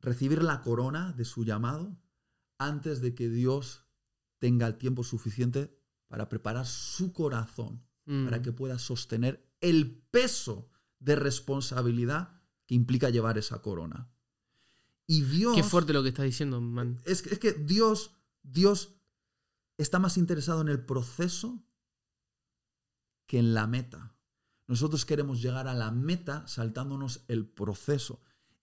recibir 0.00 0.42
la 0.42 0.62
corona 0.62 1.12
de 1.12 1.24
su 1.24 1.44
llamado 1.44 1.98
antes 2.58 3.00
de 3.00 3.14
que 3.14 3.28
Dios 3.28 3.84
tenga 4.38 4.66
el 4.66 4.78
tiempo 4.78 5.04
suficiente 5.04 5.76
para 6.06 6.28
preparar 6.28 6.66
su 6.66 7.12
corazón 7.12 7.82
mm. 8.06 8.24
para 8.24 8.40
que 8.40 8.52
pueda 8.52 8.78
sostener 8.78 9.46
el 9.60 10.00
peso 10.10 10.70
de 11.00 11.16
responsabilidad 11.16 12.40
que 12.66 12.74
implica 12.74 13.10
llevar 13.10 13.38
esa 13.38 13.62
corona. 13.62 14.08
Y 15.06 15.22
Dios 15.22 15.54
Qué 15.56 15.62
fuerte 15.62 15.92
lo 15.92 16.02
que 16.02 16.10
estás 16.10 16.24
diciendo, 16.26 16.60
man. 16.60 17.00
es 17.06 17.22
que, 17.22 17.30
es 17.30 17.38
que 17.38 17.52
Dios, 17.52 18.12
Dios 18.42 18.94
está 19.78 19.98
más 19.98 20.18
interesado 20.18 20.60
en 20.60 20.68
el 20.68 20.84
proceso 20.84 21.62
que 23.26 23.38
en 23.38 23.54
la 23.54 23.66
meta. 23.66 24.14
Nosotros 24.66 25.06
queremos 25.06 25.40
llegar 25.40 25.66
a 25.66 25.74
la 25.74 25.90
meta 25.90 26.46
saltándonos 26.46 27.24
el 27.28 27.46
proceso. 27.46 28.20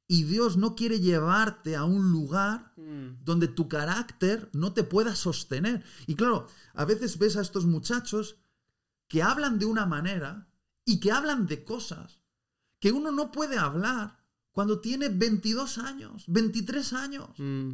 Y 0.08 0.24
Dios 0.26 0.56
no 0.56 0.76
quiere 0.76 1.00
llevarte 1.00 1.76
a 1.76 1.84
un 1.84 2.12
lugar 2.12 2.74
Mm. 2.78 3.24
donde 3.24 3.48
tu 3.48 3.68
carácter 3.68 4.50
no 4.54 4.72
te 4.74 4.84
pueda 4.84 5.16
sostener. 5.16 5.84
Y 6.06 6.14
claro, 6.16 6.48
a 6.76 6.86
veces 6.86 7.18
ves 7.18 7.38
a 7.38 7.42
estos 7.42 7.66
muchachos 7.66 8.36
que 9.08 9.24
hablan 9.24 9.58
de 9.58 9.66
una 9.66 9.88
manera 9.88 10.48
y 10.84 11.00
que 11.00 11.12
hablan 11.12 11.48
de 11.48 11.64
cosas 11.64 12.20
que 12.80 12.92
uno 12.92 13.12
no 13.12 13.32
puede 13.32 13.58
hablar 13.58 14.18
cuando 14.52 14.80
tiene 14.80 15.10
22 15.10 15.78
años, 15.80 16.24
23 16.28 16.94
años. 16.94 17.30
Mm. 17.38 17.74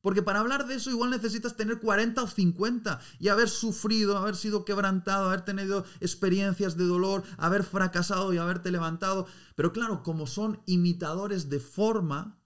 Porque 0.00 0.22
para 0.22 0.40
hablar 0.40 0.66
de 0.68 0.76
eso 0.76 0.90
igual 0.90 1.10
necesitas 1.10 1.56
tener 1.56 1.80
40 1.80 2.22
o 2.22 2.26
50 2.28 3.00
y 3.18 3.28
haber 3.28 3.48
sufrido, 3.48 4.16
haber 4.16 4.36
sido 4.36 4.64
quebrantado, 4.64 5.26
haber 5.26 5.44
tenido 5.44 5.84
experiencias 6.00 6.76
de 6.76 6.84
dolor, 6.84 7.24
haber 7.36 7.64
fracasado 7.64 8.32
y 8.32 8.38
haberte 8.38 8.70
levantado. 8.70 9.26
Pero 9.56 9.72
claro, 9.72 10.02
como 10.04 10.26
son 10.28 10.62
imitadores 10.66 11.48
de 11.50 11.58
forma, 11.60 12.40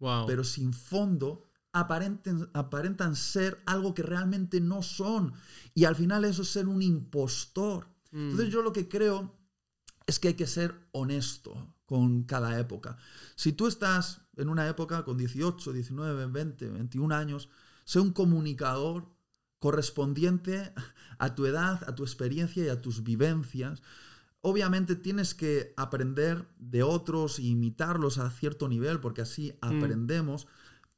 Wow. 0.00 0.26
pero 0.26 0.44
sin 0.44 0.72
fondo, 0.72 1.42
aparenten- 1.74 2.48
aparentan 2.54 3.14
ser 3.16 3.60
algo 3.66 3.92
que 3.94 4.02
realmente 4.02 4.60
no 4.60 4.82
son. 4.82 5.34
Y 5.74 5.84
al 5.84 5.94
final 5.94 6.24
eso 6.24 6.42
es 6.42 6.48
ser 6.48 6.68
un 6.68 6.80
impostor. 6.82 7.88
Mm. 8.12 8.30
Entonces 8.30 8.50
yo 8.52 8.62
lo 8.62 8.72
que 8.72 8.88
creo 8.88 9.37
es 10.08 10.18
que 10.18 10.28
hay 10.28 10.34
que 10.34 10.46
ser 10.46 10.74
honesto 10.92 11.74
con 11.84 12.24
cada 12.24 12.58
época. 12.58 12.96
Si 13.36 13.52
tú 13.52 13.66
estás 13.66 14.22
en 14.36 14.48
una 14.48 14.66
época 14.66 15.04
con 15.04 15.18
18, 15.18 15.70
19, 15.70 16.26
20, 16.26 16.68
21 16.70 17.14
años, 17.14 17.50
sé 17.84 18.00
un 18.00 18.12
comunicador 18.12 19.06
correspondiente 19.58 20.72
a 21.18 21.34
tu 21.34 21.44
edad, 21.44 21.84
a 21.86 21.94
tu 21.94 22.04
experiencia 22.04 22.64
y 22.64 22.68
a 22.70 22.80
tus 22.80 23.04
vivencias. 23.04 23.82
Obviamente 24.40 24.96
tienes 24.96 25.34
que 25.34 25.74
aprender 25.76 26.48
de 26.58 26.82
otros 26.82 27.38
e 27.38 27.42
imitarlos 27.42 28.16
a 28.16 28.30
cierto 28.30 28.66
nivel, 28.66 29.00
porque 29.00 29.20
así 29.20 29.58
aprendemos, 29.60 30.46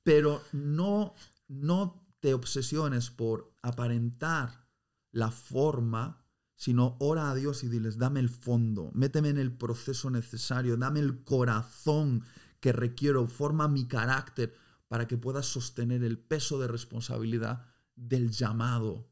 pero 0.05 0.41
no, 0.53 1.15
no 1.49 2.07
te 2.21 2.33
obsesiones 2.33 3.11
por 3.11 3.53
aparentar 3.61 4.69
la 5.11 5.33
forma, 5.33 6.23
sino 6.61 6.99
ora 7.01 7.31
a 7.31 7.35
Dios 7.35 7.65
y 7.65 7.69
diles, 7.69 7.97
dame 7.97 8.21
el 8.21 8.29
fondo, 8.29 8.91
méteme 8.93 9.31
en 9.31 9.39
el 9.39 9.51
proceso 9.51 10.11
necesario, 10.11 10.77
dame 10.77 11.01
el 11.01 11.25
corazón 11.25 12.23
que 12.61 12.71
requiero, 12.73 13.27
forma 13.29 13.67
mi 13.67 13.89
carácter 13.89 14.55
para 14.87 15.09
que 15.09 15.17
puedas 15.17 15.47
sostener 15.47 16.05
el 16.05 16.19
peso 16.19 16.61
de 16.61 16.69
responsabilidad 16.69 17.65
del 17.97 18.31
llamado. 18.31 19.09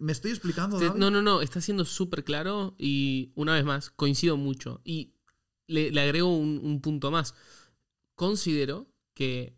¿Me 0.00 0.10
estoy 0.10 0.32
explicando? 0.32 0.80
David? 0.80 0.98
no, 0.98 1.12
no, 1.12 1.22
no, 1.22 1.42
está 1.42 1.60
siendo 1.60 1.84
súper 1.84 2.24
claro 2.24 2.74
y 2.76 3.30
una 3.36 3.54
vez 3.54 3.64
más, 3.64 3.90
coincido 3.90 4.36
mucho. 4.36 4.80
Y 4.82 5.14
le, 5.68 5.92
le 5.92 6.00
agrego 6.00 6.36
un, 6.36 6.60
un 6.60 6.80
punto 6.80 7.12
más. 7.12 7.36
Considero 8.16 8.88
que 9.14 9.56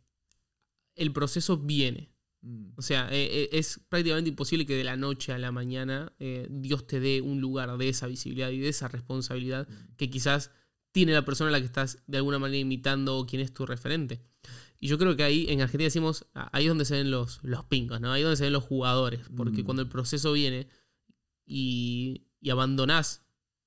el 0.97 1.15
proceso 1.15 1.57
viene. 1.57 2.13
Mm, 2.49 2.75
O 2.77 2.83
sea, 2.83 3.09
eh, 3.11 3.25
eh, 3.43 3.49
es 3.53 3.81
prácticamente 3.89 4.31
imposible 4.31 4.65
que 4.67 4.75
de 4.77 4.85
la 4.85 4.97
noche 4.97 5.33
a 5.33 5.39
la 5.39 5.51
mañana 5.51 6.13
eh, 6.21 6.47
Dios 6.49 6.87
te 6.87 7.01
dé 7.01 7.21
un 7.21 7.41
lugar 7.41 7.77
de 7.77 7.89
esa 7.89 8.07
visibilidad 8.07 8.51
y 8.51 8.59
de 8.61 8.69
esa 8.69 8.87
responsabilidad 8.87 9.67
que 9.97 10.09
quizás 10.11 10.53
tiene 10.93 11.13
la 11.13 11.25
persona 11.25 11.49
a 11.49 11.53
la 11.53 11.59
que 11.61 11.67
estás 11.67 11.99
de 12.07 12.19
alguna 12.19 12.39
manera 12.39 12.59
imitando 12.59 13.19
o 13.19 13.27
quien 13.27 13.43
es 13.43 13.53
tu 13.53 13.67
referente. 13.67 14.21
Y 14.79 14.87
yo 14.89 14.97
creo 14.99 15.17
que 15.17 15.25
ahí 15.25 15.47
en 15.49 15.61
Argentina 15.61 15.87
decimos, 15.87 16.27
ah, 16.35 16.49
ahí 16.53 16.65
es 16.67 16.69
donde 16.69 16.85
se 16.85 16.95
ven 16.95 17.11
los, 17.11 17.41
los 17.43 17.65
pingos, 17.65 18.01
¿no? 18.01 18.13
Ahí 18.13 18.21
es 18.21 18.27
donde 18.27 18.37
se 18.37 18.45
ven 18.45 18.53
los 18.53 18.63
jugadores. 18.65 19.21
Porque 19.37 19.63
Mm. 19.63 19.65
cuando 19.65 19.83
el 19.83 19.89
proceso 19.89 20.33
viene 20.33 20.69
y, 21.47 22.27
y 22.41 22.51
abandonás, 22.51 23.23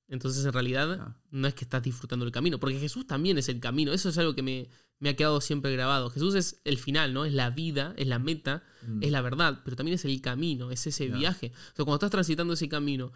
entonces 0.08 0.46
en 0.46 0.54
realidad 0.54 0.98
Ya. 0.98 1.22
no 1.32 1.48
es 1.48 1.54
que 1.54 1.66
estás 1.66 1.84
disfrutando 1.84 2.26
el 2.26 2.32
camino, 2.32 2.60
porque 2.60 2.80
Jesús 2.80 3.06
también 3.08 3.38
es 3.38 3.50
el 3.50 3.60
camino. 3.60 3.92
Eso 3.94 4.10
es 4.10 4.18
algo 4.18 4.34
que 4.36 4.42
me, 4.44 4.70
me 5.00 5.10
ha 5.10 5.16
quedado 5.16 5.42
siempre 5.42 5.72
grabado. 5.72 6.10
Jesús 6.10 6.36
es 6.36 6.62
el 6.66 6.78
final, 6.78 7.14
¿no? 7.14 7.26
Es 7.26 7.34
la 7.34 7.50
vida, 7.50 7.94
es 7.98 8.08
la 8.08 8.20
meta, 8.20 8.64
mm. 8.86 9.04
es 9.04 9.12
la 9.12 9.22
verdad, 9.22 9.62
pero 9.64 9.76
también 9.76 9.96
es 9.96 10.06
el 10.06 10.22
camino, 10.22 10.72
es 10.72 10.86
ese 10.88 11.08
viaje. 11.08 11.52
O 11.54 11.76
sea, 11.76 11.86
cuando 11.86 11.96
estás 11.96 12.12
transitando 12.12 12.54
ese 12.54 12.68
camino 12.68 13.12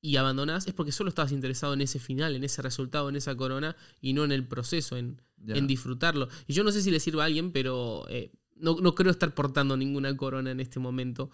y 0.00 0.16
abandonás, 0.16 0.68
es 0.68 0.74
porque 0.74 0.92
solo 0.92 1.08
estabas 1.08 1.32
interesado 1.32 1.74
en 1.74 1.80
ese 1.80 1.98
final, 1.98 2.36
en 2.36 2.44
ese 2.44 2.62
resultado, 2.62 3.08
en 3.08 3.16
esa 3.16 3.36
corona, 3.36 3.76
y 4.00 4.12
no 4.12 4.24
en 4.24 4.32
el 4.32 4.46
proceso, 4.46 4.96
en, 4.96 5.20
en 5.48 5.66
disfrutarlo. 5.66 6.28
Y 6.46 6.52
yo 6.52 6.62
no 6.62 6.70
sé 6.70 6.82
si 6.82 6.90
le 6.92 7.00
sirve 7.00 7.22
a 7.22 7.24
alguien, 7.24 7.50
pero 7.50 8.06
eh, 8.08 8.30
no, 8.54 8.76
no 8.80 8.94
creo 8.94 9.10
estar 9.10 9.34
portando 9.34 9.76
ninguna 9.76 10.16
corona 10.16 10.52
en 10.52 10.60
este 10.60 10.78
momento, 10.78 11.30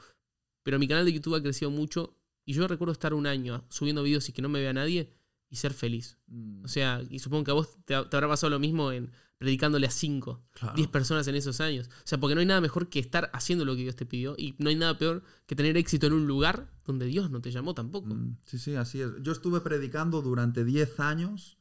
pero 0.62 0.78
mi 0.78 0.88
canal 0.88 1.04
de 1.04 1.12
YouTube 1.12 1.34
ha 1.34 1.42
crecido 1.42 1.70
mucho 1.70 2.16
y 2.46 2.54
yo 2.54 2.66
recuerdo 2.66 2.92
estar 2.92 3.12
un 3.12 3.26
año 3.26 3.64
subiendo 3.68 4.02
videos 4.02 4.28
y 4.30 4.32
que 4.32 4.42
no 4.42 4.48
me 4.48 4.60
vea 4.60 4.72
nadie 4.72 5.10
y 5.54 5.56
ser 5.56 5.72
feliz. 5.72 6.18
Mm, 6.26 6.64
O 6.64 6.68
sea, 6.68 7.00
y 7.08 7.20
supongo 7.20 7.44
que 7.44 7.50
a 7.52 7.54
vos 7.54 7.76
te, 7.84 7.94
te 7.94 8.16
habrá 8.16 8.28
pasado 8.28 8.50
lo 8.50 8.58
mismo 8.58 8.90
en 8.92 9.12
predicándole 9.38 9.86
a 9.86 9.90
5, 9.90 10.42
claro. 10.52 10.74
10 10.76 10.88
personas 10.88 11.26
en 11.28 11.34
esos 11.34 11.60
años. 11.60 11.88
O 11.88 12.06
sea, 12.06 12.18
porque 12.18 12.34
no 12.34 12.40
hay 12.40 12.46
nada 12.46 12.60
mejor 12.60 12.88
que 12.88 12.98
estar 12.98 13.30
haciendo 13.32 13.64
lo 13.64 13.74
que 13.76 13.82
Dios 13.82 13.94
te 13.96 14.06
pidió 14.06 14.34
y 14.38 14.54
no 14.58 14.68
hay 14.70 14.76
nada 14.76 14.96
peor 14.96 15.22
que 15.46 15.54
tener 15.54 15.76
éxito 15.76 16.06
en 16.06 16.12
un 16.14 16.26
lugar 16.26 16.70
donde 16.84 17.06
Dios 17.06 17.30
no 17.30 17.40
te 17.40 17.50
llamó 17.50 17.74
tampoco. 17.74 18.14
Mm, 18.14 18.36
Sí, 18.46 18.58
sí, 18.58 18.74
así 18.74 19.00
es. 19.00 19.10
Yo 19.22 19.32
estuve 19.32 19.60
predicando 19.60 20.22
durante 20.22 20.64
10 20.64 20.98
años 21.00 21.58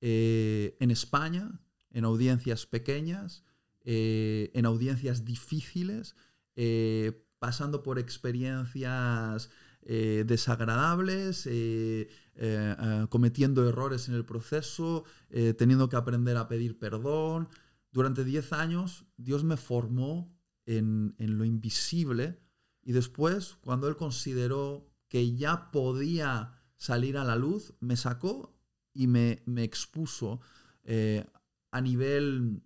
eh, 0.00 0.76
en 0.80 0.90
España, 0.90 1.60
en 1.90 2.04
audiencias 2.04 2.66
pequeñas, 2.66 3.44
eh, 3.82 4.50
en 4.54 4.64
audiencias 4.66 5.24
difíciles, 5.24 6.14
eh, 6.56 7.24
pasando 7.38 7.82
por 7.82 7.98
experiencias 7.98 9.50
eh, 9.86 10.24
desagradables, 10.26 11.46
eh, 11.46 12.08
eh, 12.36 12.76
eh, 12.78 13.06
cometiendo 13.10 13.68
errores 13.68 14.08
en 14.08 14.14
el 14.14 14.24
proceso, 14.24 15.04
teniendo 15.58 15.88
que 15.88 15.96
aprender 15.96 16.36
a 16.36 16.48
pedir 16.48 16.78
perdón. 16.78 17.48
Durante 17.92 18.24
10 18.24 18.52
años 18.52 19.04
Dios 19.16 19.44
me 19.44 19.56
formó 19.56 20.34
en, 20.66 21.14
en 21.18 21.38
lo 21.38 21.44
invisible 21.44 22.40
y 22.82 22.92
después, 22.92 23.56
cuando 23.60 23.88
Él 23.88 23.96
consideró 23.96 24.86
que 25.08 25.34
ya 25.36 25.70
podía 25.70 26.52
salir 26.76 27.16
a 27.16 27.24
la 27.24 27.36
luz, 27.36 27.74
me 27.80 27.96
sacó 27.96 28.56
y 28.92 29.06
me, 29.06 29.42
me 29.46 29.64
expuso 29.64 30.40
a 31.70 31.80
nivel, 31.80 32.62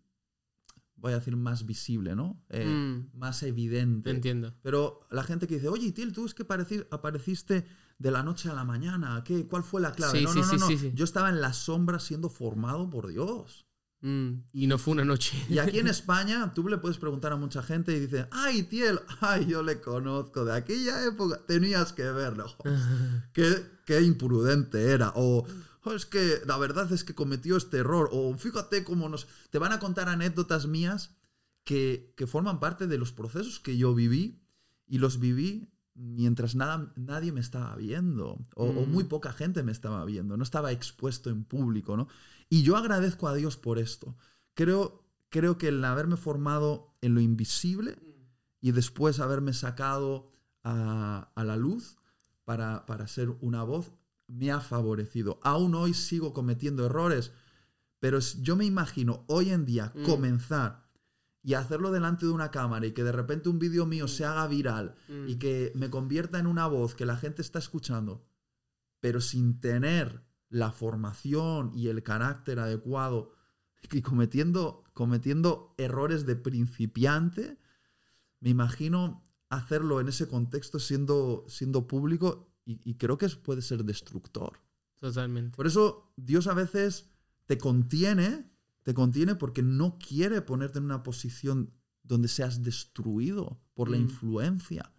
voy 0.98 1.12
a 1.12 1.18
decir, 1.18 1.36
más 1.36 1.64
visible, 1.66 2.14
¿no? 2.16 2.42
Eh, 2.50 2.66
Mm, 2.66 3.18
Más 3.18 3.40
te 3.40 3.48
evidente. 3.48 4.10
entiendo. 4.10 4.54
Pero 4.62 5.00
la 5.10 5.22
gente 5.24 5.46
que 5.46 5.54
dice, 5.56 5.68
oye, 5.68 5.92
Til, 5.92 6.12
tú 6.12 6.26
es 6.26 6.34
que 6.34 6.46
pareci- 6.46 6.86
apareciste 6.90 7.64
de 7.98 8.10
la 8.10 8.22
noche 8.22 8.48
a 8.50 8.54
la 8.54 8.64
mañana, 8.64 9.22
¿qué, 9.24 9.46
¿cuál 9.46 9.62
fue 9.64 9.80
la 9.80 9.92
clave? 9.92 10.18
Sí, 10.18 10.24
no, 10.24 10.32
sí, 10.32 10.40
no, 10.40 10.46
no, 10.46 10.52
sí, 10.52 10.58
no. 10.58 10.66
sí, 10.68 10.78
sí. 10.78 10.92
Yo 10.94 11.04
estaba 11.04 11.28
en 11.30 11.40
la 11.40 11.52
sombra 11.52 11.98
siendo 11.98 12.28
formado 12.28 12.88
por 12.90 13.08
Dios. 13.08 13.64
Mm, 14.00 14.44
y 14.52 14.68
no 14.68 14.78
fue 14.78 14.92
una 14.92 15.04
noche. 15.04 15.36
Y 15.48 15.58
aquí 15.58 15.78
en 15.80 15.88
España, 15.88 16.52
tú 16.54 16.68
le 16.68 16.78
puedes 16.78 16.98
preguntar 16.98 17.32
a 17.32 17.36
mucha 17.36 17.62
gente 17.64 17.96
y 17.96 17.98
dice, 18.00 18.28
ay, 18.30 18.62
Tiel, 18.62 19.00
ay, 19.20 19.46
yo 19.46 19.62
le 19.64 19.80
conozco 19.80 20.44
de 20.44 20.54
aquella 20.54 21.04
época, 21.04 21.40
tenías 21.46 21.92
que 21.92 22.04
verlo. 22.04 22.46
qué, 23.32 23.44
qué 23.84 24.00
imprudente 24.02 24.92
era. 24.92 25.12
O 25.16 25.44
"Oh, 25.82 25.92
es 25.92 26.06
que 26.06 26.40
la 26.46 26.58
verdad 26.58 26.90
es 26.92 27.04
que 27.04 27.14
cometió 27.14 27.56
este 27.56 27.78
error. 27.78 28.08
O 28.12 28.36
fíjate 28.36 28.84
cómo 28.84 29.08
nos... 29.08 29.26
Te 29.50 29.58
van 29.58 29.72
a 29.72 29.78
contar 29.78 30.08
anécdotas 30.08 30.66
mías 30.66 31.16
que, 31.64 32.12
que 32.16 32.26
forman 32.26 32.60
parte 32.60 32.86
de 32.86 32.98
los 32.98 33.12
procesos 33.12 33.60
que 33.60 33.76
yo 33.76 33.94
viví 33.94 34.40
y 34.86 34.98
los 34.98 35.18
viví 35.20 35.68
mientras 35.94 36.54
nada, 36.54 36.92
nadie 36.96 37.32
me 37.32 37.40
estaba 37.40 37.74
viendo 37.76 38.38
o, 38.54 38.66
o 38.66 38.86
Mm. 38.86 38.90
muy 38.90 39.04
poca 39.04 39.32
gente 39.32 39.62
me 39.64 39.72
estaba 39.72 40.04
viendo, 40.04 40.36
no 40.36 40.44
estaba 40.44 40.70
expuesto 40.70 41.28
en 41.28 41.44
público, 41.44 41.96
¿no? 41.96 42.06
Y 42.48 42.62
yo 42.62 42.76
agradezco 42.76 43.26
a 43.28 43.34
Dios 43.34 43.56
por 43.56 43.78
esto. 43.78 44.16
Creo, 44.54 45.04
creo 45.28 45.58
que 45.58 45.68
el 45.68 45.84
haberme 45.84 46.16
formado 46.16 46.94
en 47.00 47.14
lo 47.14 47.20
invisible 47.20 47.98
y 48.60 48.70
después 48.72 49.18
haberme 49.20 49.52
sacado 49.52 50.30
a, 50.62 51.30
a 51.34 51.44
la 51.44 51.56
luz 51.56 51.96
para, 52.44 52.86
para 52.86 53.08
ser 53.08 53.30
una 53.40 53.62
voz 53.64 53.92
me 54.28 54.50
ha 54.52 54.60
favorecido. 54.60 55.40
Aún 55.42 55.74
hoy 55.74 55.94
sigo 55.94 56.32
cometiendo 56.32 56.86
errores, 56.86 57.32
pero 57.98 58.20
yo 58.20 58.54
me 58.54 58.64
imagino 58.64 59.24
hoy 59.26 59.50
en 59.50 59.64
día 59.64 59.92
Mm. 59.94 60.04
comenzar 60.04 60.86
y 61.42 61.54
hacerlo 61.54 61.90
delante 61.90 62.26
de 62.26 62.32
una 62.32 62.50
cámara 62.50 62.86
y 62.86 62.92
que 62.92 63.02
de 63.04 63.12
repente 63.12 63.48
un 63.48 63.58
vídeo 63.58 63.86
mío 63.86 64.06
se 64.06 64.24
haga 64.24 64.46
viral 64.46 64.94
Mm, 65.08 65.28
y 65.28 65.36
que 65.36 65.72
me 65.74 65.88
convierta 65.90 66.38
en 66.38 66.46
una 66.46 66.66
voz 66.66 66.94
que 66.94 67.06
la 67.06 67.16
gente 67.16 67.42
está 67.42 67.58
escuchando, 67.58 68.26
pero 69.00 69.20
sin 69.20 69.60
tener 69.60 70.22
la 70.50 70.72
formación 70.72 71.72
y 71.74 71.88
el 71.88 72.02
carácter 72.02 72.58
adecuado 72.58 73.32
y 73.92 74.02
cometiendo, 74.02 74.84
cometiendo 74.92 75.74
errores 75.78 76.26
de 76.26 76.36
principiante, 76.36 77.58
me 78.40 78.50
imagino 78.50 79.24
hacerlo 79.48 80.00
en 80.00 80.08
ese 80.08 80.28
contexto 80.28 80.78
siendo, 80.78 81.44
siendo 81.48 81.86
público 81.86 82.47
y, 82.70 82.80
y 82.84 82.94
creo 82.94 83.16
que 83.18 83.28
puede 83.28 83.62
ser 83.62 83.84
destructor. 83.84 84.60
Totalmente. 85.00 85.56
Por 85.56 85.66
eso 85.66 86.12
Dios 86.16 86.46
a 86.48 86.54
veces 86.54 87.06
te 87.46 87.56
contiene, 87.56 88.50
te 88.82 88.94
contiene 88.94 89.34
porque 89.36 89.62
no 89.62 89.98
quiere 89.98 90.42
ponerte 90.42 90.78
en 90.78 90.84
una 90.84 91.02
posición 91.02 91.72
donde 92.02 92.28
seas 92.28 92.62
destruido 92.62 93.60
por 93.74 93.88
la 93.90 93.96
Mm. 93.96 94.00
influencia. 94.02 94.92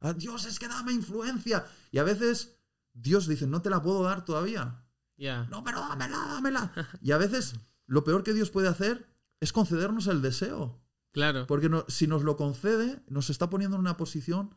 Ah, 0.00 0.12
Dios, 0.12 0.44
es 0.46 0.58
que 0.58 0.68
dame 0.68 0.92
influencia. 0.92 1.64
Y 1.90 1.98
a 1.98 2.02
veces 2.04 2.58
Dios 2.92 3.26
dice, 3.28 3.46
no 3.46 3.62
te 3.62 3.70
la 3.70 3.80
puedo 3.82 4.02
dar 4.02 4.24
todavía. 4.24 4.82
Ya. 5.16 5.44
No, 5.50 5.64
pero 5.64 5.80
dámela, 5.80 6.18
dámela. 6.28 6.72
Y 7.00 7.12
a 7.12 7.18
veces 7.18 7.54
lo 7.86 8.04
peor 8.04 8.22
que 8.22 8.34
Dios 8.34 8.50
puede 8.50 8.68
hacer 8.68 9.06
es 9.40 9.52
concedernos 9.52 10.06
el 10.06 10.20
deseo. 10.22 10.82
Claro. 11.12 11.46
Porque 11.46 11.68
no- 11.70 11.84
si 11.88 12.06
nos 12.06 12.24
lo 12.24 12.36
concede, 12.36 13.02
nos 13.08 13.30
está 13.30 13.48
poniendo 13.48 13.76
en 13.76 13.80
una 13.80 13.96
posición 13.96 14.54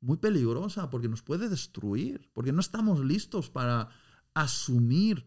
muy 0.00 0.16
peligrosa, 0.16 0.90
porque 0.90 1.08
nos 1.08 1.22
puede 1.22 1.48
destruir, 1.48 2.30
porque 2.32 2.52
no 2.52 2.60
estamos 2.60 3.04
listos 3.04 3.50
para 3.50 3.88
asumir 4.34 5.26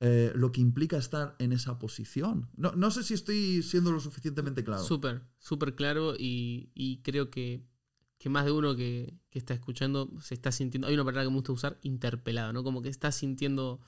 eh, 0.00 0.32
lo 0.34 0.52
que 0.52 0.60
implica 0.60 0.96
estar 0.96 1.34
en 1.38 1.52
esa 1.52 1.78
posición. 1.78 2.48
No, 2.56 2.72
no 2.72 2.90
sé 2.90 3.02
si 3.02 3.14
estoy 3.14 3.62
siendo 3.62 3.90
lo 3.90 4.00
suficientemente 4.00 4.62
claro. 4.62 4.82
Súper, 4.82 5.22
súper 5.38 5.74
claro 5.74 6.14
y, 6.16 6.70
y 6.74 6.98
creo 7.02 7.30
que, 7.30 7.64
que 8.16 8.28
más 8.28 8.44
de 8.44 8.52
uno 8.52 8.76
que, 8.76 9.18
que 9.30 9.38
está 9.38 9.54
escuchando 9.54 10.12
se 10.20 10.34
está 10.34 10.52
sintiendo, 10.52 10.86
hay 10.86 10.94
una 10.94 11.04
palabra 11.04 11.24
que 11.24 11.30
me 11.30 11.36
gusta 11.36 11.52
usar, 11.52 11.78
interpelado, 11.82 12.52
¿no? 12.52 12.62
Como 12.62 12.80
que 12.80 12.88
está 12.88 13.10
sintiendo 13.10 13.80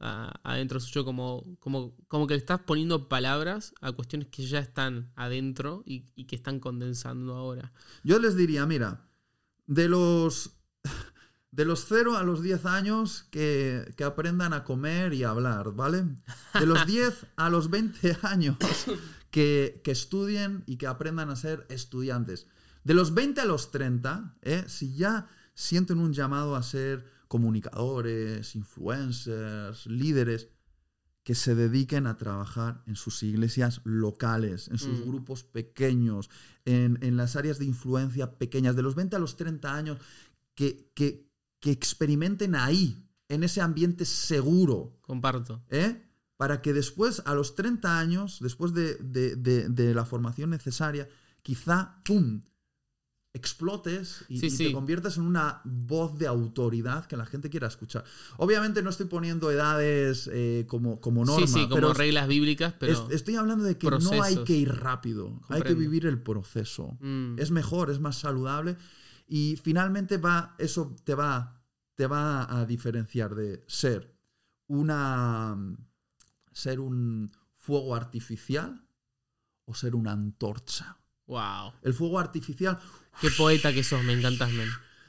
ah, 0.00 0.40
adentro 0.42 0.80
suyo 0.80 1.04
como, 1.04 1.44
como, 1.60 1.94
como 2.08 2.26
que 2.26 2.34
le 2.34 2.38
estás 2.38 2.60
poniendo 2.60 3.08
palabras 3.08 3.74
a 3.80 3.92
cuestiones 3.92 4.28
que 4.28 4.44
ya 4.46 4.58
están 4.58 5.12
adentro 5.14 5.84
y, 5.86 6.06
y 6.16 6.24
que 6.24 6.34
están 6.34 6.58
condensando 6.58 7.34
ahora. 7.34 7.72
Yo 8.02 8.18
les 8.18 8.36
diría, 8.36 8.66
mira, 8.66 9.08
de 9.66 9.88
los, 9.88 10.58
de 11.50 11.64
los 11.64 11.86
0 11.88 12.16
a 12.16 12.22
los 12.22 12.42
10 12.42 12.66
años 12.66 13.26
que, 13.30 13.92
que 13.96 14.04
aprendan 14.04 14.52
a 14.52 14.64
comer 14.64 15.14
y 15.14 15.24
a 15.24 15.30
hablar, 15.30 15.72
¿vale? 15.72 16.04
De 16.58 16.66
los 16.66 16.86
10 16.86 17.26
a 17.36 17.50
los 17.50 17.70
20 17.70 18.18
años 18.22 18.56
que, 19.30 19.80
que 19.84 19.90
estudien 19.90 20.62
y 20.66 20.76
que 20.76 20.86
aprendan 20.86 21.30
a 21.30 21.36
ser 21.36 21.66
estudiantes. 21.68 22.46
De 22.84 22.94
los 22.94 23.14
20 23.14 23.40
a 23.40 23.44
los 23.46 23.70
30, 23.70 24.36
¿eh? 24.42 24.64
si 24.66 24.94
ya 24.94 25.28
sienten 25.54 25.98
un 25.98 26.12
llamado 26.12 26.54
a 26.54 26.62
ser 26.62 27.10
comunicadores, 27.28 28.54
influencers, 28.54 29.86
líderes, 29.86 30.48
que 31.24 31.34
se 31.34 31.54
dediquen 31.54 32.06
a 32.06 32.16
trabajar 32.16 32.82
en 32.86 32.94
sus 32.96 33.22
iglesias 33.22 33.80
locales, 33.84 34.68
en 34.68 34.78
sus 34.78 35.00
Mm. 35.00 35.08
grupos 35.08 35.42
pequeños, 35.42 36.30
en, 36.66 36.98
en 37.02 37.16
las 37.16 37.34
áreas 37.34 37.58
de 37.58 37.64
influencia 37.64 38.38
pequeñas, 38.38 38.76
de 38.76 38.82
los 38.82 38.94
20 38.94 39.16
a 39.16 39.18
los 39.18 39.36
30 39.36 39.74
años, 39.74 39.98
que, 40.54 40.92
que, 40.94 41.26
que 41.60 41.70
experimenten 41.70 42.54
ahí, 42.54 43.08
en 43.28 43.42
ese 43.42 43.60
ambiente 43.62 44.04
seguro, 44.04 44.98
Comparto. 45.00 45.62
¿eh? 45.70 46.00
para 46.36 46.60
que 46.60 46.72
después, 46.74 47.22
a 47.24 47.34
los 47.34 47.54
30 47.54 47.98
años, 47.98 48.38
después 48.42 48.74
de, 48.74 48.96
de- 48.96 49.34
de- 49.36 49.68
de 49.70 49.94
la 49.94 50.04
formación 50.04 50.50
necesaria, 50.50 51.08
quizá, 51.42 52.02
¡pum!, 52.04 52.42
explotes 53.34 54.24
y, 54.28 54.38
Sí, 54.38 54.46
y 54.46 54.50
sí. 54.50 54.66
te 54.68 54.72
conviertas 54.72 55.16
en 55.18 55.24
una 55.24 55.60
voz 55.64 56.16
de 56.18 56.26
autoridad 56.28 57.04
que 57.06 57.16
la 57.16 57.26
gente 57.26 57.50
quiera 57.50 57.66
escuchar. 57.66 58.04
Obviamente 58.38 58.80
no 58.82 58.90
estoy 58.90 59.06
poniendo 59.06 59.50
edades 59.50 60.30
eh, 60.32 60.64
como, 60.68 61.00
como 61.00 61.24
norma, 61.24 61.46
sí, 61.46 61.52
sí, 61.52 61.62
como 61.64 61.74
pero 61.74 61.92
reglas 61.94 62.28
bíblicas, 62.28 62.74
pero... 62.78 62.92
es- 62.92 63.14
estoy 63.14 63.34
hablando 63.36 63.64
de 63.64 63.76
que 63.76 63.90
no 63.90 64.22
hay 64.22 64.36
que 64.44 64.54
ir 64.56 64.72
rápido, 64.74 65.40
hay 65.48 65.62
que 65.62 65.74
vivir 65.74 66.06
el 66.06 66.22
proceso. 66.22 66.96
Mm, 67.00 67.38
Es 67.38 67.50
mejor, 67.50 67.90
es 67.90 67.98
más 68.00 68.16
saludable 68.18 68.76
y 69.26 69.56
finalmente 69.62 70.16
va, 70.16 70.54
eso 70.58 70.94
te 71.04 71.14
va, 71.14 71.60
te 71.96 72.06
va 72.06 72.60
a 72.60 72.64
diferenciar 72.66 73.34
de 73.34 73.64
ser 73.66 74.14
una 74.68 75.56
ser 76.52 76.78
un 76.78 77.32
fuego 77.56 77.94
artificial 77.96 78.86
o 79.64 79.74
ser 79.74 79.94
una 79.96 80.12
antorcha. 80.12 80.98
wow. 81.26 81.72
El 81.82 81.94
fuego 81.94 82.18
artificial 82.18 82.78
Qué 83.20 83.30
poeta 83.38 83.72
que 83.72 83.82
sos, 83.84 84.02
me 84.04 84.12
encantas, 84.12 84.52
men. 84.52 84.68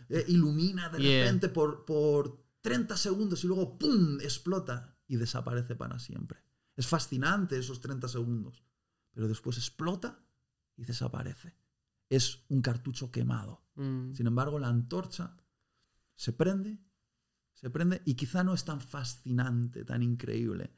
eh, 0.09 0.25
ilumina 0.27 0.89
de 0.89 0.99
Yeah. 0.99 1.25
repente 1.25 1.49
por, 1.49 1.83
por 1.85 2.45
30 2.61 2.95
segundos 2.97 3.43
y 3.43 3.47
luego 3.47 3.77
¡pum! 3.77 4.19
explota 4.21 4.97
y 5.07 5.15
desaparece 5.17 5.75
para 5.75 5.99
siempre. 5.99 6.39
Es 6.75 6.87
fascinante 6.87 7.57
esos 7.57 7.79
30 7.79 8.07
segundos, 8.07 8.63
pero 9.11 9.27
después 9.27 9.57
explota 9.57 10.19
y 10.77 10.83
desaparece. 10.85 11.55
Es 12.09 12.43
un 12.49 12.61
cartucho 12.61 13.11
quemado. 13.11 13.63
Mm, 13.75 14.13
Sin 14.13 14.27
embargo, 14.27 14.59
la 14.59 14.67
antorcha 14.67 15.35
se 16.15 16.33
prende, 16.33 16.77
se 17.53 17.69
prende 17.69 18.01
y 18.05 18.13
quizá 18.15 18.43
no 18.43 18.53
es 18.53 18.63
tan 18.63 18.79
fascinante, 18.81 19.83
tan 19.85 20.03
increíble, 20.03 20.71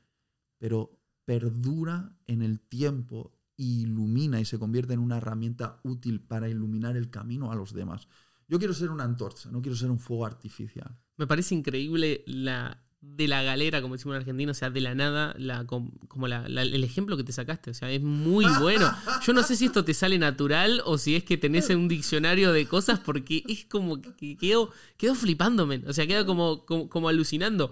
pero 0.57 0.99
perdura 1.25 2.17
en 2.25 2.41
el 2.41 2.59
tiempo 2.61 3.36
ilumina 3.57 4.39
y 4.39 4.45
se 4.45 4.59
convierte 4.59 4.93
en 4.93 4.99
una 4.99 5.17
herramienta 5.17 5.79
útil 5.83 6.21
para 6.21 6.47
iluminar 6.47 6.95
el 6.95 7.09
camino 7.09 7.51
a 7.51 7.55
los 7.55 7.73
demás. 7.73 8.07
Yo 8.47 8.59
quiero 8.59 8.73
ser 8.73 8.91
una 8.91 9.03
antorcha, 9.03 9.51
no 9.51 9.61
quiero 9.61 9.75
ser 9.75 9.91
un 9.91 9.99
fuego 9.99 10.25
artificial. 10.25 10.97
Me 11.17 11.27
parece 11.27 11.55
increíble 11.55 12.23
la 12.27 12.81
de 12.99 13.27
la 13.27 13.43
galera, 13.43 13.81
como 13.81 13.95
decimos 13.95 14.15
en 14.15 14.21
Argentina, 14.21 14.51
o 14.51 14.55
sea, 14.55 14.69
de 14.69 14.81
la 14.81 14.95
nada, 14.95 15.35
la, 15.37 15.65
como 15.65 16.27
la, 16.27 16.45
el 16.45 16.83
ejemplo 16.83 17.15
que 17.15 17.23
te 17.23 17.31
sacaste, 17.31 17.71
o 17.71 17.73
sea, 17.73 17.91
es 17.91 18.01
muy 18.01 18.45
bueno. 18.61 18.91
Yo 19.25 19.33
no 19.33 19.43
sé 19.43 19.55
si 19.55 19.65
esto 19.65 19.85
te 19.85 19.93
sale 19.93 20.17
natural 20.17 20.81
o 20.85 20.97
si 20.97 21.15
es 21.15 21.23
que 21.23 21.37
tenés 21.37 21.69
un 21.69 21.87
diccionario 21.87 22.51
de 22.51 22.67
cosas, 22.67 22.99
porque 22.99 23.43
es 23.47 23.65
como 23.65 24.01
que 24.01 24.37
quedó, 24.37 24.71
quedó 24.97 25.15
flipándome, 25.15 25.83
o 25.87 25.93
sea, 25.93 26.07
queda 26.07 26.25
como, 26.25 26.65
como, 26.65 27.09
alucinando. 27.09 27.71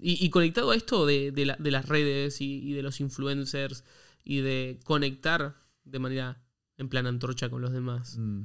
y, 0.00 0.30
conectado 0.30 0.70
a 0.70 0.76
esto 0.76 1.04
de, 1.06 1.30
de, 1.30 1.70
las 1.70 1.86
redes 1.86 2.40
y, 2.40 2.72
de 2.72 2.82
los 2.82 3.00
influencers 3.00 3.84
y 4.24 4.40
de 4.40 4.80
conectar 4.84 5.56
de 5.84 5.98
manera 5.98 6.42
en 6.76 6.88
plan 6.88 7.06
antorcha 7.06 7.48
con 7.48 7.62
los 7.62 7.72
demás. 7.72 8.16
Mm. 8.18 8.44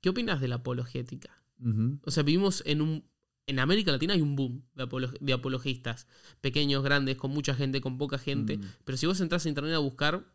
¿Qué 0.00 0.10
opinas 0.10 0.40
de 0.40 0.48
la 0.48 0.56
apologética? 0.56 1.30
O 2.02 2.10
sea, 2.10 2.22
vivimos 2.22 2.62
en 2.66 2.82
un 2.82 3.04
en 3.46 3.60
América 3.60 3.92
Latina 3.92 4.14
hay 4.14 4.20
un 4.20 4.34
boom 4.34 4.64
de, 4.74 5.32
apologistas, 5.32 6.08
pequeños, 6.40 6.82
grandes, 6.82 7.16
con 7.16 7.30
mucha 7.30 7.54
gente, 7.54 7.80
con 7.80 7.96
poca 7.96 8.18
gente, 8.18 8.58
mm. 8.58 8.62
pero 8.84 8.98
si 8.98 9.06
vos 9.06 9.20
entras 9.20 9.46
a 9.46 9.48
internet 9.48 9.74
a 9.74 9.78
buscar, 9.78 10.26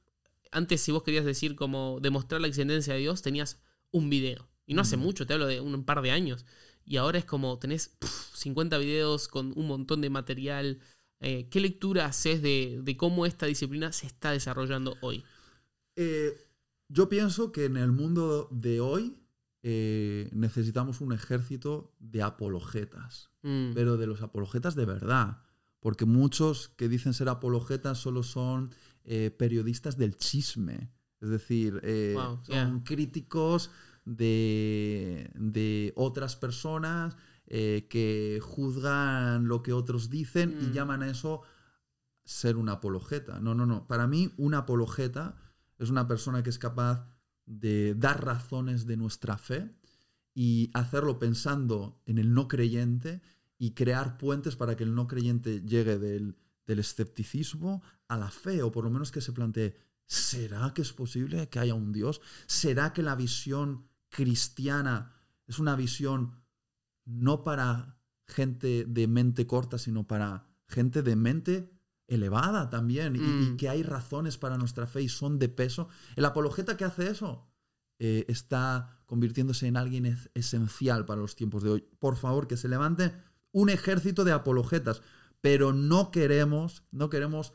antes 0.51 0.82
si 0.82 0.91
vos 0.91 1.03
querías 1.03 1.26
decir 1.26 1.55
como 1.55 1.99
demostrar 2.01 2.39
la 2.39 2.47
existencia 2.47 2.93
de 2.93 2.99
Dios, 2.99 3.22
tenías 3.22 3.62
un 3.91 4.09
video. 4.09 4.47
Y 4.66 4.74
no 4.74 4.82
hace 4.82 4.95
mm. 4.95 5.01
mucho, 5.01 5.28
te 5.28 5.34
hablo 5.34 5.47
de 5.47 5.59
un 5.59 5.84
par 5.84 6.01
de 6.01 6.12
años. 6.12 6.45
Y 6.86 6.97
ahora 6.97 7.20
es 7.20 7.26
como 7.26 7.59
tenés 7.59 7.97
50 8.34 8.78
videos 8.78 9.28
con 9.28 9.51
un 9.57 9.68
montón 9.68 9.99
de 9.99 10.09
material. 10.09 10.80
Eh, 11.22 11.47
¿Qué 11.49 11.59
lectura 11.59 12.07
haces 12.07 12.41
de, 12.41 12.95
cómo 12.97 13.26
esta 13.26 13.45
disciplina 13.45 13.91
se 13.91 14.07
está 14.07 14.32
desarrollando 14.32 14.97
hoy? 15.01 15.24
Eh, 15.95 16.36
yo 16.89 17.09
pienso 17.09 17.51
que 17.51 17.65
en 17.65 17.78
el 17.78 17.91
mundo 17.91 18.49
de 18.51 18.82
hoy 18.82 19.15
eh, 19.61 20.30
necesitamos 20.34 20.99
un 20.99 21.13
ejército 21.13 21.93
de 21.99 22.24
apologetas, 22.24 23.30
mm. 23.43 23.74
pero 23.76 23.97
de 23.97 24.07
los 24.07 24.24
apologetas 24.24 24.74
de 24.74 24.86
verdad, 24.86 25.43
porque 25.80 26.05
muchos 26.05 26.69
que 26.69 26.89
dicen 26.89 27.13
ser 27.13 27.30
apologetas 27.30 27.99
solo 27.99 28.24
son 28.24 28.74
periodistas 29.38 29.97
del 29.97 30.15
chisme, 30.15 30.91
es 31.22 31.30
decir, 31.30 31.82
son 32.43 32.82
críticos 32.82 33.72
de, 34.05 35.93
otras 35.95 36.36
personas 36.36 37.15
que 37.52 38.39
juzgan 38.41 39.47
lo 39.47 39.62
que 39.62 39.74
otros 39.74 40.10
dicen 40.10 40.58
y 40.62 40.68
mm. 40.68 40.72
llaman 40.72 41.04
a 41.04 41.10
eso 41.10 41.41
ser 42.24 42.56
un 42.58 42.70
apologeta. 42.70 43.39
No, 43.39 43.54
no, 43.56 43.66
no. 43.66 43.88
Para 43.88 44.08
mí, 44.08 44.34
un 44.38 44.54
apologeta 44.54 45.36
es 45.78 45.89
una 45.89 46.08
persona 46.08 46.43
que 46.43 46.49
es 46.49 46.60
capaz 46.60 47.06
de 47.45 47.95
dar 47.95 48.24
razones 48.24 48.86
de 48.86 48.97
nuestra 48.97 49.38
fe 49.38 49.76
y 50.34 50.72
hacerlo 50.74 51.20
pensando 51.20 52.02
en 52.06 52.18
el 52.18 52.34
no 52.34 52.47
creyente 52.47 53.22
y 53.58 53.72
crear 53.72 54.18
puentes 54.18 54.56
para 54.56 54.76
que 54.76 54.84
el 54.84 54.95
no 54.95 55.08
creyente 55.08 55.62
llegue 55.62 55.97
del, 55.97 56.38
escepticismo 56.66 57.84
a 58.08 58.16
la 58.16 58.32
fe, 58.32 58.64
o 58.64 58.72
por 58.72 58.86
lo 58.86 58.89
menos 58.89 59.12
que 59.12 59.20
se 59.20 59.34
plantee, 59.34 59.76
¿será 60.06 60.74
que 60.74 60.82
es 60.82 60.93
posible 60.93 61.49
que 61.49 61.60
haya 61.60 61.74
un 61.74 61.91
Dios? 61.91 62.22
¿Será 62.45 62.93
que 62.93 63.04
la 63.04 63.14
visión 63.16 63.89
cristiana 64.08 65.12
es 65.47 65.60
una 65.60 65.76
visión 65.76 66.41
no 67.06 67.43
para 67.43 67.97
gente 68.28 68.86
de 68.88 69.08
mente 69.08 69.47
corta, 69.47 69.78
sino 69.78 70.08
para 70.08 70.47
gente 70.68 71.02
de 71.02 71.16
mente 71.16 71.72
elevada 72.08 72.70
también 72.70 73.16
y, 73.16 73.20
mm. 73.20 73.58
que 73.58 73.70
hay 73.70 73.84
razones 73.84 74.38
para 74.38 74.58
nuestra 74.58 74.88
fe 74.88 75.02
y 75.02 75.10
son 75.10 75.39
de 75.39 75.49
peso. 75.49 75.88
El 76.16 76.26
apologeta 76.26 76.76
que 76.78 76.86
hace 76.86 77.10
eso 77.10 77.47
eh, 77.99 78.26
está 78.28 79.02
convirtiéndose 79.06 79.68
en 79.68 79.78
alguien 79.78 80.18
esencial 80.34 81.06
para 81.06 81.22
los 81.22 81.36
tiempos 81.36 81.64
de 81.64 81.70
hoy. 81.70 81.88
Por 81.99 82.18
favor, 82.18 82.47
que 82.47 82.58
se 82.58 82.68
levante 82.68 83.14
un 83.52 83.70
ejército 83.70 84.24
de 84.24 84.32
apologetas, 84.32 85.02
pero 85.41 85.74
no 85.74 86.12
queremos, 86.12 86.84
no 86.91 87.10
queremos 87.10 87.54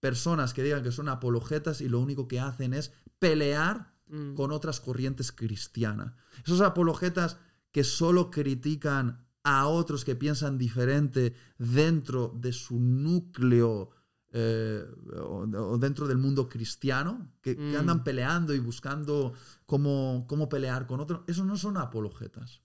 personas 0.00 0.54
que 0.54 0.62
digan 0.62 0.82
que 0.82 0.92
son 0.92 1.08
apologetas 1.08 1.80
y 1.80 1.88
lo 1.88 2.00
único 2.00 2.28
que 2.28 2.40
hacen 2.40 2.74
es 2.74 2.92
pelear 3.18 3.92
mm. 4.08 4.34
con 4.34 4.52
otras 4.52 4.80
corrientes 4.80 5.32
cristianas. 5.32 6.12
Esos 6.44 6.60
apologetas 6.60 7.38
que 7.76 7.84
solo 7.84 8.30
critican 8.30 9.28
a 9.42 9.66
otros 9.66 10.06
que 10.06 10.16
piensan 10.16 10.56
diferente 10.56 11.34
dentro 11.58 12.32
de 12.34 12.54
su 12.54 12.80
núcleo 12.80 13.90
eh, 14.32 14.82
o, 15.14 15.76
dentro 15.76 16.08
del 16.08 16.16
mundo 16.16 16.48
cristiano, 16.48 17.34
que, 17.42 17.54
mm. 17.54 17.76
andan 17.76 18.02
peleando 18.02 18.54
y 18.54 18.60
buscando 18.60 19.34
cómo, 19.66 20.24
cómo 20.26 20.48
pelear 20.48 20.86
con 20.86 21.00
otros, 21.00 21.20
esos 21.26 21.44
no 21.44 21.58
son 21.58 21.76
apologetas. 21.76 22.62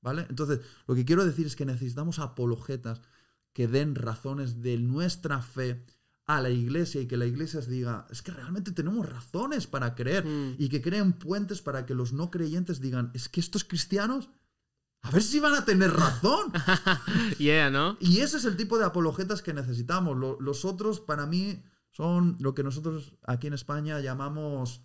¿Vale? 0.00 0.26
Entonces, 0.28 0.58
lo 0.88 0.96
que 0.96 1.04
quiero 1.04 1.24
decir 1.24 1.46
es 1.46 1.54
que 1.54 1.64
necesitamos 1.64 2.18
apologetas 2.18 3.00
que 3.52 3.68
den 3.68 3.94
razones 3.94 4.60
de 4.60 4.76
nuestra 4.78 5.40
fe 5.40 5.86
a 6.26 6.40
la 6.40 6.50
iglesia 6.50 7.00
y 7.00 7.06
que 7.06 7.16
la 7.16 7.26
iglesia 7.26 7.60
diga, 7.60 8.08
es 8.10 8.22
que 8.22 8.32
realmente 8.32 8.72
tenemos 8.72 9.08
razones 9.08 9.68
para 9.68 9.94
creer 9.94 10.26
mm. 10.26 10.56
y 10.58 10.68
que 10.68 10.82
creen 10.82 11.12
puentes 11.12 11.62
para 11.62 11.86
que 11.86 11.94
los 11.94 12.12
no 12.12 12.32
creyentes 12.32 12.80
digan, 12.80 13.12
es 13.14 13.28
que 13.28 13.38
estos 13.38 13.62
cristianos 13.62 14.30
a 15.02 15.10
ver 15.10 15.22
si 15.22 15.40
van 15.40 15.54
a 15.54 15.64
tener 15.64 15.92
razón. 15.92 16.52
yeah, 17.38 17.70
¿no? 17.70 17.96
Y 18.00 18.20
ese 18.20 18.36
es 18.36 18.44
el 18.44 18.56
tipo 18.56 18.78
de 18.78 18.84
apologetas 18.84 19.42
que 19.42 19.54
necesitamos. 19.54 20.16
los 20.16 20.64
otros, 20.64 21.00
para 21.00 21.26
mí, 21.26 21.62
son 21.90 22.36
lo 22.40 22.54
que 22.54 22.62
nosotros 22.62 23.16
aquí 23.26 23.46
en 23.46 23.54
España 23.54 24.00
llamamos 24.00 24.82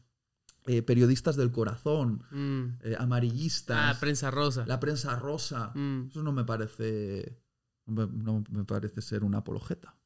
eh, 0.65 0.81
periodistas 0.81 1.35
del 1.35 1.51
corazón, 1.51 2.23
mm. 2.31 2.79
eh, 2.85 2.95
amarillistas. 2.97 3.77
Ah, 3.77 3.99
prensa 3.99 4.31
rosa. 4.31 4.65
La 4.65 4.79
prensa 4.79 5.17
rosa. 5.17 5.71
Mm. 5.75 6.07
Eso 6.07 6.23
no 6.23 6.31
me 6.31 6.45
parece. 6.45 7.37
No 7.85 8.43
me 8.49 8.63
parece 8.63 9.01
ser 9.01 9.25
una 9.25 9.39
apologeta. 9.39 9.97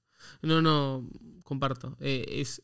No, 0.42 0.64
no, 0.64 1.08
comparto. 1.44 1.96
Eh, 2.00 2.26
es, 2.28 2.64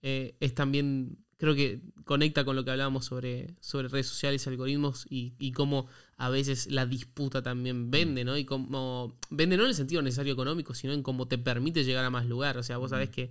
es 0.00 0.54
también 0.54 1.22
creo 1.38 1.54
que 1.54 1.80
conecta 2.04 2.44
con 2.44 2.56
lo 2.56 2.64
que 2.64 2.72
hablábamos 2.72 3.06
sobre, 3.06 3.54
sobre 3.60 3.88
redes 3.88 4.08
sociales 4.08 4.46
algoritmos 4.46 5.06
y, 5.08 5.34
y, 5.38 5.52
cómo 5.52 5.86
a 6.16 6.28
veces 6.28 6.66
la 6.70 6.84
disputa 6.84 7.42
también 7.42 7.90
vende, 7.90 8.24
¿no? 8.24 8.36
Y 8.36 8.44
cómo 8.44 9.16
vende 9.30 9.56
no 9.56 9.62
en 9.62 9.70
el 9.70 9.74
sentido 9.74 10.02
necesario 10.02 10.32
económico, 10.32 10.74
sino 10.74 10.92
en 10.92 11.02
cómo 11.02 11.28
te 11.28 11.38
permite 11.38 11.84
llegar 11.84 12.04
a 12.04 12.10
más 12.10 12.26
lugar. 12.26 12.58
O 12.58 12.62
sea, 12.62 12.76
vos 12.76 12.90
sabés 12.90 13.10
que 13.10 13.30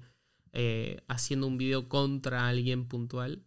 eh, 0.53 1.01
haciendo 1.07 1.47
un 1.47 1.57
video 1.57 1.89
contra 1.89 2.47
alguien 2.47 2.87
puntual 2.87 3.43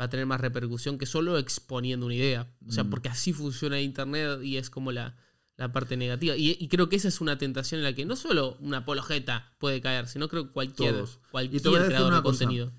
va 0.00 0.04
a 0.04 0.08
tener 0.08 0.26
más 0.26 0.40
repercusión 0.40 0.98
que 0.98 1.06
solo 1.06 1.36
exponiendo 1.36 2.06
una 2.06 2.14
idea. 2.14 2.48
O 2.68 2.70
sea, 2.70 2.84
porque 2.84 3.08
así 3.08 3.32
funciona 3.32 3.80
Internet 3.80 4.40
y 4.44 4.56
es 4.56 4.70
como 4.70 4.92
la, 4.92 5.16
parte 5.72 5.96
negativa. 5.96 6.36
Y, 6.36 6.68
creo 6.68 6.88
que 6.88 6.96
esa 6.96 7.08
es 7.08 7.20
una 7.20 7.38
tentación 7.38 7.80
en 7.80 7.84
la 7.84 7.94
que 7.94 8.04
no 8.04 8.14
solo 8.14 8.56
una 8.60 8.78
apologeta 8.78 9.52
puede 9.58 9.80
caer, 9.80 10.06
sino 10.06 10.28
creo 10.28 10.46
que 10.46 10.52
cualquier, 10.52 11.06
cualquier 11.32 11.62
creador 11.62 12.14
de 12.14 12.22
contenido 12.22 12.72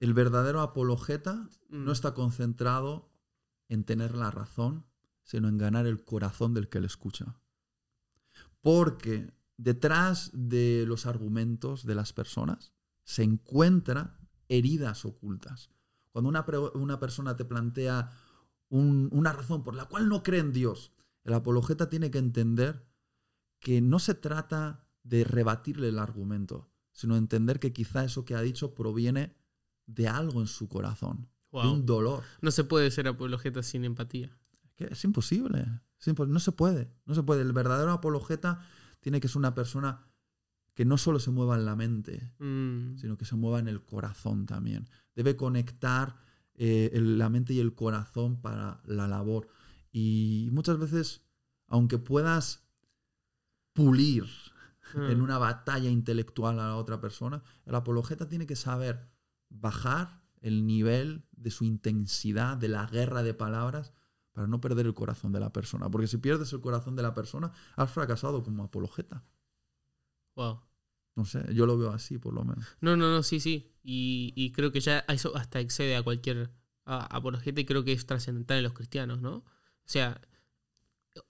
el 0.00 0.14
verdadero 0.14 0.60
apologeta 0.60 1.48
no 1.68 1.90
mm. 1.90 1.92
está 1.92 2.14
concentrado 2.14 3.10
en 3.68 3.84
tener 3.84 4.14
la 4.14 4.30
razón, 4.30 4.86
sino 5.22 5.48
en 5.48 5.58
ganar 5.58 5.86
el 5.86 6.04
corazón 6.04 6.54
del 6.54 6.68
que 6.68 6.80
le 6.80 6.86
escucha. 6.86 7.36
Porque 8.60 9.32
detrás 9.56 10.30
de 10.32 10.84
los 10.86 11.06
argumentos 11.06 11.84
de 11.84 11.94
las 11.94 12.12
personas 12.12 12.72
se 13.04 13.22
encuentran 13.22 14.16
heridas 14.48 15.04
ocultas. 15.04 15.70
Cuando 16.10 16.28
una, 16.28 16.98
persona 16.98 17.36
te 17.36 17.44
plantea 17.44 18.10
una 18.70 19.32
razón 19.32 19.62
por 19.62 19.74
la 19.74 19.86
cual 19.86 20.08
no 20.08 20.22
cree 20.22 20.40
en 20.40 20.52
Dios, 20.52 20.92
el 21.24 21.34
apologeta 21.34 21.88
tiene 21.88 22.10
que 22.10 22.18
entender 22.18 22.86
que 23.60 23.80
no 23.80 23.98
se 23.98 24.14
trata 24.14 24.86
de 25.02 25.24
rebatirle 25.24 25.88
el 25.88 25.98
argumento, 25.98 26.70
sino 26.92 27.16
entender 27.16 27.60
que 27.60 27.72
quizá 27.72 28.04
eso 28.04 28.24
que 28.24 28.34
ha 28.34 28.42
dicho 28.42 28.74
proviene 28.74 29.37
de 29.88 30.06
algo 30.06 30.40
en 30.40 30.46
su 30.46 30.68
corazón, 30.68 31.28
de 31.50 31.66
un 31.66 31.84
dolor. 31.84 32.22
No 32.40 32.52
se 32.52 32.62
puede 32.62 32.90
ser 32.92 33.08
apologeta 33.08 33.62
sin 33.64 33.84
empatía. 33.84 34.38
Es 34.76 35.02
imposible. 35.02 35.66
no 36.28 36.40
se 36.40 36.52
puede. 36.52 36.92
No 37.06 37.14
se 37.14 37.22
puede. 37.24 37.42
El 37.42 37.52
verdadero 37.52 37.90
apologeta 37.90 38.60
tiene 39.00 39.20
que 39.20 39.26
ser 39.26 39.38
una 39.38 39.54
persona 39.54 40.06
que 40.74 40.84
no 40.84 40.96
solo 40.98 41.18
se 41.18 41.32
mueva 41.32 41.56
en 41.56 41.64
la 41.64 41.74
mente, 41.74 42.32
mm. 42.38 42.98
sino 42.98 43.18
que 43.18 43.24
se 43.24 43.34
mueva 43.34 43.58
en 43.58 43.66
el 43.66 43.84
corazón 43.84 44.46
también. 44.46 44.88
Debe 45.16 45.34
conectar 45.34 46.16
eh, 46.54 46.90
la 47.02 47.28
mente 47.28 47.54
y 47.54 47.60
el 47.60 47.74
corazón 47.74 48.40
para 48.40 48.80
la 48.84 49.08
labor. 49.08 49.48
Y 49.90 50.50
muchas 50.52 50.78
veces, 50.78 51.22
aunque 51.66 51.98
puedas 51.98 52.68
pulir 53.72 54.26
en 54.94 55.18
mm. 55.18 55.22
una 55.22 55.38
batalla 55.38 55.88
intelectual 55.88 56.60
a 56.60 56.68
la 56.68 56.76
otra 56.76 57.00
persona, 57.00 57.42
el 57.64 57.74
apologeta 57.74 58.28
tiene 58.28 58.46
que 58.46 58.56
saber 58.56 59.08
bajar 59.48 60.22
el 60.40 60.66
nivel 60.66 61.24
de 61.32 61.50
su 61.50 61.64
intensidad, 61.64 62.56
de 62.56 62.68
la 62.68 62.86
guerra 62.86 63.22
de 63.22 63.34
palabras, 63.34 63.92
para 64.32 64.46
no 64.46 64.60
perder 64.60 64.86
el 64.86 64.94
corazón 64.94 65.32
de 65.32 65.40
la 65.40 65.52
persona. 65.52 65.90
Porque 65.90 66.06
si 66.06 66.18
pierdes 66.18 66.52
el 66.52 66.60
corazón 66.60 66.96
de 66.96 67.02
la 67.02 67.14
persona, 67.14 67.52
has 67.76 67.90
fracasado 67.90 68.42
como 68.42 68.64
apologeta. 68.64 69.24
Wow. 70.36 70.60
No 71.16 71.24
sé, 71.24 71.44
yo 71.52 71.66
lo 71.66 71.76
veo 71.76 71.90
así 71.90 72.18
por 72.18 72.32
lo 72.32 72.44
menos. 72.44 72.64
No, 72.80 72.96
no, 72.96 73.10
no, 73.10 73.24
sí, 73.24 73.40
sí. 73.40 73.74
Y, 73.82 74.32
y 74.36 74.52
creo 74.52 74.70
que 74.70 74.80
ya 74.80 75.00
eso 75.08 75.36
hasta 75.36 75.58
excede 75.58 75.96
a 75.96 76.02
cualquier 76.02 76.52
apologeta 76.84 77.60
y 77.60 77.64
creo 77.64 77.84
que 77.84 77.92
es 77.92 78.06
trascendental 78.06 78.58
en 78.58 78.64
los 78.64 78.72
cristianos, 78.72 79.20
¿no? 79.20 79.36
O 79.38 79.44
sea, 79.84 80.20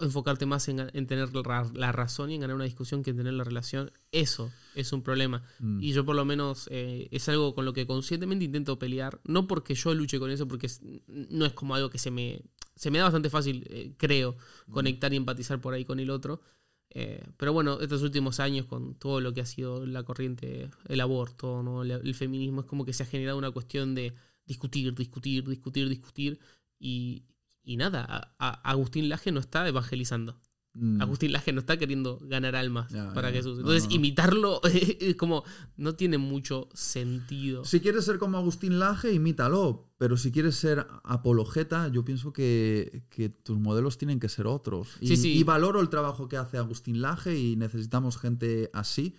enfocarte 0.00 0.46
más 0.46 0.68
en, 0.68 0.76
tener 1.06 1.34
la, 1.34 1.70
la 1.74 1.92
razón 1.92 2.30
y 2.30 2.34
en 2.34 2.40
ganar 2.40 2.56
una 2.56 2.64
discusión 2.64 3.02
que 3.02 3.10
en 3.10 3.16
tener 3.16 3.32
la 3.34 3.44
relación, 3.44 3.90
eso 4.12 4.50
es 4.74 4.92
un 4.92 5.02
problema. 5.02 5.42
Mm. 5.58 5.82
Y 5.82 5.92
yo 5.92 6.04
por 6.04 6.16
lo 6.16 6.24
menos 6.24 6.68
eh, 6.70 7.08
es 7.10 7.28
algo 7.28 7.54
con 7.54 7.64
lo 7.64 7.72
que 7.72 7.86
conscientemente 7.86 8.44
intento 8.44 8.78
pelear, 8.78 9.20
no 9.24 9.46
porque 9.46 9.74
yo 9.74 9.94
luche 9.94 10.18
con 10.18 10.30
eso, 10.30 10.46
porque 10.48 10.66
es- 10.66 10.80
no 11.08 11.46
es 11.46 11.52
como 11.52 11.74
algo 11.74 11.90
que 11.90 11.98
se 11.98 12.10
me, 12.10 12.42
se 12.76 12.90
me 12.90 12.98
da 12.98 13.04
bastante 13.04 13.30
fácil, 13.30 13.66
eh, 13.70 13.92
creo, 13.96 14.36
conectar 14.70 15.12
y 15.12 15.16
empatizar 15.16 15.60
por 15.60 15.74
ahí 15.74 15.84
con 15.84 16.00
el 16.00 16.10
otro. 16.10 16.40
Eh, 16.90 17.22
pero 17.36 17.52
bueno, 17.52 17.80
estos 17.80 18.02
últimos 18.02 18.40
años 18.40 18.64
con 18.66 18.94
todo 18.94 19.20
lo 19.20 19.34
que 19.34 19.42
ha 19.42 19.46
sido 19.46 19.84
la 19.84 20.04
corriente, 20.04 20.70
el 20.88 21.00
aborto, 21.00 21.62
¿no? 21.62 21.82
el, 21.82 21.90
el 21.90 22.14
feminismo, 22.14 22.62
es 22.62 22.66
como 22.66 22.84
que 22.86 22.94
se 22.94 23.02
ha 23.02 23.06
generado 23.06 23.36
una 23.36 23.50
cuestión 23.50 23.94
de 23.94 24.14
discutir, 24.46 24.94
discutir, 24.94 25.46
discutir, 25.46 25.88
discutir. 25.88 26.38
Y, 26.80 27.24
y 27.72 27.76
nada, 27.76 28.04
a- 28.08 28.34
a- 28.38 28.70
Agustín 28.70 29.08
Laje 29.08 29.30
no 29.32 29.40
está 29.40 29.66
evangelizando. 29.68 30.40
Mm. 30.74 31.00
Agustín 31.02 31.32
Laje 31.32 31.52
no 31.52 31.60
está 31.60 31.76
queriendo 31.76 32.18
ganar 32.22 32.54
almas 32.54 32.92
para. 33.14 33.32
Jesús. 33.32 33.54
No, 33.56 33.60
Entonces, 33.62 33.84
no, 33.84 33.88
no. 33.90 33.94
imitarlo 33.96 34.60
es 35.00 35.16
como 35.16 35.42
no 35.76 35.94
tiene 35.94 36.18
mucho 36.18 36.68
sentido. 36.74 37.64
Si 37.64 37.80
quieres 37.80 38.04
ser 38.04 38.18
como 38.18 38.38
Agustín 38.38 38.78
Laje, 38.78 39.12
imítalo. 39.12 39.86
Pero 39.98 40.16
si 40.16 40.30
quieres 40.30 40.54
ser 40.54 40.86
apologeta, 41.02 41.88
yo 41.88 42.04
pienso 42.04 42.32
que, 42.32 43.02
que 43.10 43.28
tus 43.28 43.58
modelos 43.58 43.98
tienen 43.98 44.20
que 44.20 44.28
ser 44.28 44.46
otros. 44.46 44.88
Y, 45.00 45.08
Sí, 45.08 45.16
sí. 45.16 45.32
y 45.38 45.42
valoro 45.42 45.80
el 45.80 45.88
trabajo 45.88 46.28
que 46.28 46.36
hace 46.36 46.58
Agustín 46.58 47.00
Laje 47.02 47.36
y 47.36 47.56
necesitamos 47.56 48.16
gente 48.16 48.70
así. 48.72 49.16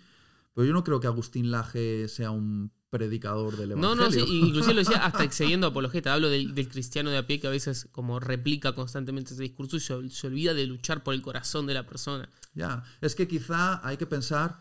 Pero 0.54 0.66
yo 0.66 0.72
no 0.72 0.82
creo 0.82 0.98
que 1.00 1.06
Agustín 1.08 1.50
Laje 1.50 2.08
sea 2.08 2.30
un 2.30 2.72
predicador 2.90 3.56
del 3.56 3.70
No, 3.70 3.94
evangelio. 3.94 4.20
no, 4.20 4.26
sí, 4.26 4.38
inclusive 4.40 4.74
lo 4.74 4.80
decía 4.80 5.04
hasta 5.04 5.24
excediendo 5.24 5.68
apologeta. 5.68 6.12
Hablo 6.12 6.28
del, 6.28 6.54
del 6.54 6.68
cristiano 6.68 7.10
de 7.10 7.18
a 7.18 7.26
pie 7.26 7.40
que 7.40 7.46
a 7.46 7.50
veces 7.50 7.88
como 7.92 8.20
replica 8.20 8.74
constantemente 8.74 9.32
ese 9.32 9.42
discurso 9.42 9.76
y 9.76 9.80
se, 9.80 10.08
se 10.10 10.26
olvida 10.26 10.52
de 10.54 10.66
luchar 10.66 11.02
por 11.02 11.14
el 11.14 11.22
corazón 11.22 11.66
de 11.66 11.74
la 11.74 11.86
persona. 11.86 12.28
Ya, 12.54 12.82
es 13.00 13.14
que 13.14 13.28
quizá 13.28 13.86
hay 13.86 13.96
que 13.96 14.06
pensar. 14.06 14.60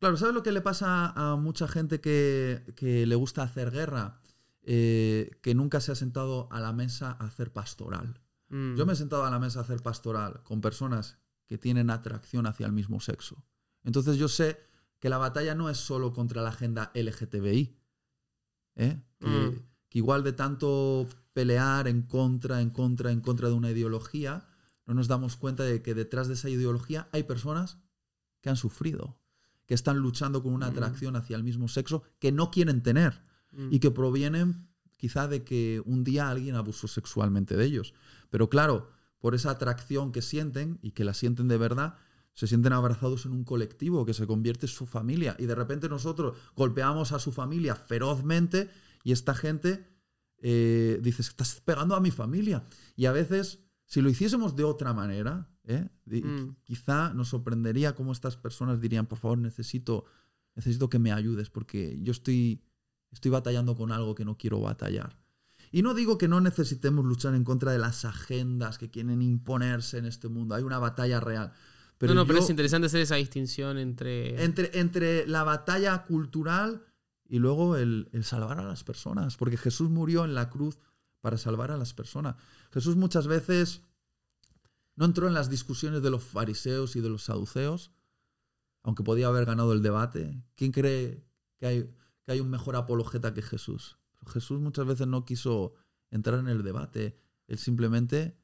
Claro, 0.00 0.16
¿sabes 0.16 0.34
lo 0.34 0.42
que 0.42 0.52
le 0.52 0.60
pasa 0.60 1.12
a 1.16 1.36
mucha 1.36 1.66
gente 1.68 2.00
que, 2.00 2.64
que 2.76 3.06
le 3.06 3.14
gusta 3.14 3.42
hacer 3.42 3.70
guerra? 3.70 4.20
Eh, 4.68 5.30
que 5.42 5.54
nunca 5.54 5.80
se 5.80 5.92
ha 5.92 5.94
sentado 5.94 6.48
a 6.50 6.58
la 6.58 6.72
mesa 6.72 7.16
a 7.20 7.26
hacer 7.26 7.52
pastoral. 7.52 8.20
Mm. 8.48 8.74
Yo 8.76 8.84
me 8.84 8.94
he 8.94 8.96
sentado 8.96 9.24
a 9.24 9.30
la 9.30 9.38
mesa 9.38 9.60
a 9.60 9.62
hacer 9.62 9.80
pastoral 9.80 10.42
con 10.42 10.60
personas 10.60 11.18
que 11.46 11.56
tienen 11.56 11.88
atracción 11.90 12.46
hacia 12.48 12.66
el 12.66 12.72
mismo 12.72 12.98
sexo. 13.00 13.44
Entonces 13.84 14.16
yo 14.16 14.26
sé 14.26 14.58
que 14.98 15.08
la 15.08 15.18
batalla 15.18 15.54
no 15.54 15.68
es 15.70 15.76
solo 15.78 16.12
contra 16.12 16.42
la 16.42 16.50
agenda 16.50 16.90
LGTBI. 16.94 17.76
¿eh? 18.76 19.02
Que, 19.18 19.26
Mm. 19.26 19.62
que 19.88 19.98
igual 19.98 20.22
de 20.22 20.32
tanto 20.32 21.06
pelear 21.32 21.88
en 21.88 22.02
contra, 22.02 22.60
en 22.60 22.70
contra, 22.70 23.10
en 23.10 23.20
contra 23.20 23.48
de 23.48 23.54
una 23.54 23.70
ideología, 23.70 24.46
no 24.86 24.94
nos 24.94 25.08
damos 25.08 25.36
cuenta 25.36 25.62
de 25.64 25.82
que 25.82 25.94
detrás 25.94 26.28
de 26.28 26.34
esa 26.34 26.48
ideología 26.50 27.08
hay 27.12 27.22
personas 27.24 27.78
que 28.40 28.50
han 28.50 28.56
sufrido, 28.56 29.18
que 29.66 29.74
están 29.74 29.98
luchando 29.98 30.42
con 30.42 30.52
una 30.52 30.66
Mm. 30.68 30.72
atracción 30.72 31.16
hacia 31.16 31.36
el 31.36 31.42
mismo 31.44 31.68
sexo 31.68 32.02
que 32.18 32.32
no 32.32 32.50
quieren 32.50 32.82
tener 32.82 33.22
Mm. 33.52 33.68
y 33.72 33.80
que 33.80 33.90
provienen 33.90 34.68
quizá 34.98 35.26
de 35.28 35.44
que 35.44 35.82
un 35.84 36.04
día 36.04 36.30
alguien 36.30 36.54
abusó 36.54 36.88
sexualmente 36.88 37.56
de 37.56 37.64
ellos. 37.64 37.94
Pero 38.30 38.48
claro, 38.48 38.90
por 39.18 39.34
esa 39.34 39.50
atracción 39.50 40.12
que 40.12 40.22
sienten 40.22 40.78
y 40.82 40.92
que 40.92 41.04
la 41.04 41.14
sienten 41.14 41.48
de 41.48 41.58
verdad, 41.58 41.96
se 42.36 42.46
sienten 42.46 42.74
abrazados 42.74 43.24
en 43.24 43.32
un 43.32 43.44
colectivo 43.44 44.04
que 44.04 44.12
se 44.12 44.26
convierte 44.26 44.66
en 44.66 44.72
su 44.72 44.84
familia 44.84 45.34
y 45.38 45.46
de 45.46 45.54
repente 45.54 45.88
nosotros 45.88 46.36
golpeamos 46.54 47.12
a 47.12 47.18
su 47.18 47.32
familia 47.32 47.74
ferozmente 47.74 48.68
y 49.02 49.12
esta 49.12 49.34
gente 49.34 49.86
eh, 50.42 51.00
dice, 51.02 51.22
estás 51.22 51.62
pegando 51.64 51.94
a 51.94 52.00
mi 52.00 52.10
familia. 52.10 52.62
Y 52.94 53.06
a 53.06 53.12
veces, 53.12 53.60
si 53.86 54.02
lo 54.02 54.10
hiciésemos 54.10 54.54
de 54.54 54.64
otra 54.64 54.92
manera, 54.92 55.48
¿eh? 55.64 55.88
Mm. 56.04 56.56
quizá 56.62 57.14
nos 57.14 57.28
sorprendería 57.28 57.94
cómo 57.94 58.12
estas 58.12 58.36
personas 58.36 58.82
dirían, 58.82 59.06
por 59.06 59.18
favor, 59.18 59.38
necesito, 59.38 60.04
necesito 60.54 60.90
que 60.90 60.98
me 60.98 61.12
ayudes 61.12 61.48
porque 61.48 61.98
yo 62.02 62.12
estoy, 62.12 62.62
estoy 63.12 63.30
batallando 63.30 63.76
con 63.76 63.92
algo 63.92 64.14
que 64.14 64.26
no 64.26 64.36
quiero 64.36 64.60
batallar. 64.60 65.18
Y 65.72 65.80
no 65.80 65.94
digo 65.94 66.18
que 66.18 66.28
no 66.28 66.42
necesitemos 66.42 67.02
luchar 67.06 67.34
en 67.34 67.44
contra 67.44 67.72
de 67.72 67.78
las 67.78 68.04
agendas 68.04 68.76
que 68.76 68.90
quieren 68.90 69.22
imponerse 69.22 69.96
en 69.96 70.04
este 70.04 70.28
mundo. 70.28 70.54
Hay 70.54 70.64
una 70.64 70.78
batalla 70.78 71.18
real. 71.18 71.54
Pero 71.98 72.14
no, 72.14 72.20
no, 72.22 72.26
pero 72.26 72.40
es 72.40 72.50
interesante 72.50 72.86
hacer 72.86 73.00
esa 73.00 73.16
distinción 73.16 73.78
entre... 73.78 74.42
entre, 74.44 74.78
entre 74.78 75.26
la 75.26 75.44
batalla 75.44 76.04
cultural 76.04 76.84
y 77.28 77.38
luego 77.38 77.76
el, 77.76 78.08
el 78.12 78.24
salvar 78.24 78.60
a 78.60 78.64
las 78.64 78.84
personas. 78.84 79.36
Porque 79.36 79.56
Jesús 79.56 79.88
murió 79.88 80.24
en 80.24 80.34
la 80.34 80.50
cruz 80.50 80.78
para 81.20 81.38
salvar 81.38 81.70
a 81.70 81.76
las 81.76 81.94
personas. 81.94 82.36
Jesús 82.70 82.96
muchas 82.96 83.26
veces 83.26 83.82
no 84.94 85.04
entró 85.04 85.26
en 85.26 85.34
las 85.34 85.50
discusiones 85.50 86.02
de 86.02 86.10
los 86.10 86.22
fariseos 86.22 86.96
y 86.96 87.00
de 87.00 87.08
los 87.08 87.24
saduceos, 87.24 87.92
aunque 88.82 89.02
podía 89.02 89.28
haber 89.28 89.44
ganado 89.44 89.72
el 89.72 89.82
debate. 89.82 90.42
¿Quién 90.54 90.72
cree 90.72 91.24
que 91.58 91.66
hay, 91.66 91.94
que 92.24 92.32
hay 92.32 92.40
un 92.40 92.50
mejor 92.50 92.76
apologeta 92.76 93.34
que 93.34 93.42
Jesús? 93.42 93.98
Jesús 94.26 94.60
muchas 94.60 94.86
veces 94.86 95.06
no 95.06 95.24
quiso 95.24 95.74
entrar 96.10 96.40
en 96.40 96.48
el 96.48 96.62
debate. 96.62 97.18
Él 97.46 97.58
simplemente 97.58 98.36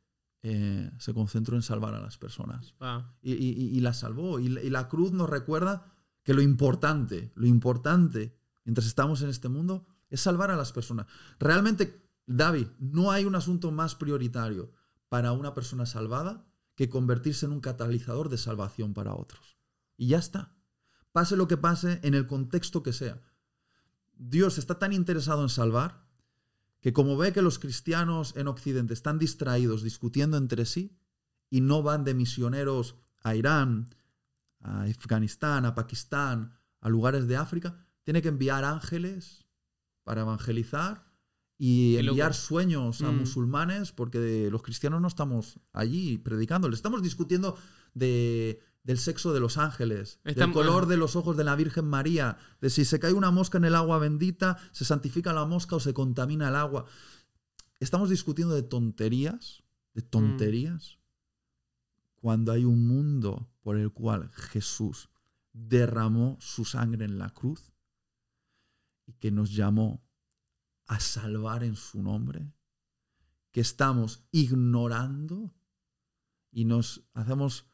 eh, 0.42 0.90
se 0.98 1.14
concentró 1.14 1.54
en 1.56 1.62
salvar 1.62 1.94
a 1.94 2.00
las 2.00 2.18
personas 2.18 2.74
y, 3.22 3.32
y- 3.32 3.76
y 3.76 3.80
la 3.80 3.92
salvó. 3.94 4.40
Y, 4.40 4.46
y 4.46 4.70
la 4.70 4.88
cruz 4.88 5.12
nos 5.12 5.30
recuerda 5.30 5.92
que 6.24 6.34
lo 6.34 6.42
importante, 6.42 7.32
lo 7.36 7.46
importante 7.46 8.36
mientras 8.64 8.86
estamos 8.86 9.22
en 9.22 9.28
este 9.28 9.48
mundo 9.48 9.86
es 10.10 10.20
salvar 10.20 10.50
a 10.50 10.56
las 10.56 10.72
personas. 10.72 11.06
Realmente, 11.38 12.02
David, 12.26 12.66
no 12.78 13.10
hay 13.12 13.24
un 13.24 13.34
asunto 13.34 13.70
más 13.72 13.94
prioritario 13.94 14.72
para 15.08 15.32
una 15.32 15.54
persona 15.54 15.86
salvada 15.86 16.46
que 16.74 16.88
convertirse 16.88 17.46
en 17.46 17.52
un 17.52 17.60
catalizador 17.60 18.28
de 18.28 18.38
salvación 18.38 18.94
para 18.94 19.14
otros. 19.14 19.56
Y 19.96 20.08
ya 20.08 20.18
está. 20.18 20.54
Pase 21.12 21.36
lo 21.36 21.46
que 21.46 21.56
pase 21.58 22.00
en 22.02 22.14
el 22.14 22.26
contexto 22.26 22.82
que 22.82 22.92
sea. 22.92 23.20
Dios 24.16 24.58
está 24.58 24.78
tan 24.78 24.92
interesado 24.92 25.42
en 25.42 25.48
salvar 25.48 26.01
que 26.82 26.92
como 26.92 27.16
ve 27.16 27.32
que 27.32 27.42
los 27.42 27.58
cristianos 27.58 28.34
en 28.36 28.48
Occidente 28.48 28.92
están 28.92 29.18
distraídos 29.18 29.82
discutiendo 29.82 30.36
entre 30.36 30.66
sí 30.66 30.98
y 31.48 31.60
no 31.60 31.82
van 31.82 32.04
de 32.04 32.12
misioneros 32.12 32.96
a 33.22 33.36
Irán, 33.36 33.88
a 34.60 34.82
Afganistán, 34.82 35.64
a 35.64 35.74
Pakistán, 35.74 36.52
a 36.80 36.88
lugares 36.88 37.28
de 37.28 37.36
África, 37.36 37.76
tiene 38.02 38.20
que 38.20 38.28
enviar 38.28 38.64
ángeles 38.64 39.46
para 40.02 40.22
evangelizar 40.22 41.04
y 41.56 41.96
enviar 41.98 42.34
sueños 42.34 43.02
a 43.02 43.12
Mm. 43.12 43.18
musulmanes 43.18 43.92
porque 43.92 44.48
los 44.50 44.62
cristianos 44.62 45.00
no 45.00 45.06
estamos 45.06 45.60
allí 45.72 46.18
predicando, 46.18 46.68
le 46.68 46.74
estamos 46.74 47.00
discutiendo 47.00 47.56
de, 47.94 48.60
del 48.84 48.98
sexo 48.98 49.32
de 49.32 49.40
los 49.40 49.58
ángeles, 49.58 50.20
del 50.24 50.52
color 50.52 50.86
de 50.86 50.96
los 50.96 51.14
ojos 51.14 51.36
de 51.36 51.44
la 51.44 51.54
Virgen 51.54 51.86
María, 51.86 52.38
de 52.60 52.68
si 52.68 52.84
se 52.84 52.98
cae 52.98 53.12
una 53.12 53.30
mosca 53.30 53.58
en 53.58 53.64
el 53.64 53.76
agua 53.76 53.98
bendita, 53.98 54.58
se 54.72 54.84
santifica 54.84 55.32
la 55.32 55.46
mosca 55.46 55.76
o 55.76 55.80
se 55.80 55.94
contamina 55.94 56.48
el 56.48 56.56
agua. 56.56 56.86
Estamos 57.78 58.10
discutiendo 58.10 58.54
de 58.54 58.62
tonterías, 58.62 59.62
de 59.94 60.02
tonterías, 60.02 60.98
cuando 62.16 62.52
hay 62.52 62.64
un 62.64 62.86
mundo 62.86 63.50
por 63.62 63.76
el 63.76 63.92
cual 63.92 64.30
Jesús 64.32 65.10
derramó 65.52 66.36
su 66.40 66.64
sangre 66.64 67.04
en 67.04 67.18
la 67.18 67.30
cruz 67.30 67.72
y 69.06 69.12
que 69.14 69.30
nos 69.30 69.54
llamó 69.54 70.04
a 70.86 70.98
salvar 71.00 71.62
en 71.64 71.76
su 71.76 72.02
nombre, 72.02 72.52
que 73.50 73.60
estamos 73.60 74.24
ignorando 74.30 75.54
y 76.50 76.64
nos 76.64 77.04
hacemos 77.14 77.71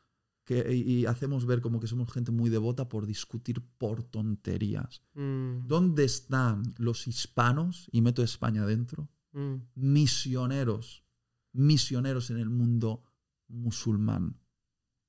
que, 0.49 0.75
y 0.75 1.05
hacemos 1.05 1.45
ver 1.45 1.61
como 1.61 1.79
que 1.79 1.87
somos 1.87 2.11
gente 2.11 2.33
muy 2.33 2.49
devota 2.49 2.89
por 2.89 3.05
discutir 3.05 3.61
por 3.77 4.03
tonterías. 4.03 5.03
mm, 5.13 5.67
¿Dónde 5.67 6.05
están 6.05 6.63
los 6.79 7.07
hispanos? 7.07 7.87
Y 7.93 8.01
meto 8.01 8.23
España 8.23 8.65
dentro. 8.65 9.11
mm, 9.33 9.57
Misioneros, 9.75 11.05
misioneros 11.53 12.31
en 12.31 12.39
el 12.39 12.49
mundo 12.49 13.05
musulmán, 13.49 14.41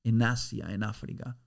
en 0.03 0.21
Asia, 0.21 0.73
en 0.73 0.83
África. 0.83 1.39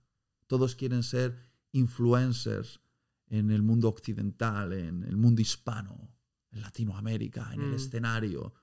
Todos 0.47 0.75
quieren 0.75 1.03
ser 1.03 1.37
influencers 1.71 2.81
en 3.27 3.51
el 3.51 3.61
mundo 3.61 3.89
occidental, 3.89 4.73
en 4.73 5.03
el 5.03 5.17
mundo 5.17 5.39
hispano, 5.41 6.09
en 6.51 6.61
Latinoamérica, 6.61 7.51
en 7.53 7.61
el 7.61 7.71
Mm. 7.71 7.75
escenario, 7.75 8.53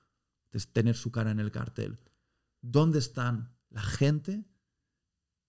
tener 0.73 0.95
su 0.95 1.09
cara 1.09 1.31
en 1.31 1.39
el 1.39 1.51
cartel. 1.51 1.97
¿Dónde 2.61 2.99
están 2.99 3.55
la 3.69 3.81
gente 3.81 4.43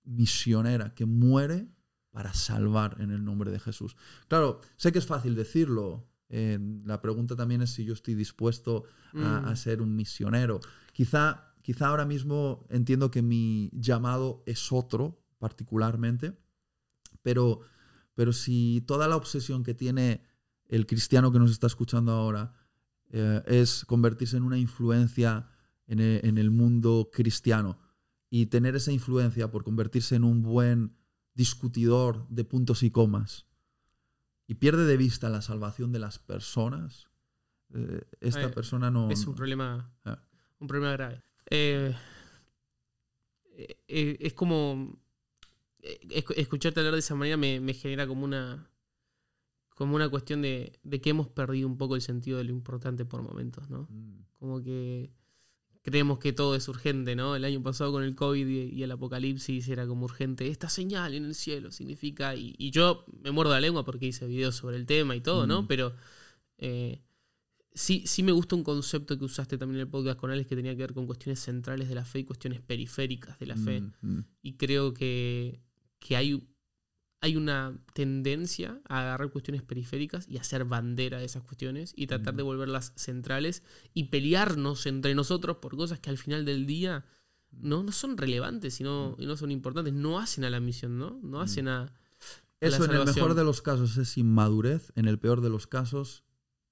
misionera 0.05 0.95
que 0.95 1.07
muere 1.07 1.69
para 2.11 2.35
salvar 2.35 2.97
en 3.01 3.11
el 3.11 3.25
nombre 3.25 3.51
de 3.51 3.59
Jesús? 3.61 3.97
Claro, 4.29 4.61
sé 4.77 4.93
que 4.93 4.99
es 4.99 5.07
fácil 5.07 5.35
decirlo. 5.35 6.09
eh, 6.35 6.59
la 6.87 7.03
pregunta 7.03 7.37
también 7.37 7.61
es 7.61 7.71
si 7.75 7.85
yo 7.85 7.93
estoy 7.93 8.15
dispuesto 8.15 8.85
a, 9.13 9.19
Mm. 9.43 9.45
a 9.49 9.57
ser 9.57 9.83
un 9.83 9.95
misionero. 9.95 10.61
Quizá, 10.95 11.53
quizá 11.61 11.89
ahora 11.89 12.07
mismo 12.07 12.67
entiendo 12.71 13.11
que 13.11 13.21
mi 13.21 13.69
llamado 13.75 14.43
es 14.47 14.73
otro, 14.73 15.23
particularmente, 15.39 16.33
pero, 17.23 17.61
Pero 18.15 18.33
si 18.33 18.83
toda 18.87 19.09
la 19.09 19.17
obsesión 19.17 19.63
que 19.63 19.75
tiene 19.75 20.23
el 20.69 20.87
cristiano 20.87 21.33
que 21.33 21.39
nos 21.39 21.51
está 21.51 21.67
escuchando 21.67 22.13
ahora 22.13 22.55
eh, 23.11 23.43
es 23.47 23.85
convertirse 23.87 24.37
en 24.39 24.43
una 24.43 24.59
influencia 24.59 25.49
en 25.87 25.99
el, 26.01 26.21
en 26.25 26.37
el 26.39 26.51
mundo 26.51 27.11
cristiano 27.13 27.79
y 28.35 28.47
tener 28.47 28.75
esa 28.77 28.91
influencia 28.93 29.51
por 29.51 29.63
convertirse 29.63 30.17
en 30.17 30.25
un 30.25 30.41
buen 30.43 30.97
discutidor 31.35 32.27
de 32.31 32.45
puntos 32.45 32.83
y 32.83 32.91
comas 32.91 33.47
y 34.47 34.55
pierde 34.55 34.87
de 34.87 34.97
vista 34.97 35.29
la 35.29 35.43
salvación 35.43 35.93
de 35.93 35.99
las 35.99 36.19
personas, 36.19 37.09
eh, 37.75 38.01
esta 38.21 38.51
persona 38.51 38.91
no... 38.91 39.11
Es 39.11 39.27
un 39.27 39.35
problema, 39.35 39.93
Ah. 40.07 40.19
un 40.61 40.67
problema 40.67 40.93
grave. 40.93 41.23
Eh, 41.51 41.95
eh, 43.89 44.17
es 44.21 44.33
como. 44.33 44.99
esc- 45.83 46.35
escucharte 46.37 46.81
hablar 46.81 46.95
de 46.95 47.01
esa 47.01 47.15
manera 47.15 47.37
me, 47.37 47.61
me 47.61 47.75
genera 47.75 48.07
como 48.07 48.25
una. 48.25 48.69
Como 49.75 49.95
una 49.97 50.09
cuestión 50.09 50.41
de, 50.43 50.79
de 50.83 51.01
que 51.01 51.11
hemos 51.11 51.29
perdido 51.29 51.67
un 51.67 51.77
poco 51.77 51.97
el 51.97 52.03
sentido 52.03 52.39
de 52.39 52.45
lo 52.45 52.51
importante 52.51 53.05
por 53.05 53.23
momentos, 53.23 53.69
¿no? 53.69 53.89
Mm, 53.91 54.21
Como 54.39 54.63
que 54.63 55.11
creemos 55.83 56.19
que 56.19 56.33
todo 56.33 56.55
es 56.55 56.69
urgente, 56.69 57.17
¿no? 57.17 57.37
El 57.37 57.45
año 57.45 57.63
pasado 57.63 57.93
con 57.93 58.05
el 58.05 58.15
COVID 58.15 58.47
y, 58.47 58.83
el 58.83 58.91
apocalipsis 58.91 59.69
era 59.69 59.87
como 59.87 60.05
urgente. 60.05 60.49
Esta 60.49 60.69
señal 60.69 61.15
en 61.15 61.25
el 61.25 61.35
cielo 61.35 61.73
significa. 61.73 62.35
Y, 62.37 62.55
y 62.57 62.71
yo 62.71 63.05
me 63.23 63.33
muerdo 63.33 63.53
la 63.53 63.61
lengua 63.61 63.85
porque 63.85 64.07
hice 64.07 64.27
videos 64.27 64.55
sobre 64.55 64.77
el 64.77 64.87
tema 64.87 65.17
y 65.17 65.21
todo, 65.21 65.47
¿no? 65.47 65.63
Mm. 65.63 65.67
Pero 65.67 65.95
eh, 66.59 67.03
sí, 67.75 68.05
sí 68.07 68.23
me 68.23 68.33
gusta 68.33 68.55
un 68.55 68.63
concepto 68.63 69.19
que 69.19 69.25
usaste 69.25 69.59
también 69.59 69.81
en 69.81 69.87
el 69.87 69.91
podcast 69.91 70.19
con 70.19 70.31
Alex 70.31 70.49
que 70.49 70.57
tenía 70.57 70.73
que 70.73 70.83
ver 70.83 70.95
con 70.95 71.07
cuestiones 71.07 71.41
centrales 71.41 71.89
de 71.89 71.97
la 71.97 72.05
fe 72.05 72.21
y 72.21 72.25
cuestiones 72.25 72.61
periféricas 72.61 73.39
de 73.41 73.47
la 73.47 73.57
fe. 73.57 73.81
mm, 73.81 73.93
mm. 74.03 74.25
Y 74.43 74.53
creo 74.55 74.95
que, 74.95 75.61
que 75.99 76.17
hay, 76.17 76.41
hay 77.23 77.37
una 77.37 77.79
tendencia 77.95 78.81
a 78.89 79.01
agarrar 79.01 79.31
cuestiones 79.31 79.63
periféricas 79.63 80.29
y 80.29 80.37
hacer 80.39 80.65
bandera 80.65 81.19
de 81.19 81.25
esas 81.25 81.43
cuestiones 81.43 81.95
y 81.97 82.07
tratar 82.09 82.35
de 82.35 82.43
volverlas 82.43 82.93
centrales 82.97 83.63
y 83.95 84.05
pelearnos 84.05 84.87
entre 84.87 85.15
nosotros 85.15 85.57
por 85.59 85.77
cosas 85.77 86.01
que 86.01 86.11
al 86.11 86.19
final 86.19 86.45
del 86.45 86.67
día 86.67 87.05
no, 87.53 87.83
no 87.85 87.93
son 87.93 88.17
relevantes 88.19 88.81
y 88.81 88.85
no, 88.85 89.15
y 89.19 89.27
no 89.27 89.37
son 89.37 89.51
importantes. 89.53 89.93
No 89.95 90.19
hacen 90.19 90.45
a 90.45 90.51
la 90.51 90.59
misión, 90.61 90.99
¿no? 90.99 91.21
No 91.23 91.41
hacen 91.41 91.69
a. 91.69 91.83
a 91.83 91.87
la 91.87 91.93
Eso 92.69 92.85
en 92.85 92.91
el 92.91 93.07
mejor 93.07 93.35
de 93.35 93.45
los 93.45 93.63
casos 93.63 93.97
es 93.99 94.19
inmadurez, 94.19 94.93
en 94.97 95.07
el 95.07 95.19
peor 95.19 95.41
de 95.43 95.51
los 95.51 95.67
casos 95.67 96.25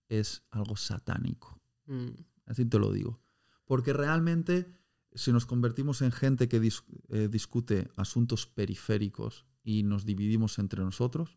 es 0.08 0.42
algo 0.50 0.76
satánico. 0.76 1.60
Mm, 1.86 2.08
Así 2.46 2.64
te 2.66 2.78
lo 2.80 2.92
digo. 2.92 3.20
Porque 3.66 3.92
realmente, 3.92 4.66
si 5.14 5.30
nos 5.32 5.46
convertimos 5.46 6.02
en 6.02 6.10
gente 6.10 6.48
que 6.48 6.60
dis- 6.60 6.82
eh, 7.10 7.28
discute 7.30 7.88
asuntos 7.94 8.46
periféricos 8.46 9.46
y 9.62 9.82
nos 9.82 10.04
dividimos 10.04 10.58
entre 10.58 10.82
nosotros, 10.82 11.36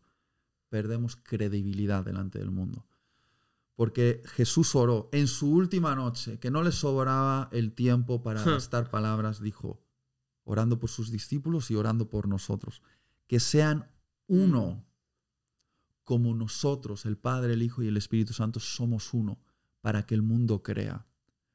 perdemos 0.68 1.16
credibilidad 1.16 2.04
delante 2.04 2.38
del 2.38 2.50
mundo. 2.50 2.86
Porque 3.76 4.22
Jesús 4.26 4.74
oró 4.74 5.08
en 5.12 5.26
su 5.26 5.50
última 5.50 5.94
noche, 5.94 6.38
que 6.38 6.50
no 6.50 6.62
le 6.62 6.72
sobraba 6.72 7.48
el 7.52 7.72
tiempo 7.72 8.22
para 8.22 8.42
gastar 8.44 8.90
palabras, 8.90 9.40
dijo, 9.40 9.82
orando 10.44 10.78
por 10.78 10.90
sus 10.90 11.10
discípulos 11.10 11.70
y 11.70 11.74
orando 11.74 12.08
por 12.08 12.28
nosotros, 12.28 12.82
que 13.26 13.40
sean 13.40 13.90
uno, 14.26 14.84
como 16.04 16.34
nosotros, 16.34 17.06
el 17.06 17.16
Padre, 17.16 17.54
el 17.54 17.62
Hijo 17.62 17.82
y 17.82 17.88
el 17.88 17.96
Espíritu 17.96 18.32
Santo, 18.32 18.60
somos 18.60 19.12
uno, 19.12 19.40
para 19.80 20.06
que 20.06 20.14
el 20.14 20.22
mundo 20.22 20.62
crea. 20.62 21.06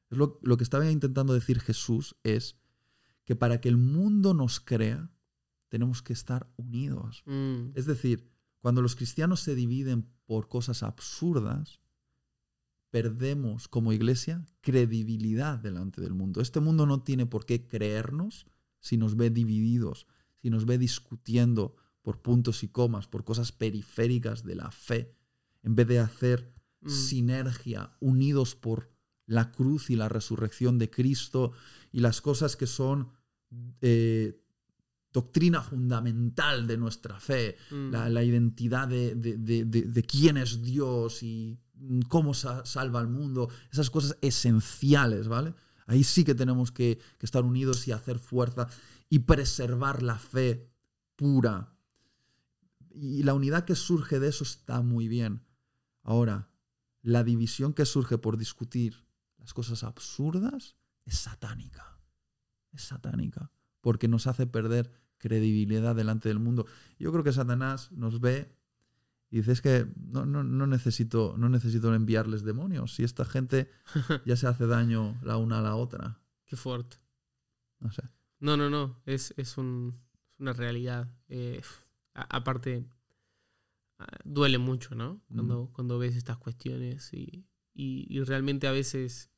Lo, 0.08 0.38
lo 0.42 0.56
que 0.56 0.64
estaba 0.64 0.90
intentando 0.90 1.32
decir 1.32 1.60
Jesús 1.60 2.16
es 2.22 2.56
que 3.24 3.36
para 3.36 3.60
que 3.60 3.68
el 3.68 3.76
mundo 3.76 4.34
nos 4.34 4.60
crea, 4.60 5.10
tenemos 5.70 6.02
que 6.02 6.12
estar 6.12 6.52
unidos. 6.56 7.22
mm, 7.24 7.70
Es 7.74 7.86
decir, 7.86 8.28
cuando 8.60 8.82
los 8.82 8.96
cristianos 8.96 9.40
se 9.40 9.54
dividen 9.54 10.10
por 10.26 10.48
cosas 10.48 10.82
absurdas, 10.82 11.80
perdemos 12.90 13.68
como 13.68 13.92
iglesia 13.92 14.44
credibilidad 14.60 15.58
delante 15.58 16.02
del 16.02 16.12
mundo. 16.12 16.42
Este 16.42 16.60
mundo 16.60 16.84
no 16.84 17.02
tiene 17.02 17.24
por 17.24 17.46
qué 17.46 17.66
creernos 17.66 18.46
si 18.80 18.96
nos 18.96 19.16
ve 19.16 19.30
divididos, 19.30 20.06
si 20.42 20.50
nos 20.50 20.66
ve 20.66 20.76
discutiendo 20.76 21.76
por 22.02 22.20
puntos 22.20 22.62
y 22.64 22.68
comas, 22.68 23.06
por 23.06 23.24
cosas 23.24 23.52
periféricas 23.52 24.42
de 24.42 24.56
la 24.56 24.70
fe, 24.70 25.14
en 25.62 25.76
vez 25.76 25.86
de 25.86 26.00
hacer 26.00 26.52
mm. 26.80 26.88
sinergia, 26.88 27.96
unidos 28.00 28.56
por 28.56 28.90
la 29.26 29.52
cruz 29.52 29.90
y 29.90 29.96
la 29.96 30.08
resurrección 30.08 30.78
de 30.78 30.90
Cristo 30.90 31.52
y 31.92 32.00
las 32.00 32.20
cosas 32.20 32.56
que 32.56 32.66
son 32.66 33.12
eh, 33.80 34.42
doctrina 35.12 35.60
fundamental 35.62 36.66
de 36.66 36.76
nuestra 36.76 37.18
fe, 37.18 37.56
Mm. 37.70 37.90
la, 37.90 38.08
la 38.08 38.22
identidad 38.22 38.86
de, 38.88 39.14
de- 39.16 39.36
de- 39.38 40.02
quién 40.04 40.36
es 40.36 40.62
Dios 40.62 41.22
y 41.22 41.58
cómo 42.08 42.32
sa- 42.34 42.64
salva 42.64 43.00
al 43.00 43.08
mundo, 43.08 43.48
esas 43.72 43.90
cosas 43.90 44.16
esenciales, 44.20 45.26
¿vale? 45.28 45.54
Ahí 45.86 46.04
sí 46.04 46.22
que 46.24 46.34
tenemos 46.34 46.70
que, 46.70 47.00
que 47.18 47.26
estar 47.26 47.44
unidos 47.44 47.88
y 47.88 47.92
hacer 47.92 48.18
fuerza 48.18 48.68
y 49.08 49.20
preservar 49.20 50.02
la 50.02 50.16
fe 50.18 50.70
pura. 51.16 51.74
Y 52.94 53.22
la 53.22 53.34
unidad 53.34 53.64
que 53.64 53.74
surge 53.74 54.20
de 54.20 54.28
eso 54.28 54.44
está 54.44 54.82
muy 54.82 55.08
bien. 55.08 55.42
Ahora, 56.02 56.48
la 57.02 57.24
división 57.24 57.72
que 57.72 57.86
surge 57.86 58.18
por 58.18 58.36
discutir 58.36 59.04
las 59.38 59.54
cosas 59.54 59.82
absurdas 59.84 60.76
es 61.06 61.18
satánica. 61.18 61.98
Es 62.72 62.82
satánica. 62.82 63.50
Porque 63.80 64.08
nos 64.08 64.26
hace 64.26 64.46
perder 64.46 64.90
credibilidad 65.18 65.94
delante 65.94 66.28
del 66.28 66.38
mundo. 66.38 66.66
Yo 66.98 67.12
creo 67.12 67.22
que 67.24 67.32
Satanás 67.32 67.90
nos 67.92 68.20
ve 68.20 68.54
y 69.30 69.36
dice, 69.38 69.52
es 69.52 69.60
que 69.62 69.86
no, 69.96 70.26
no, 70.26 70.42
no 70.42 70.66
necesito, 70.66 71.34
no 71.38 71.48
necesito 71.48 71.94
enviarles 71.94 72.42
demonios. 72.42 72.94
Si 72.94 73.04
esta 73.04 73.24
gente 73.24 73.70
ya 74.26 74.36
se 74.36 74.46
hace 74.46 74.66
daño 74.66 75.18
la 75.22 75.36
una 75.36 75.58
a 75.58 75.62
la 75.62 75.76
otra. 75.76 76.20
Qué 76.46 76.56
fuerte. 76.56 76.96
No 77.78 77.90
sé. 77.92 78.02
No, 78.40 78.56
no, 78.56 78.68
no. 78.70 79.00
Es, 79.06 79.32
es, 79.36 79.56
un- 79.58 80.00
es 80.32 80.40
una 80.40 80.52
realidad. 80.52 81.14
Eh, 81.28 81.60
a- 82.14 82.36
aparte, 82.36 82.86
ah, 83.98 84.06
duele 84.24 84.58
mucho, 84.58 84.94
¿no? 84.94 85.20
Cuando, 85.32 85.70
cuando 85.72 85.98
ves 85.98 86.16
estas 86.16 86.38
cuestiones 86.38 87.12
y, 87.12 87.46
y- 87.74 88.06
y 88.08 88.22
realmente 88.24 88.66
a 88.66 88.72
veces 88.72 89.30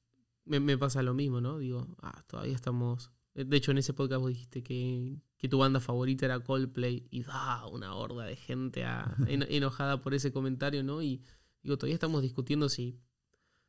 me, 0.45 0.61
me 0.61 0.79
pasa 0.79 1.03
lo 1.03 1.15
mismo, 1.15 1.41
¿no? 1.41 1.59
Digo, 1.59 1.97
ah, 2.03 2.23
todavía 2.27 2.55
estamos... 2.55 3.11
eh, 3.35 3.45
De 3.45 3.57
hecho, 3.57 3.71
en 3.71 3.79
ese 3.79 3.93
podcast 3.95 4.21
vos 4.21 4.29
dijiste 4.31 4.63
que, 4.63 5.19
que 5.39 5.49
tu 5.49 5.59
banda 5.59 5.81
favorita 5.81 6.27
era 6.27 6.41
Coldplay 6.41 7.07
y 7.11 7.23
da 7.23 7.67
una 7.67 7.95
horda 7.95 8.25
de 8.25 8.37
gente 8.37 8.85
a- 8.85 9.17
en- 9.27 9.47
enojada 9.51 10.01
por 10.03 10.15
ese 10.15 10.33
comentario, 10.33 10.83
¿no? 10.83 11.03
Y 11.03 11.23
digo, 11.63 11.77
todavía 11.79 11.95
estamos 11.95 12.23
discutiendo 12.23 12.69
si, 12.69 12.99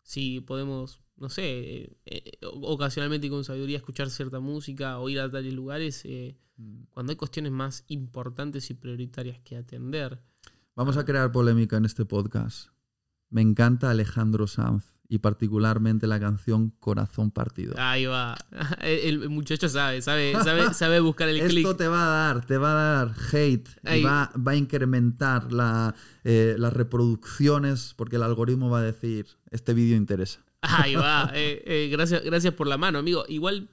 si 0.02 0.42
podemos, 0.42 1.02
no 1.16 1.30
sé, 1.30 1.44
eh, 1.84 1.98
eh, 2.06 2.32
ocasionalmente 2.42 3.28
y 3.28 3.30
con 3.30 3.44
sabiduría 3.44 3.78
escuchar 3.78 4.10
cierta 4.10 4.40
música 4.40 5.00
o 5.00 5.10
ir 5.10 5.20
a 5.20 5.30
tales 5.32 5.54
lugares 5.54 6.02
eh, 6.06 6.38
cuando 6.92 7.12
hay 7.12 7.16
cuestiones 7.16 7.52
más 7.52 7.84
importantes 7.88 8.70
y 8.70 8.74
prioritarias 8.76 9.40
que 9.40 9.58
atender. 9.58 10.22
Vamos 10.76 10.98
a 10.98 11.06
crear 11.06 11.32
polémica 11.32 11.78
en 11.78 11.86
este 11.86 12.06
podcast. 12.06 12.70
Me 13.30 13.42
encanta 13.42 13.90
Alejandro 13.90 14.46
Sanz 14.48 14.93
y 15.10 15.20
particularmente 15.20 16.08
la 16.08 16.20
canción 16.20 16.72
Corazón 16.80 17.32
Partido. 17.32 17.76
Ahí 17.78 18.06
va. 18.06 18.36
El, 18.82 19.24
el 19.24 19.30
muchacho 19.30 19.70
sabe, 19.70 20.02
sabe, 20.02 20.34
sabe, 20.44 20.74
sabe 20.74 21.00
buscar 21.00 21.30
el 21.30 21.40
clic. 21.48 21.66
Esto 21.66 21.76
te 21.76 21.88
va 21.88 22.04
a 22.06 22.34
dar, 22.34 22.46
te 22.46 22.58
va 22.58 22.72
a 22.72 23.06
dar 23.06 23.16
hate, 23.32 23.70
y 23.96 24.02
va, 24.02 24.32
va 24.36 24.54
a 24.54 24.56
incrementar 24.56 25.52
la, 25.52 25.94
eh, 26.24 26.56
las 26.58 26.74
reproducciones 26.74 27.94
porque 27.96 28.16
el 28.16 28.24
algoritmo 28.24 28.70
va 28.70 28.80
a 28.80 28.84
decir, 28.84 29.28
este 29.52 29.74
vídeo 29.74 29.96
interesa. 29.96 30.40
Ahí 30.62 30.96
va. 30.96 31.30
Eh, 31.34 31.62
eh, 31.66 31.90
gracias, 31.92 32.24
gracias 32.24 32.54
por 32.54 32.68
la 32.68 32.78
mano, 32.78 33.00
amigo. 33.00 33.26
Igual 33.28 33.70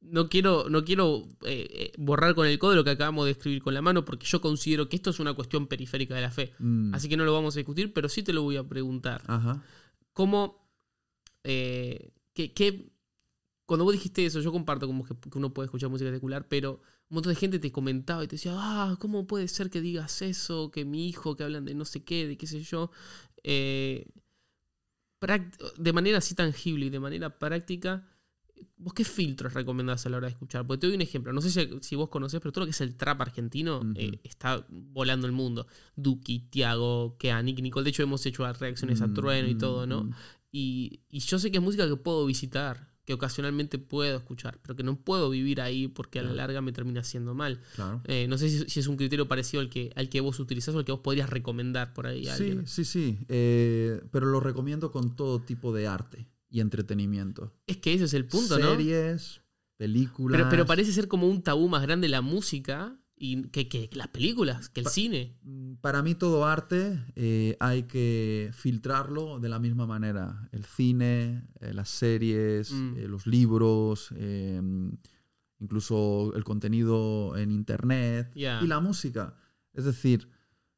no 0.00 0.28
quiero, 0.28 0.68
no 0.68 0.84
quiero 0.84 1.26
eh, 1.46 1.92
borrar 1.96 2.34
con 2.34 2.46
el 2.46 2.58
codo 2.58 2.74
lo 2.74 2.84
que 2.84 2.90
acabamos 2.90 3.24
de 3.24 3.32
escribir 3.32 3.62
con 3.62 3.72
la 3.72 3.82
mano, 3.82 4.04
porque 4.04 4.26
yo 4.26 4.40
considero 4.40 4.88
que 4.88 4.96
esto 4.96 5.10
es 5.10 5.20
una 5.20 5.32
cuestión 5.32 5.66
periférica 5.66 6.14
de 6.14 6.20
la 6.20 6.30
fe. 6.30 6.52
Mm, 6.58 6.94
Así 6.94 7.08
que 7.08 7.16
no 7.16 7.24
lo 7.24 7.32
vamos 7.32 7.56
a 7.56 7.60
discutir, 7.60 7.92
pero 7.92 8.08
sí 8.08 8.22
te 8.22 8.32
lo 8.32 8.42
voy 8.42 8.56
a 8.56 8.64
preguntar. 8.64 9.22
Ajá. 9.26 9.62
¿Cómo. 10.12 10.60
eh, 11.44 12.12
qué- 12.34 12.52
qué- 12.54 12.92
cuando 13.66 13.84
vos 13.84 13.94
dijiste 13.94 14.26
eso, 14.26 14.40
yo 14.40 14.52
comparto 14.52 14.86
como 14.88 15.04
que, 15.04 15.14
que 15.16 15.38
uno 15.38 15.54
puede 15.54 15.66
escuchar 15.66 15.90
música 15.90 16.10
secular, 16.12 16.48
pero 16.48 16.74
un 17.10 17.16
montón 17.16 17.32
de 17.34 17.40
gente 17.40 17.58
te 17.60 17.72
comentaba 17.72 18.24
y 18.24 18.28
te 18.28 18.36
decía, 18.36 18.52
ah, 18.56 18.96
¿cómo 19.00 19.26
puede 19.26 19.48
ser 19.48 19.70
que 19.70 19.80
digas 19.82 20.22
eso? 20.22 20.70
Que 20.72 20.84
mi 20.86 21.08
hijo, 21.08 21.36
que 21.36 21.44
hablan 21.44 21.64
de 21.66 21.74
no 21.74 21.84
sé 21.86 22.04
qué, 22.04 22.26
de 22.28 22.36
qué 22.38 22.46
sé 22.48 22.62
yo. 22.62 22.90
Eh, 23.44 24.06
de 25.78 25.92
manera 25.92 26.18
así 26.18 26.34
tangible 26.34 26.86
y 26.86 26.90
de 26.90 27.00
manera 27.00 27.38
práctica, 27.38 28.04
¿vos 28.76 28.94
qué 28.94 29.04
filtros 29.04 29.54
recomendás 29.54 30.04
a 30.06 30.08
la 30.10 30.16
hora 30.18 30.26
de 30.26 30.32
escuchar? 30.32 30.66
Porque 30.66 30.80
te 30.80 30.86
doy 30.86 30.96
un 30.96 31.02
ejemplo. 31.02 31.32
No 31.32 31.40
sé 31.40 31.50
si, 31.50 31.68
si 31.80 31.96
vos 31.96 32.08
conocés, 32.08 32.40
pero 32.40 32.52
todo 32.52 32.62
lo 32.62 32.66
que 32.66 32.70
es 32.72 32.80
el 32.80 32.96
trap 32.96 33.20
argentino 33.20 33.82
eh, 33.96 34.20
está 34.24 34.66
volando 34.68 35.26
el 35.26 35.32
mundo. 35.32 35.66
Duki, 35.96 36.40
Tiago, 36.50 37.16
Keanik, 37.18 37.60
Nicole. 37.60 37.84
De 37.84 37.90
hecho, 37.90 38.02
hemos 38.02 38.24
hecho 38.26 38.50
reacciones 38.52 39.00
a 39.02 39.12
Trueno 39.12 39.48
y 39.48 39.54
todo, 39.56 39.86
¿no? 39.86 40.04
mm. 40.04 40.10
Y, 40.52 41.00
y 41.08 41.20
yo 41.20 41.38
sé 41.38 41.50
que 41.50 41.56
es 41.58 41.62
música 41.62 41.88
que 41.88 41.96
puedo 41.96 42.26
visitar. 42.26 42.90
que 43.04 43.14
ocasionalmente 43.14 43.78
puedo 43.78 44.16
escuchar, 44.16 44.60
pero 44.62 44.76
que 44.76 44.84
no 44.84 44.94
puedo 44.94 45.28
vivir 45.28 45.60
ahí 45.60 45.88
porque 45.88 46.20
a 46.20 46.22
la 46.22 46.32
larga 46.32 46.60
me 46.60 46.70
termina 46.72 47.00
haciendo 47.00 47.34
mal. 47.34 47.58
Claro. 47.74 48.00
Eh, 48.04 48.26
no 48.28 48.38
sé 48.38 48.48
si, 48.48 48.68
si 48.70 48.78
es 48.78 48.86
un 48.86 48.96
criterio 48.96 49.26
parecido 49.26 49.60
al 49.60 49.68
que, 49.68 49.90
al 49.96 50.08
que 50.08 50.20
vos 50.20 50.38
utilizás 50.38 50.72
o 50.76 50.78
al 50.78 50.84
que 50.84 50.92
vos 50.92 51.00
podrías 51.00 51.28
recomendar 51.28 51.94
por 51.94 52.06
ahí 52.06 52.28
a 52.28 52.36
Sí, 52.36 52.44
alguien. 52.44 52.66
sí, 52.68 52.84
sí. 52.84 53.18
eh, 53.28 54.00
pero 54.12 54.26
lo 54.26 54.38
recomiendo 54.38 54.92
con 54.92 55.16
todo 55.16 55.40
tipo 55.40 55.72
de 55.74 55.88
arte 55.88 56.28
y 56.52 56.60
entretenimiento. 56.60 57.52
Es 57.66 57.78
que 57.78 57.94
ese 57.94 58.04
es 58.04 58.14
el 58.14 58.26
punto, 58.26 58.58
¿no? 58.58 58.70
Series, 58.72 59.40
películas. 59.76 60.36
Pero, 60.38 60.50
pero 60.50 60.66
parece 60.66 60.92
ser 60.92 61.08
como 61.08 61.26
un 61.28 61.42
tabú 61.42 61.68
más 61.68 61.82
grande 61.82 62.08
la 62.08 62.20
música 62.20 62.96
y 63.16 63.42
que, 63.48 63.68
que 63.68 63.88
las 63.94 64.08
películas, 64.08 64.68
que 64.68 64.80
el 64.80 64.86
cine. 64.88 65.38
Mm, 65.42 65.74
Para 65.80 66.02
mí 66.02 66.14
todo 66.14 66.44
arte 66.44 67.02
eh, 67.16 67.56
hay 67.60 67.84
que 67.84 68.50
filtrarlo 68.52 69.40
de 69.40 69.48
la 69.48 69.58
misma 69.58 69.86
manera. 69.86 70.48
El 70.52 70.64
cine, 70.64 71.48
eh, 71.60 71.72
las 71.72 71.88
series, 71.88 72.70
Mm. 72.72 72.96
eh, 72.98 73.08
los 73.08 73.26
libros, 73.26 74.12
eh, 74.16 74.60
incluso 75.58 76.32
el 76.34 76.44
contenido 76.44 77.36
en 77.36 77.50
internet 77.50 78.32
y 78.34 78.66
la 78.66 78.80
música. 78.80 79.36
Es 79.72 79.84
decir, 79.84 80.28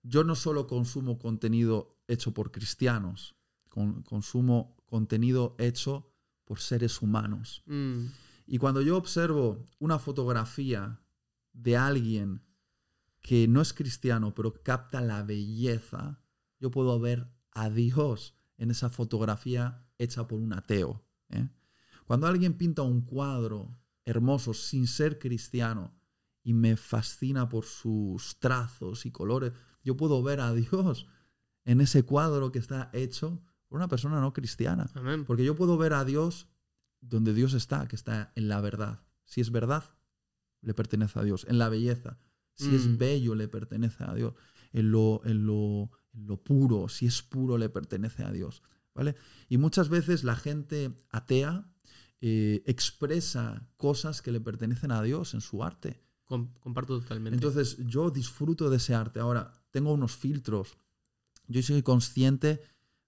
yo 0.02 0.22
no 0.24 0.34
solo 0.34 0.66
consumo 0.66 1.18
contenido 1.18 1.96
hecho 2.06 2.32
por 2.34 2.50
cristianos, 2.52 3.34
con- 3.74 4.02
consumo 4.04 4.76
contenido 4.86 5.56
hecho 5.58 6.12
por 6.44 6.60
seres 6.60 7.02
humanos. 7.02 7.62
Mm, 7.66 8.06
Y 8.46 8.58
cuando 8.58 8.82
yo 8.82 8.96
observo 8.96 9.64
una 9.80 9.98
fotografía 9.98 11.00
de 11.52 11.76
alguien 11.76 12.42
que 13.20 13.48
no 13.48 13.60
es 13.62 13.72
cristiano, 13.72 14.34
pero 14.34 14.52
capta 14.62 15.00
la 15.00 15.22
belleza, 15.22 16.20
yo 16.60 16.70
puedo 16.70 17.00
ver 17.00 17.26
a 17.52 17.70
Dios 17.70 18.34
en 18.58 18.70
esa 18.70 18.90
fotografía 18.90 19.88
hecha 19.98 20.28
por 20.28 20.38
un 20.38 20.52
ateo. 20.52 21.04
¿eh? 21.30 21.48
Cuando 22.06 22.26
alguien 22.26 22.52
pinta 22.58 22.82
un 22.82 23.00
cuadro 23.00 23.76
hermoso 24.04 24.52
sin 24.54 24.86
ser 24.86 25.18
cristiano 25.18 25.94
y 26.42 26.52
me 26.52 26.76
fascina 26.76 27.48
por 27.48 27.64
sus 27.64 28.38
trazos 28.38 29.06
y 29.06 29.10
colores, 29.10 29.52
yo 29.82 29.96
puedo 29.96 30.22
ver 30.22 30.40
a 30.40 30.52
Dios 30.52 31.06
en 31.64 31.80
ese 31.80 32.02
cuadro 32.04 32.52
que 32.52 32.58
está 32.58 32.90
hecho 32.92 33.42
por 33.74 33.80
una 33.80 33.88
persona 33.88 34.20
no 34.20 34.32
cristiana. 34.32 34.88
amén. 34.94 35.24
Porque 35.24 35.44
yo 35.44 35.56
puedo 35.56 35.76
ver 35.76 35.94
a 35.94 36.04
Dios 36.04 36.46
donde 37.00 37.34
Dios 37.34 37.54
está, 37.54 37.88
que 37.88 37.96
está 37.96 38.30
en 38.36 38.46
la 38.46 38.60
verdad. 38.60 39.00
Si 39.24 39.40
es 39.40 39.50
verdad, 39.50 39.82
le 40.60 40.74
pertenece 40.74 41.18
a 41.18 41.24
Dios. 41.24 41.44
En 41.48 41.58
la 41.58 41.68
belleza. 41.68 42.20
Si 42.54 42.68
Mm. 42.68 42.74
es 42.76 42.98
bello, 42.98 43.34
le 43.34 43.48
pertenece 43.48 44.04
a 44.04 44.14
Dios. 44.14 44.34
En 44.72 44.92
lo, 44.92 45.22
en, 45.24 45.44
lo, 45.44 45.90
en 46.12 46.26
lo 46.28 46.36
puro, 46.36 46.88
si 46.88 47.06
es 47.06 47.20
puro, 47.22 47.58
le 47.58 47.68
pertenece 47.68 48.22
a 48.22 48.30
Dios. 48.30 48.62
¿Vale? 48.94 49.16
Y 49.48 49.58
muchas 49.58 49.88
veces 49.88 50.22
la 50.22 50.36
gente 50.36 50.94
atea 51.10 51.66
eh, 52.20 52.62
expresa 52.66 53.66
cosas 53.76 54.22
que 54.22 54.30
le 54.30 54.40
pertenecen 54.40 54.92
a 54.92 55.02
Dios 55.02 55.34
en 55.34 55.40
su 55.40 55.64
arte. 55.64 56.00
Com- 56.26 56.54
comparto 56.60 57.00
totalmente. 57.00 57.34
Entonces 57.34 57.76
yo 57.80 58.08
disfruto 58.10 58.70
de 58.70 58.76
ese 58.76 58.94
arte. 58.94 59.18
Ahora, 59.18 59.50
tengo 59.72 59.92
unos 59.92 60.14
filtros. 60.16 60.78
Yo 61.48 61.60
soy 61.60 61.82
consciente 61.82 62.62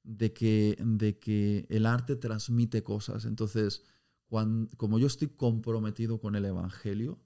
de 0.06 0.32
que, 0.32 0.76
de 0.80 1.18
que 1.18 1.66
el 1.68 1.84
arte 1.84 2.16
transmite 2.16 2.82
cosas. 2.82 3.24
Entonces, 3.24 3.82
cuan- 4.28 4.68
como 4.76 4.98
yo 4.98 5.06
estoy 5.08 5.28
comprometido 5.28 6.20
con 6.20 6.36
el 6.36 6.44
Evangelio, 6.44 7.20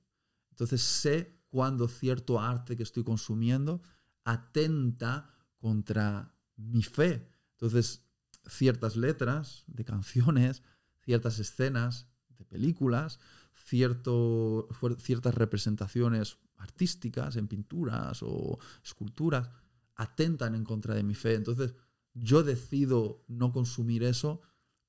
entonces 0.51 0.81
sé 0.83 1.39
cuando 1.51 1.89
cierto 1.89 2.41
arte 2.41 2.77
que 2.77 2.83
estoy 2.83 3.05
consumiendo 3.05 3.83
atenta 4.25 5.31
contra 5.59 6.35
mi 6.57 6.83
fe. 6.83 7.29
Entonces, 7.53 8.05
ciertas 8.47 8.97
letras 8.97 9.65
de 9.67 9.85
canciones, 9.85 10.63
ciertas 11.05 11.39
escenas 11.39 12.09
de 12.39 12.45
películas, 12.47 13.21
cierto, 13.55 14.69
ciertas 14.99 15.35
representaciones 15.35 16.39
artísticas 16.57 17.37
en 17.37 17.49
pinturas 17.49 18.23
o 18.23 18.59
esculturas 18.83 19.51
atentan 19.97 20.55
en 20.55 20.65
contra 20.65 20.95
de 20.95 21.03
mi 21.03 21.15
fe. 21.15 21.35
Entonces, 21.35 21.75
yo 22.15 22.43
decido 22.43 23.25
no 23.29 23.53
consumir 23.53 24.03
eso 24.03 24.41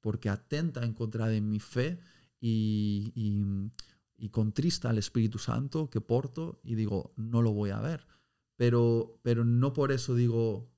porque 0.01 0.29
atenta 0.29 0.83
en 0.83 0.93
contra 0.93 1.27
de 1.27 1.41
mi 1.41 1.59
fe 1.59 1.99
y, 2.39 3.11
y- 3.15 4.29
contrista 4.29 4.89
al 4.89 4.97
Espíritu 4.99 5.39
Santo 5.39 5.89
que 5.89 5.99
porto 5.99 6.61
y 6.63 6.75
digo, 6.75 7.11
no 7.17 7.41
lo 7.41 7.53
voy 7.53 7.71
a 7.71 7.79
ver. 7.81 8.07
Pero, 8.55 9.19
pero 9.23 9.43
no 9.43 9.73
por 9.73 9.91
eso 9.91 10.13
digo, 10.15 10.69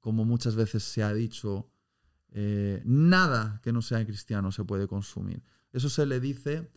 como 0.00 0.24
muchas 0.24 0.54
veces 0.54 0.82
se 0.84 1.02
ha 1.02 1.12
dicho, 1.14 1.70
eh, 2.30 2.82
nada 2.84 3.60
que 3.62 3.72
no 3.72 3.80
sea 3.82 4.04
cristiano 4.04 4.52
se 4.52 4.64
puede 4.64 4.86
consumir. 4.86 5.42
Eso 5.72 5.88
se 5.88 6.04
le 6.06 6.20
dice 6.20 6.70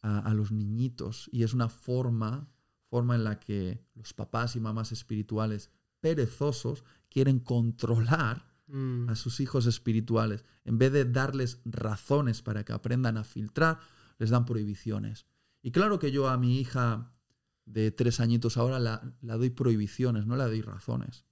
a, 0.00 0.20
a 0.20 0.32
los 0.34 0.52
niñitos 0.52 1.28
y 1.32 1.42
es 1.42 1.54
una 1.54 1.68
forma, 1.68 2.48
forma 2.88 3.16
en 3.16 3.24
la 3.24 3.40
que 3.40 3.84
los 3.94 4.14
papás 4.14 4.54
y 4.56 4.60
mamás 4.60 4.92
espirituales 4.92 5.70
perezosos 6.00 6.84
quieren 7.10 7.40
controlar 7.40 8.47
Mm, 8.68 9.08
a 9.08 9.16
sus 9.16 9.40
hijos 9.40 9.64
espirituales. 9.64 10.44
En 10.64 10.76
vez 10.76 10.92
de 10.92 11.06
darles 11.06 11.60
razones 11.64 12.42
para 12.42 12.64
que 12.64 12.74
aprendan 12.74 13.16
a 13.16 13.24
filtrar, 13.24 13.80
les 14.18 14.28
dan 14.28 14.44
prohibiciones. 14.44 15.26
Y 15.62 15.70
claro 15.70 15.98
que 15.98 16.12
yo 16.12 16.28
a 16.28 16.36
mi 16.36 16.60
hija 16.60 17.14
de 17.64 17.90
tres 17.90 18.20
añitos 18.20 18.58
ahora 18.58 18.78
la, 18.78 19.16
la 19.22 19.36
doy 19.38 19.50
prohibiciones, 19.50 20.26
no 20.26 20.36
le 20.36 20.44
doy 20.44 20.60
razones. 20.60 21.24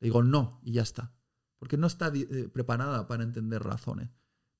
Le 0.00 0.06
digo 0.06 0.22
no 0.22 0.60
y 0.62 0.72
ya 0.72 0.82
está. 0.82 1.12
Porque 1.58 1.76
no 1.76 1.86
está 1.86 2.10
eh, 2.14 2.48
preparada 2.48 3.06
para 3.06 3.22
entender 3.22 3.62
razones. 3.62 4.10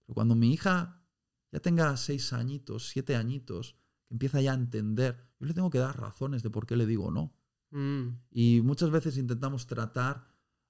Pero 0.05 0.15
cuando 0.15 0.35
mi 0.35 0.53
hija 0.53 1.03
ya 1.51 1.61
tenga 1.61 1.97
seis 1.97 2.35
añitos, 2.35 2.89
siete 2.89 3.17
añitos, 3.17 3.77
que 4.07 4.15
empieza 4.15 4.43
ya 4.43 4.53
a 4.53 4.57
entender, 4.57 5.31
yo 5.41 5.47
le 5.47 5.55
tengo 5.55 5.71
que 5.71 5.79
dar 5.79 5.99
razones 5.99 6.43
de 6.43 6.51
por 6.51 6.67
qué 6.67 6.77
le 6.77 6.85
digo 6.85 7.11
no. 7.11 7.35
mm, 7.71 8.09
Y 8.31 8.61
muchas 8.63 8.91
veces 8.91 9.17
intentamos 9.17 9.67
tratar 9.67 10.27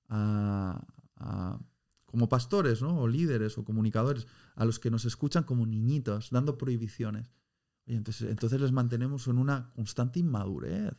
a, 0.09 0.87
a- 1.19 1.59
como 2.07 2.29
pastores, 2.29 2.81
¿no? 2.81 2.99
O 3.01 3.07
líderes 3.09 3.59
o 3.59 3.65
comunicadores, 3.65 4.27
a 4.55 4.65
los 4.65 4.79
que 4.79 4.91
nos 4.91 5.05
escuchan 5.05 5.45
como 5.45 5.67
niñitos, 5.67 6.31
dando 6.31 6.57
prohibiciones. 6.57 7.31
Oye, 7.87 7.97
entonces, 7.97 8.31
entonces 8.31 8.61
les 8.61 8.73
mantenemos 8.73 9.27
en 9.29 9.37
una 9.39 9.71
constante 9.75 10.19
inmadurez. 10.21 10.95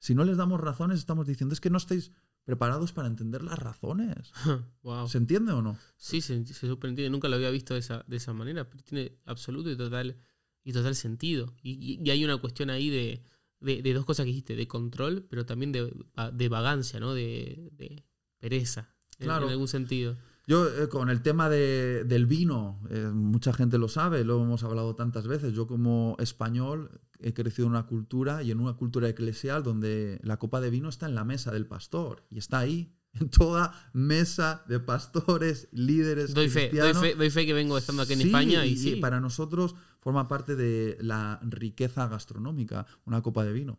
Si 0.00 0.14
no 0.14 0.24
les 0.24 0.36
damos 0.36 0.60
razones, 0.60 0.98
estamos 0.98 1.26
diciendo 1.26 1.52
es 1.52 1.60
que 1.60 1.70
no 1.70 1.76
estáis 1.78 2.10
preparados 2.44 2.92
para 2.92 3.06
entender 3.06 3.42
las 3.42 3.58
razones. 3.58 4.32
wow. 4.82 5.06
¿Se 5.08 5.18
entiende 5.18 5.52
o 5.52 5.62
no? 5.62 5.76
Sí, 5.96 6.20
se, 6.20 6.44
se 6.46 6.66
superentiende. 6.66 7.10
Nunca 7.10 7.28
lo 7.28 7.36
había 7.36 7.50
visto 7.50 7.74
de 7.74 7.80
esa, 7.80 8.04
de 8.08 8.16
esa 8.16 8.32
manera, 8.32 8.68
pero 8.68 8.82
tiene 8.82 9.18
absoluto 9.26 9.70
y 9.70 9.76
total, 9.76 10.16
y 10.64 10.72
total 10.72 10.96
sentido. 10.96 11.54
Y, 11.62 11.72
y- 11.72 12.00
y 12.04 12.10
hay 12.10 12.24
una 12.24 12.38
cuestión 12.38 12.70
ahí 12.70 12.88
de, 12.90 13.22
de, 13.60 13.82
de 13.82 13.94
dos 13.94 14.04
cosas 14.04 14.24
que 14.24 14.30
dijiste, 14.30 14.56
de 14.56 14.66
control, 14.66 15.26
pero 15.30 15.46
también 15.46 15.70
de, 15.70 15.92
de 16.32 16.48
vagancia, 16.48 16.98
¿no? 16.98 17.14
De, 17.14 17.70
de 17.76 18.04
pereza, 18.38 18.96
Claro. 19.24 19.46
en 19.46 19.52
algún 19.52 19.68
sentido. 19.68 20.16
Yo 20.46 20.66
eh, 20.66 20.88
con 20.88 21.10
el 21.10 21.22
tema 21.22 21.48
de- 21.48 22.02
del 22.04 22.26
vino, 22.26 22.80
eh, 22.90 23.10
mucha 23.12 23.52
gente 23.52 23.78
lo 23.78 23.88
sabe, 23.88 24.24
lo 24.24 24.42
hemos 24.42 24.64
hablado 24.64 24.94
tantas 24.96 25.26
veces. 25.28 25.52
Yo 25.52 25.66
como 25.66 26.16
español 26.18 27.00
he 27.20 27.32
crecido 27.34 27.66
en 27.66 27.72
una 27.72 27.86
cultura 27.86 28.42
y 28.42 28.50
en 28.50 28.58
una 28.60 28.72
cultura 28.72 29.08
eclesial 29.08 29.62
donde 29.62 30.18
la 30.24 30.38
copa 30.38 30.60
de 30.60 30.70
vino 30.70 30.88
está 30.88 31.06
en 31.06 31.14
la 31.14 31.24
mesa 31.24 31.52
del 31.52 31.66
pastor 31.66 32.24
y 32.30 32.38
está 32.38 32.58
ahí, 32.58 32.92
en 33.20 33.28
toda 33.28 33.72
mesa 33.92 34.64
de 34.68 34.80
pastores, 34.80 35.68
líderes. 35.72 36.32
Doy 36.34 36.48
fe, 36.48 36.70
doy 36.72 36.94
fe, 36.94 37.14
doy 37.14 37.30
fe 37.30 37.46
que 37.46 37.52
vengo 37.52 37.76
estando 37.78 38.02
aquí 38.02 38.14
en 38.14 38.20
Sí, 38.20 38.26
España 38.26 38.64
y, 38.66 38.72
y 38.72 38.76
sí. 38.76 38.96
para 38.96 39.20
nosotros 39.20 39.74
forma 40.00 40.26
parte 40.28 40.56
de 40.56 40.96
la 41.00 41.38
riqueza 41.42 42.08
gastronómica, 42.08 42.86
una 43.04 43.20
copa 43.22 43.44
de 43.44 43.52
vino. 43.52 43.78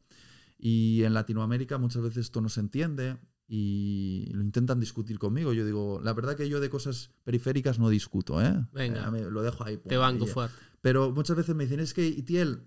Y 0.58 1.04
en 1.04 1.14
Latinoamérica 1.16 1.78
muchas 1.80 2.04
veces 2.04 2.26
esto 2.26 2.39
no 2.42 2.48
se 2.50 2.60
entiende 2.60 3.18
y 3.54 4.30
lo 4.32 4.41
intentan 4.43 4.80
discutir 4.80 5.20
conmigo. 5.20 5.52
Yo 5.52 5.66
digo, 5.66 5.99
la 6.02 6.14
verdad 6.14 6.38
que 6.38 6.47
yo 6.47 6.62
de 6.62 6.70
cosas 6.70 7.12
periféricas 7.26 7.80
no 7.80 7.89
discuto, 7.89 8.41
¿eh? 8.41 8.66
Venga. 8.72 9.12
Eh, 9.14 9.30
lo 9.30 9.41
dejo 9.41 9.66
ahí. 9.66 9.76
pum, 9.76 9.89
Te 9.89 9.97
banco 9.97 10.26
fuerte. 10.26 10.56
Pero 10.80 11.12
muchas 11.12 11.36
veces 11.36 11.54
me 11.54 11.66
dicen, 11.66 11.82
es 11.82 11.93
que, 11.93 12.08
Itiel, 12.08 12.64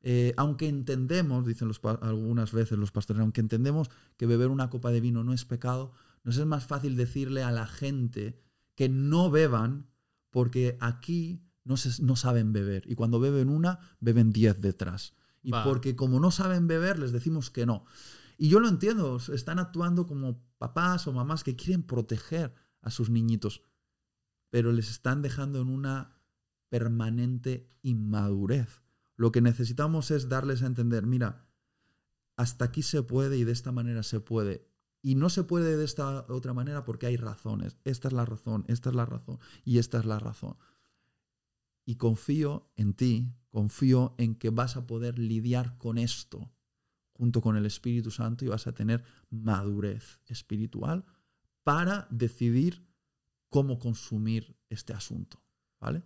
eh, 0.00 0.34
aunque 0.36 0.68
entendemos, 0.68 1.44
dicen 1.44 1.66
los 1.66 1.80
algunas 2.02 2.52
veces 2.52 2.78
los 2.78 2.92
pastores, 2.92 3.20
aunque 3.20 3.40
entendemos 3.40 3.90
que 4.16 4.26
beber 4.26 4.46
una 4.50 4.70
copa 4.70 4.92
de 4.92 5.00
vino 5.00 5.24
no 5.24 5.32
es 5.32 5.44
pecado, 5.44 5.90
nos 6.22 6.36
es 6.36 6.46
más 6.46 6.66
fácil 6.66 6.94
decirle 6.94 7.42
a 7.42 7.50
la 7.50 7.66
gente 7.66 8.40
que 8.76 8.88
no 8.88 9.32
beban 9.32 9.88
porque 10.30 10.76
aquí 10.80 11.42
no, 11.64 11.76
se- 11.76 12.00
no 12.00 12.14
saben 12.14 12.52
beber. 12.52 12.84
Y 12.86 12.94
cuando 12.94 13.18
beben 13.18 13.48
una, 13.48 13.80
beben 13.98 14.30
diez 14.30 14.60
detrás. 14.60 15.14
Y 15.42 15.50
Va. 15.50 15.64
porque 15.64 15.96
como 15.96 16.20
no 16.20 16.30
saben 16.30 16.68
beber, 16.68 16.96
les 17.00 17.10
decimos 17.10 17.50
que 17.50 17.66
no. 17.66 17.84
Y 18.40 18.48
yo 18.48 18.60
lo 18.60 18.68
entiendo, 18.68 19.16
están 19.34 19.58
actuando 19.58 20.06
como 20.06 20.40
papás 20.58 21.08
o 21.08 21.12
mamás 21.12 21.42
que 21.42 21.56
quieren 21.56 21.82
proteger 21.82 22.54
a 22.80 22.90
sus 22.92 23.10
niñitos, 23.10 23.62
pero 24.48 24.70
les 24.70 24.90
están 24.90 25.22
dejando 25.22 25.60
en 25.60 25.68
una 25.68 26.22
permanente 26.68 27.68
inmadurez. 27.82 28.80
Lo 29.16 29.32
que 29.32 29.40
necesitamos 29.40 30.12
es 30.12 30.28
darles 30.28 30.62
a 30.62 30.66
entender, 30.66 31.04
mira, 31.04 31.48
hasta 32.36 32.66
aquí 32.66 32.82
se 32.82 33.02
puede 33.02 33.36
y 33.36 33.42
de 33.42 33.50
esta 33.50 33.72
manera 33.72 34.04
se 34.04 34.20
puede. 34.20 34.70
Y 35.02 35.16
no 35.16 35.30
se 35.30 35.42
puede 35.42 35.76
de 35.76 35.84
esta 35.84 36.24
otra 36.28 36.54
manera 36.54 36.84
porque 36.84 37.06
hay 37.06 37.16
razones. 37.16 37.76
Esta 37.84 38.06
es 38.06 38.14
la 38.14 38.24
razón, 38.24 38.64
esta 38.68 38.90
es 38.90 38.94
la 38.94 39.04
razón 39.04 39.40
y 39.64 39.78
esta 39.78 39.98
es 39.98 40.04
la 40.04 40.20
razón. 40.20 40.56
Y 41.84 41.96
confío 41.96 42.70
en 42.76 42.94
ti, 42.94 43.34
confío 43.50 44.14
en 44.18 44.36
que 44.36 44.50
vas 44.50 44.76
a 44.76 44.86
poder 44.86 45.18
lidiar 45.18 45.76
con 45.76 45.98
esto 45.98 46.52
junto 47.18 47.40
con 47.42 47.56
el 47.56 47.66
Espíritu 47.66 48.10
Santo 48.10 48.44
y 48.44 48.48
vas 48.48 48.66
a 48.66 48.72
tener 48.72 49.02
madurez 49.28 50.20
espiritual 50.26 51.04
para 51.64 52.06
decidir 52.10 52.86
cómo 53.50 53.78
consumir 53.78 54.56
este 54.70 54.92
asunto. 54.94 55.42
¿Vale? 55.80 56.02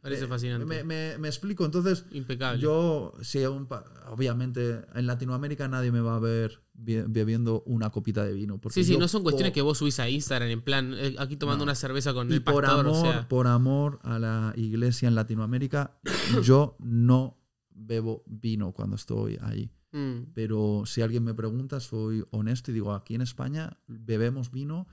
Parece 0.00 0.24
Eh, 0.24 0.28
fascinante. 0.28 0.64
Me, 0.64 0.84
me- 0.84 1.18
me 1.18 1.26
explico. 1.28 1.64
Entonces, 1.64 2.04
Impecable. 2.12 2.60
yo, 2.62 3.12
si 3.20 3.44
un 3.44 3.66
obviamente, 4.08 4.82
en 4.94 5.06
Latinoamérica 5.08 5.66
nadie 5.66 5.90
me 5.90 6.00
va 6.00 6.14
a 6.16 6.20
ver 6.20 6.62
be- 6.72 7.04
bebiendo 7.08 7.62
una 7.66 7.90
copita 7.90 8.24
de 8.24 8.32
vino. 8.32 8.58
porque 8.58 8.74
sí, 8.74 8.84
sí, 8.84 8.96
no 8.96 9.08
son 9.08 9.24
cuestiones 9.24 9.52
que 9.52 9.60
vos 9.62 9.78
subís 9.78 9.98
a 9.98 10.08
Instagram 10.08 10.50
en 10.50 10.62
plan, 10.62 10.94
eh, 10.96 11.16
aquí 11.18 11.36
tomando 11.36 11.64
No. 11.64 11.70
una 11.70 11.74
cerveza 11.74 12.14
con 12.14 12.30
Y 12.30 12.34
el 12.34 12.44
por 12.44 12.64
amor, 12.64 12.86
o 12.86 12.94
sea. 13.00 13.28
por 13.28 13.48
amor 13.48 13.98
a 14.04 14.20
la 14.20 14.52
iglesia 14.56 15.08
en 15.08 15.16
Latinoamérica, 15.16 15.98
yo 16.44 16.76
no 16.78 17.38
bebo 17.70 18.22
vino 18.26 18.72
cuando 18.72 18.94
estoy 18.96 19.36
ahí. 19.42 19.68
Mm, 19.92 20.32
Pero 20.34 20.82
si 20.86 21.02
alguien 21.02 21.24
me 21.24 21.34
pregunta, 21.34 21.80
soy 21.80 22.24
honesto 22.30 22.70
y 22.70 22.74
digo, 22.74 22.92
aquí 22.94 23.14
en 23.14 23.22
España 23.22 23.78
bebemos 23.86 24.50
vino 24.50 24.86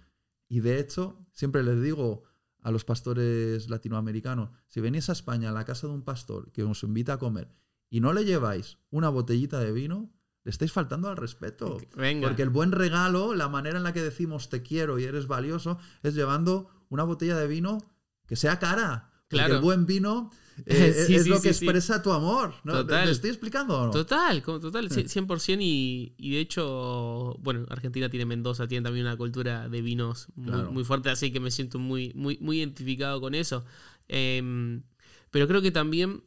y 0.48 0.60
de 0.62 0.80
hecho 0.80 1.26
siempre 1.32 1.64
les 1.64 1.82
digo 1.82 2.24
a 2.62 2.72
los 2.72 2.84
pastores 2.86 3.70
latinoamericanos, 3.70 4.50
si 4.68 4.82
venís 4.82 5.10
a 5.10 5.14
España 5.14 5.50
a 5.50 5.54
la 5.54 5.64
casa 5.66 5.88
de 5.88 5.94
un 5.94 6.04
pastor 6.04 6.52
que 6.52 6.64
os 6.64 6.84
invita 6.84 7.14
a 7.14 7.18
comer 7.20 7.50
y 7.90 8.02
no 8.02 8.12
le 8.14 8.26
lleváis 8.26 8.78
una 8.92 9.10
botellita 9.10 9.60
de 9.60 9.72
vino, 9.72 10.12
le 10.44 10.52
estáis 10.52 10.72
faltando 10.72 11.08
al 11.10 11.18
respeto. 11.18 11.78
venga. 11.96 12.28
Porque 12.28 12.42
el 12.44 12.50
buen 12.50 12.72
regalo, 12.72 13.34
la 13.36 13.50
manera 13.50 13.78
en 13.78 13.84
la 13.84 13.94
que 13.94 14.02
decimos 14.04 14.50
te 14.50 14.62
quiero 14.62 15.00
y 15.00 15.04
eres 15.06 15.28
valioso, 15.28 15.78
es 16.04 16.16
llevando 16.16 16.70
una 16.90 17.04
botella 17.04 17.38
de 17.38 17.48
vino 17.48 17.78
que 18.26 18.36
sea 18.36 18.60
cara. 18.60 19.12
Porque 19.30 19.38
Claro. 19.44 19.56
el 19.56 19.62
buen 19.62 19.86
vino 19.86 20.32
eh, 20.66 21.04
Sí, 21.08 21.16
es 21.16 21.24
sí, 21.24 21.30
lo 21.30 21.42
que 21.42 21.54
sí. 21.54 21.66
expresa 21.66 22.02
tu 22.02 22.12
amor. 22.12 22.54
¿no? 22.64 22.74
¿Te- 22.74 22.80
Total. 22.84 23.06
¿Te 23.06 23.12
estoy 23.12 23.30
explicando 23.32 23.80
o 23.80 23.86
no? 23.88 23.92
Total, 23.92 24.42
como- 24.44 24.60
total, 24.60 24.90
cien- 24.90 25.08
100% 25.08 25.60
y, 25.62 26.14
y 26.18 26.32
de 26.32 26.40
hecho, 26.40 27.36
bueno, 27.40 27.66
Argentina 27.70 28.10
tiene 28.10 28.26
Mendoza, 28.26 28.68
tiene 28.68 28.84
también 28.84 29.06
una 29.06 29.18
cultura 29.18 29.68
de 29.70 29.82
vinos 29.82 30.28
muy, 30.36 30.46
Claro. 30.54 30.72
muy 30.72 30.84
fuerte, 30.84 31.10
así 31.10 31.32
que 31.32 31.40
me 31.40 31.52
siento 31.52 31.80
muy, 31.80 32.12
muy, 32.16 32.38
muy 32.42 32.60
identificado 32.60 33.20
con 33.22 33.36
eso. 33.36 33.66
Em, 34.08 34.84
pero 35.32 35.48
creo 35.48 35.62
que 35.62 35.72
también 35.72 36.24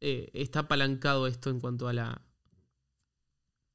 eh, 0.00 0.30
está 0.32 0.60
apalancado 0.60 1.26
esto 1.26 1.50
en 1.50 1.60
cuanto 1.60 1.88
a 1.88 1.92
la 1.92 2.22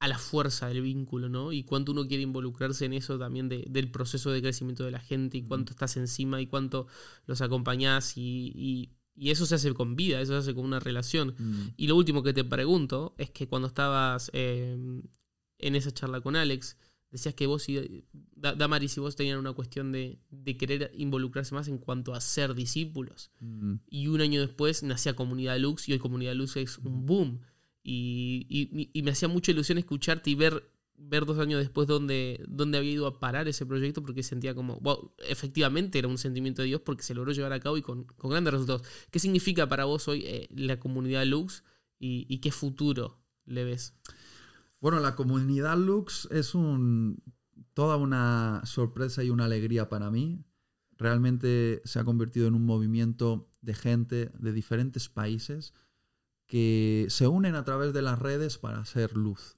a 0.00 0.08
la 0.08 0.18
fuerza 0.18 0.68
del 0.68 0.82
vínculo, 0.82 1.30
¿no? 1.30 1.50
Y 1.52 1.62
cuánto 1.64 1.92
uno 1.92 2.06
quiere 2.06 2.22
involucrarse 2.22 2.84
en 2.84 2.92
eso 2.92 3.18
también 3.18 3.48
de- 3.48 3.64
del 3.70 3.90
proceso 3.90 4.30
de 4.30 4.42
crecimiento 4.42 4.84
de 4.84 4.90
la 4.90 5.00
gente 5.00 5.38
y 5.38 5.42
cuánto 5.42 5.72
estás 5.72 5.96
encima 5.96 6.42
y 6.42 6.46
cuánto 6.46 6.86
los 7.26 7.40
acompañás 7.40 8.18
y, 8.18 8.52
y- 8.54 8.90
y 9.16 9.30
eso 9.30 9.46
se 9.46 9.54
hace 9.54 9.72
con 9.74 9.96
vida, 9.96 10.20
eso 10.20 10.32
se 10.32 10.38
hace 10.38 10.54
con 10.54 10.64
una 10.64 10.80
relación. 10.80 11.34
Mm. 11.38 11.68
Y 11.76 11.86
lo 11.86 11.96
último 11.96 12.22
que 12.22 12.32
te 12.32 12.44
pregunto 12.44 13.14
es 13.18 13.30
que 13.30 13.46
cuando 13.48 13.68
estabas 13.68 14.30
eh, 14.32 14.76
en 15.58 15.76
esa 15.76 15.92
charla 15.92 16.20
con 16.20 16.36
Alex, 16.36 16.76
decías 17.10 17.34
que 17.34 17.46
vos 17.46 17.68
y 17.68 18.04
Da- 18.34 18.54
Damaris 18.54 18.96
y 18.96 19.00
vos 19.00 19.14
tenían 19.14 19.38
una 19.38 19.52
cuestión 19.52 19.92
de, 19.92 20.18
de 20.30 20.56
querer 20.56 20.90
involucrarse 20.96 21.54
más 21.54 21.68
en 21.68 21.78
cuanto 21.78 22.12
a 22.12 22.20
ser 22.20 22.54
discípulos. 22.54 23.30
Mm. 23.40 23.74
Y 23.88 24.08
un 24.08 24.20
año 24.20 24.40
después 24.40 24.82
nacía 24.82 25.14
Comunidad 25.14 25.58
Lux 25.58 25.88
y 25.88 25.92
hoy 25.92 25.98
Comunidad 26.00 26.34
Lux 26.34 26.56
es 26.56 26.78
un 26.78 27.06
boom. 27.06 27.40
Y, 27.84 28.46
y- 28.48 28.90
y 28.92 29.02
me 29.02 29.10
hacía 29.12 29.28
mucha 29.28 29.52
ilusión 29.52 29.78
escucharte 29.78 30.30
y 30.30 30.34
ver, 30.34 30.68
ver 30.96 31.26
dos 31.26 31.38
años 31.38 31.60
después 31.60 31.86
dónde, 31.86 32.44
dónde 32.48 32.78
había 32.78 32.92
ido 32.92 33.06
a 33.06 33.20
parar 33.20 33.48
ese 33.48 33.66
proyecto 33.66 34.02
porque 34.02 34.22
sentía 34.22 34.54
como, 34.54 34.80
efectivamente 35.28 35.98
era 35.98 36.08
un 36.08 36.18
sentimiento 36.18 36.62
de 36.62 36.68
Dios 36.68 36.80
porque 36.80 37.02
se 37.02 37.14
logró 37.14 37.32
llevar 37.32 37.52
a 37.52 37.60
cabo 37.60 37.76
y 37.76 37.82
con, 37.82 38.04
con 38.04 38.30
grandes 38.30 38.52
resultados. 38.52 38.82
¿Qué 39.10 39.18
significa 39.18 39.68
para 39.68 39.84
vos 39.84 40.08
hoy 40.08 40.22
eh, 40.24 40.48
la 40.54 40.78
Comunidad 40.78 41.24
Lux 41.24 41.64
y, 41.98 42.26
y 42.28 42.38
qué 42.38 42.52
futuro 42.52 43.18
le 43.44 43.64
ves? 43.64 43.94
Bueno, 44.80 45.00
la 45.00 45.16
comunidad 45.16 45.78
Lux 45.78 46.28
es 46.30 46.54
un, 46.54 47.22
toda 47.72 47.96
una 47.96 48.62
sorpresa 48.64 49.24
y 49.24 49.30
una 49.30 49.46
alegría 49.46 49.88
para 49.88 50.10
mí. 50.10 50.44
Realmente 50.96 51.82
se 51.84 51.98
ha 51.98 52.04
convertido 52.04 52.46
en 52.46 52.54
un 52.54 52.64
movimiento 52.64 53.50
de 53.62 53.74
gente 53.74 54.30
de 54.38 54.52
diferentes 54.52 55.08
países 55.08 55.72
que 56.46 57.06
se 57.08 57.26
unen 57.26 57.54
a 57.54 57.64
través 57.64 57.92
de 57.92 58.02
las 58.02 58.18
redes 58.18 58.58
para 58.58 58.80
hacer 58.80 59.16
luz. 59.16 59.56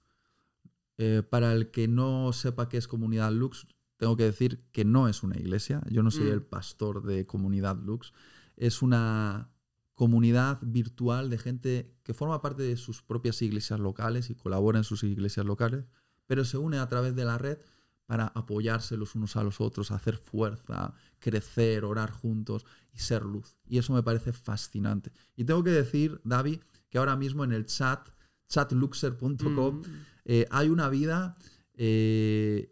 Eh, 0.99 1.23
para 1.29 1.53
el 1.53 1.71
que 1.71 1.89
no 1.89 2.33
sepa 2.33 2.69
qué 2.69 2.77
es 2.79 2.89
comunidad 2.89 3.31
Lux, 3.33 3.67
tengo 3.99 4.17
que 4.17 4.25
decir 4.25 4.65
que 4.73 4.85
no 4.85 5.09
es 5.09 5.23
una 5.23 5.37
iglesia. 5.37 5.83
Yo 5.91 6.03
no 6.03 6.11
soy 6.11 6.25
Mm. 6.27 6.33
el 6.33 6.43
pastor 6.43 7.03
de 7.03 7.27
comunidad 7.27 7.77
Lux. 7.83 8.13
Es 8.57 8.83
una 8.83 9.51
comunidad 9.95 10.59
virtual 10.63 11.31
de 11.31 11.39
gente 11.39 11.95
que 12.03 12.13
forma 12.15 12.41
parte 12.43 12.63
de 12.63 12.77
sus 12.77 13.03
propias 13.03 13.41
iglesias 13.43 13.81
locales 13.81 14.29
y 14.31 14.35
colabora 14.35 14.79
en 14.79 14.85
sus 14.85 15.03
iglesias 15.05 15.47
locales, 15.47 15.87
pero 16.27 16.45
se 16.45 16.59
une 16.59 16.79
a 16.79 16.87
través 16.89 17.15
de 17.15 17.25
la 17.25 17.39
red 17.39 17.59
para 18.05 18.27
apoyarse 18.29 18.97
los 18.97 19.15
unos 19.15 19.37
a 19.37 19.43
los 19.43 19.61
otros, 19.61 19.91
hacer 19.91 20.17
fuerza, 20.17 20.95
crecer, 21.19 21.85
orar 21.85 22.11
juntos 22.11 22.65
y 22.93 22.99
ser 22.99 23.25
luz. 23.25 23.57
Y 23.67 23.79
eso 23.79 23.93
me 23.95 24.03
parece 24.03 24.33
fascinante. 24.33 25.11
Y 25.35 25.45
tengo 25.45 25.65
que 25.65 25.71
decir, 25.71 26.21
David, 26.25 26.61
que 26.89 26.99
ahora 26.99 27.17
mismo 27.17 27.43
en 27.45 27.53
el 27.53 27.65
chat, 27.67 28.09
chatluxer.com, 28.49 29.81
Mm, 29.81 29.83
eh, 30.27 30.47
hay 30.51 30.69
una 30.69 30.89
vida 30.89 31.37
eh, 31.75 32.71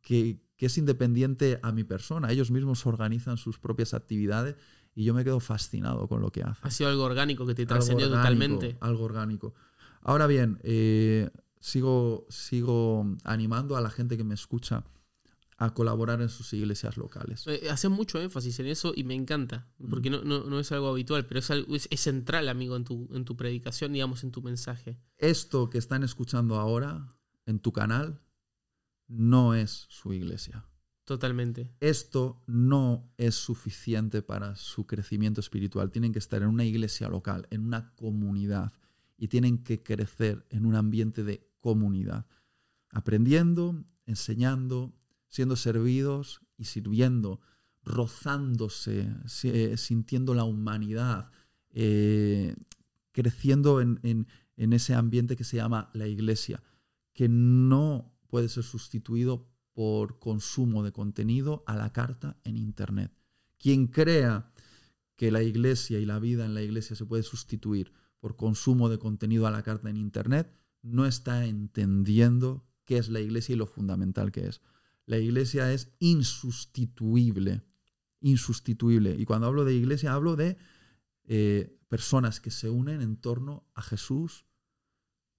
que, 0.00 0.40
que 0.56 0.66
es 0.66 0.78
independiente 0.78 1.60
a 1.62 1.70
mi 1.70 1.84
persona. 1.84 2.32
Ellos 2.32 2.50
mismos 2.50 2.84
organizan 2.86 3.36
sus 3.36 3.58
propias 3.58 3.94
actividades 3.94 4.56
y 4.94 5.04
yo 5.04 5.14
me 5.14 5.22
quedo 5.22 5.40
fascinado 5.40 6.08
con 6.08 6.20
lo 6.22 6.30
que 6.30 6.42
hacen. 6.42 6.66
ha 6.66 6.70
sido 6.70 6.88
algo 6.88 7.04
orgánico 7.04 7.46
que 7.46 7.54
te 7.54 7.66
trascendió 7.66 8.08
totalmente. 8.08 8.76
Algo 8.80 9.04
orgánico. 9.04 9.54
Ahora 10.00 10.26
bien, 10.26 10.58
eh, 10.62 11.30
sigo, 11.60 12.26
sigo 12.30 13.06
animando 13.24 13.76
a 13.76 13.80
la 13.80 13.90
gente 13.90 14.16
que 14.16 14.24
me 14.24 14.34
escucha 14.34 14.84
a 15.64 15.74
colaborar 15.74 16.20
en 16.22 16.28
sus 16.28 16.52
iglesias 16.52 16.96
locales. 16.96 17.46
Eh, 17.46 17.68
Haces 17.70 17.90
mucho 17.90 18.20
énfasis 18.20 18.58
en 18.60 18.66
eso 18.66 18.92
y 18.94 19.04
me 19.04 19.14
encanta, 19.14 19.66
porque 19.90 20.10
no, 20.10 20.22
no- 20.22 20.44
no 20.44 20.60
es 20.60 20.70
algo 20.72 20.88
habitual, 20.88 21.26
pero 21.26 21.40
es, 21.40 21.50
algo, 21.50 21.74
es, 21.74 21.88
es 21.90 22.00
central, 22.00 22.48
amigo, 22.48 22.76
en 22.76 22.84
tu, 22.84 23.08
en 23.12 23.24
tu 23.24 23.36
predicación, 23.36 23.92
digamos, 23.92 24.22
en 24.24 24.30
tu 24.30 24.42
mensaje. 24.42 24.98
Esto 25.18 25.68
que 25.70 25.78
están 25.78 26.02
escuchando 26.02 26.56
ahora 26.56 27.08
en 27.46 27.58
tu 27.58 27.72
canal 27.72 28.20
no 29.08 29.54
es 29.54 29.86
su 29.88 30.12
iglesia. 30.12 30.64
Totalmente. 31.04 31.70
Esto 31.80 32.42
no 32.46 33.12
es 33.18 33.34
suficiente 33.34 34.22
para 34.22 34.56
su 34.56 34.86
crecimiento 34.86 35.40
espiritual. 35.40 35.90
Tienen 35.90 36.12
que 36.14 36.18
estar 36.18 36.40
en 36.42 36.48
una 36.48 36.64
iglesia 36.64 37.08
local, 37.10 37.46
en 37.50 37.60
una 37.66 37.92
comunidad, 37.94 38.72
y 39.18 39.28
tienen 39.28 39.62
que 39.62 39.82
crecer 39.82 40.46
en 40.48 40.64
un 40.64 40.74
ambiente 40.76 41.22
de 41.22 41.46
comunidad, 41.60 42.26
aprendiendo, 42.90 43.84
enseñando, 44.06 44.94
siendo 45.34 45.56
servidos 45.56 46.42
y 46.56 46.66
sirviendo, 46.66 47.40
rozándose, 47.82 49.12
eh, 49.42 49.76
sintiendo 49.76 50.32
la 50.32 50.44
humanidad, 50.44 51.32
eh, 51.70 52.54
creciendo 53.10 53.80
en, 53.80 53.98
en- 54.04 54.28
en 54.56 54.72
ese 54.72 54.94
ambiente 54.94 55.34
que 55.34 55.42
se 55.42 55.56
llama 55.56 55.90
la 55.92 56.06
iglesia, 56.06 56.62
que 57.12 57.28
no 57.28 58.14
puede 58.28 58.48
ser 58.48 58.62
sustituido 58.62 59.48
por 59.72 60.20
consumo 60.20 60.84
de 60.84 60.92
contenido 60.92 61.64
a 61.66 61.74
la 61.74 61.92
carta 61.92 62.36
en 62.44 62.56
Internet. 62.56 63.10
Quien 63.58 63.88
crea 63.88 64.52
que 65.16 65.32
la 65.32 65.42
iglesia 65.42 65.98
y 65.98 66.06
la 66.06 66.20
vida 66.20 66.44
en 66.44 66.54
la 66.54 66.62
iglesia 66.62 66.94
se 66.94 67.06
puede 67.06 67.24
sustituir 67.24 67.92
por 68.20 68.36
consumo 68.36 68.88
de 68.88 68.98
contenido 69.00 69.48
a 69.48 69.50
la 69.50 69.64
carta 69.64 69.90
en 69.90 69.96
Internet, 69.96 70.54
no 70.82 71.06
está 71.06 71.44
entendiendo 71.44 72.64
qué 72.84 72.98
es 72.98 73.08
la 73.08 73.18
iglesia 73.20 73.54
y 73.54 73.58
lo 73.58 73.66
fundamental 73.66 74.30
que 74.30 74.46
es. 74.46 74.60
La 75.06 75.18
iglesia 75.18 75.72
es 75.72 75.92
insustituible, 75.98 77.62
insustituible. 78.20 79.14
Y 79.18 79.24
cuando 79.24 79.46
hablo 79.46 79.64
de 79.64 79.74
iglesia 79.74 80.14
hablo 80.14 80.36
de 80.36 80.56
eh, 81.24 81.78
personas 81.88 82.40
que 82.40 82.50
se 82.50 82.70
unen 82.70 83.02
en 83.02 83.16
torno 83.16 83.66
a 83.74 83.82
Jesús, 83.82 84.46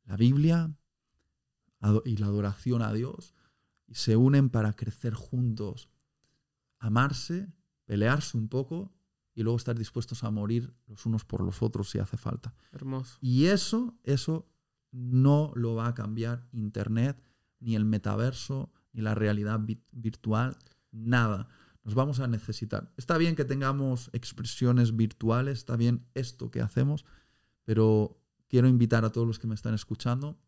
la 0.06 0.18
Biblia 0.18 0.76
y 2.06 2.18
la 2.18 2.28
adoración 2.28 2.82
a 2.82 2.94
Dios, 2.94 3.34
y 3.88 3.96
se 3.96 4.16
unen 4.16 4.50
para 4.50 4.74
crecer 4.74 5.14
juntos, 5.14 5.90
amarse, 6.80 7.52
pelearse 7.86 8.38
un 8.38 8.48
poco 8.48 8.94
y 9.34 9.44
luego 9.44 9.58
estar 9.58 9.78
dispuestos 9.78 10.24
a 10.24 10.32
morir 10.32 10.74
los 10.88 11.06
unos 11.06 11.26
por 11.26 11.42
los 11.42 11.62
otros 11.62 11.90
si 11.90 12.00
hace 12.00 12.18
falta. 12.18 12.56
Hermoso. 12.72 13.18
Y 13.22 13.46
eso, 13.46 13.98
eso 14.04 14.48
no 14.92 15.52
lo 15.56 15.76
va 15.76 15.88
a 15.88 15.94
cambiar 15.94 16.48
Internet, 16.54 17.22
ni 17.60 17.76
el 17.76 17.86
metaverso, 17.86 18.72
ni 18.96 19.02
la 19.02 19.14
realidad 19.14 19.60
vi- 19.60 19.84
virtual, 19.92 20.58
nada. 20.92 21.48
Nos 21.84 21.94
vamos 21.94 22.20
a 22.20 22.28
necesitar. 22.28 22.92
Está 22.98 23.18
bien 23.18 23.36
que 23.36 23.46
tengamos 23.46 24.10
expresiones 24.14 24.96
virtuales, 24.96 25.60
está 25.60 25.76
bien 25.76 26.08
esto 26.16 26.50
que 26.50 26.62
hacemos, 26.62 27.06
pero 27.64 28.20
quiero 28.48 28.68
invitar 28.68 29.06
a 29.06 29.12
todos 29.12 29.28
los 29.28 29.38
que 29.38 29.48
me 29.48 29.56
están 29.56 29.74
escuchando 29.74 30.40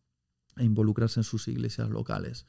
a 0.56 0.64
involucrarse 0.64 1.20
en 1.20 1.24
sus 1.24 1.46
iglesias 1.46 1.90
locales 1.90 2.46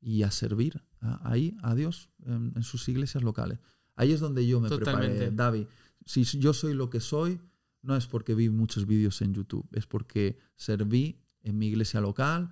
y 0.00 0.22
a 0.22 0.30
servir 0.30 0.84
a- 1.00 1.28
ahí 1.28 1.56
a 1.62 1.74
Dios 1.74 2.10
en, 2.24 2.52
en 2.54 2.62
sus 2.62 2.88
iglesias 2.88 3.24
locales. 3.24 3.58
Ahí 3.96 4.12
es 4.12 4.20
donde 4.20 4.46
yo 4.46 4.60
me 4.60 4.68
Totalmente. 4.68 5.16
preparé, 5.16 5.34
David. 5.34 5.66
Si 6.06 6.22
yo 6.24 6.52
soy 6.52 6.74
lo 6.74 6.88
que 6.90 7.00
soy, 7.00 7.40
no 7.82 7.96
es 7.96 8.06
porque 8.06 8.34
vi 8.34 8.48
muchos 8.50 8.86
vídeos 8.86 9.20
en 9.22 9.34
YouTube, 9.34 9.66
es 9.72 9.86
porque 9.86 10.38
serví 10.54 11.24
en 11.42 11.58
mi 11.58 11.66
iglesia 11.68 12.00
local, 12.00 12.50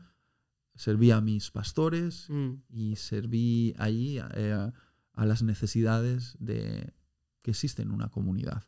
serví 0.77 1.11
a 1.11 1.21
mis 1.21 1.51
pastores 1.51 2.27
Mm, 2.29 2.51
y 2.69 2.97
serví 2.97 3.75
allí 3.79 4.19
eh, 4.35 4.71
a 5.13 5.25
las 5.27 5.43
necesidades 5.43 6.37
de, 6.39 6.93
que 7.43 7.51
existen 7.51 7.89
en 7.89 7.95
una 7.95 8.09
comunidad. 8.11 8.65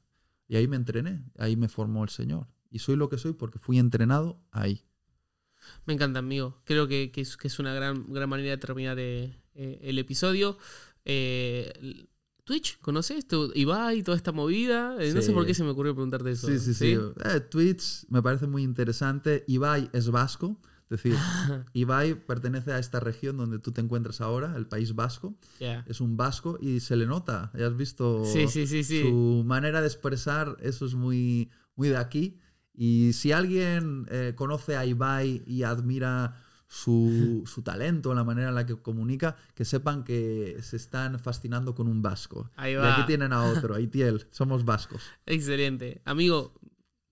Y 0.49 0.57
ahí 0.57 0.67
me 0.67 0.77
entrené, 0.77 1.25
ahí 1.39 1.57
me 1.57 1.69
formó 1.69 2.03
el 2.05 2.11
Señor. 2.11 2.49
Y 2.71 2.79
soy 2.81 2.97
lo 2.97 3.09
que 3.09 3.19
soy 3.19 3.33
porque 3.35 3.59
fui 3.59 3.79
entrenado 3.79 4.43
ahí. 4.51 4.85
Me 5.87 5.93
encanta, 5.95 6.19
amigo. 6.21 6.61
Creo 6.65 6.87
que, 6.89 7.11
que 7.11 7.21
es, 7.21 7.37
que 7.37 7.49
es 7.49 7.59
una 7.59 7.75
gran, 7.75 8.11
gran 8.13 8.29
manera 8.29 8.51
de 8.51 8.57
terminar 8.59 8.99
eh, 8.99 9.43
eh, 9.55 9.81
el 9.83 9.99
episodio. 9.99 10.57
Eh, 11.05 12.07
Twitch, 12.45 12.79
¿conoces? 12.81 13.27
Ibai, 13.55 14.03
toda 14.03 14.17
esta 14.17 14.33
movida. 14.33 14.97
Eh, 15.01 15.13
No 15.13 15.21
sé 15.21 15.29
Sí. 15.29 15.33
por 15.33 15.45
qué 15.45 15.53
se 15.55 15.65
me 15.65 15.71
ocurrió 15.71 15.95
preguntarte 15.95 16.31
eso. 16.31 16.47
Sí, 16.47 16.59
sí, 16.59 16.73
sí. 16.75 16.93
Eh, 17.25 17.41
Twitch 17.41 18.07
me 18.09 18.23
parece 18.23 18.47
muy 18.47 18.63
interesante. 18.63 19.45
Ibai 19.49 19.91
es 19.93 20.11
vasco, 20.11 20.61
es 20.91 21.03
decir, 21.03 21.15
Ibai 21.75 22.15
pertenece 22.15 22.73
a 22.73 22.79
esta 22.79 22.99
región 23.01 23.37
donde 23.37 23.59
tú 23.59 23.73
te 23.73 23.81
encuentras 23.81 24.21
ahora, 24.21 24.55
el 24.57 24.67
País 24.67 24.95
Vasco. 24.95 25.35
Es 25.87 26.01
un 26.01 26.17
vasco 26.17 26.59
y 26.61 26.81
se 26.81 26.97
le 26.97 27.07
nota. 27.07 27.51
Ya 27.55 27.67
has 27.67 27.77
visto 27.77 28.25
Sí, 28.25 28.49
sí, 28.49 28.67
sí, 28.67 28.83
sí. 28.85 29.03
su 29.03 29.43
manera 29.47 29.81
de 29.81 29.87
expresar, 29.87 30.57
eso 30.61 30.87
es 30.87 30.95
muy, 30.95 31.51
muy 31.77 31.89
de 31.91 31.97
aquí. 31.99 32.39
Y 32.73 33.13
si 33.13 33.33
alguien 33.33 34.07
eh, 34.11 34.33
conoce 34.37 34.77
a 34.77 34.87
Ibai 34.87 35.43
y 35.47 35.65
admira 35.65 36.37
su, 36.69 37.43
su 37.47 37.63
talento, 37.63 38.15
la 38.15 38.25
manera 38.25 38.49
en 38.51 38.55
la 38.55 38.65
que 38.67 38.77
comunica, 38.81 39.37
que 39.55 39.65
sepan 39.65 40.05
que 40.05 40.59
se 40.63 40.77
están 40.77 41.19
fascinando 41.19 41.75
con 41.75 41.89
un 41.89 42.01
vasco. 42.03 42.51
Ahí 42.57 42.73
Y 42.73 42.77
va. 42.77 42.95
aquí 42.95 43.07
tienen 43.07 43.33
a 43.33 43.43
otro, 43.45 43.75
Aitiel, 43.75 44.27
somos 44.31 44.65
vascos. 44.65 45.03
Excelente. 45.27 46.01
Amigo, 46.05 46.55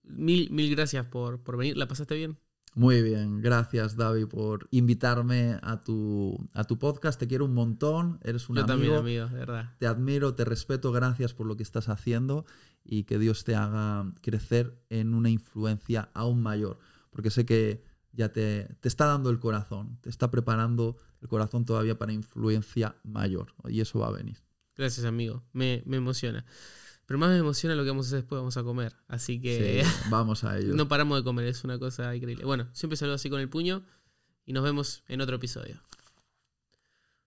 mil, 0.03 0.49
mil 0.51 0.73
gracias 0.75 1.05
por, 1.05 1.41
por 1.43 1.57
venir. 1.57 1.75
¿La 1.77 1.87
pasaste 1.87 2.15
bien? 2.15 2.37
Muy 2.77 3.01
bien, 3.01 3.41
gracias 3.41 3.95
David 3.95 4.27
por 4.27 4.67
invitarme 4.69 5.57
a 5.63 5.83
tu, 5.83 6.37
a 6.53 6.63
tu 6.63 6.77
podcast. 6.77 7.19
Te 7.19 7.27
quiero 7.27 7.45
un 7.45 7.55
montón, 7.55 8.19
eres 8.23 8.49
un 8.49 8.57
Yo 8.57 8.65
amigo. 8.65 8.77
también, 8.77 8.95
amigo, 8.95 9.25
de 9.25 9.39
verdad. 9.39 9.75
Te 9.79 9.87
admiro, 9.87 10.35
te 10.35 10.45
respeto, 10.45 10.91
gracias 10.91 11.33
por 11.33 11.47
lo 11.47 11.57
que 11.57 11.63
estás 11.63 11.89
haciendo 11.89 12.45
y 12.83 13.05
que 13.05 13.17
Dios 13.17 13.43
te 13.45 13.55
haga 13.55 14.13
crecer 14.21 14.79
en 14.89 15.15
una 15.15 15.31
influencia 15.31 16.11
aún 16.13 16.43
mayor, 16.43 16.77
porque 17.09 17.31
sé 17.31 17.47
que 17.47 17.83
ya 18.11 18.31
te, 18.31 18.75
te 18.79 18.87
está 18.87 19.07
dando 19.07 19.31
el 19.31 19.39
corazón, 19.39 19.97
te 20.01 20.11
está 20.11 20.29
preparando 20.29 20.97
el 21.19 21.27
corazón 21.27 21.65
todavía 21.65 21.97
para 21.97 22.13
influencia 22.13 22.95
mayor 23.03 23.55
y 23.67 23.81
eso 23.81 23.97
va 23.97 24.09
a 24.09 24.11
venir. 24.11 24.37
Gracias, 24.75 25.03
amigo. 25.07 25.43
Me, 25.51 25.81
me 25.87 25.97
emociona. 25.97 26.45
Pero 27.07 27.17
más 27.17 27.29
me 27.29 27.37
emociona 27.37 27.73
lo 27.73 27.83
que 27.83 27.89
vamos 27.89 28.05
a 28.05 28.09
hacer 28.09 28.19
después. 28.19 28.37
Vamos 28.37 28.57
a 28.57 28.63
comer. 28.63 28.93
Así 29.07 29.41
que 29.41 29.83
Sí, 29.83 29.89
vamos 30.11 30.43
a 30.43 30.57
ello. 30.59 30.75
no 30.75 30.87
paramos 30.87 31.17
de 31.17 31.23
comer. 31.23 31.45
Es 31.45 31.63
una 31.63 31.79
cosa 31.79 32.15
increíble. 32.15 32.43
Bueno, 32.45 32.67
siempre 32.73 32.97
saludo 32.97 33.15
así 33.15 33.29
con 33.29 33.39
el 33.39 33.49
puño. 33.49 33.83
Y 34.45 34.53
nos 34.53 34.63
vemos 34.63 35.03
en 35.07 35.21
otro 35.21 35.37
episodio. 35.37 35.81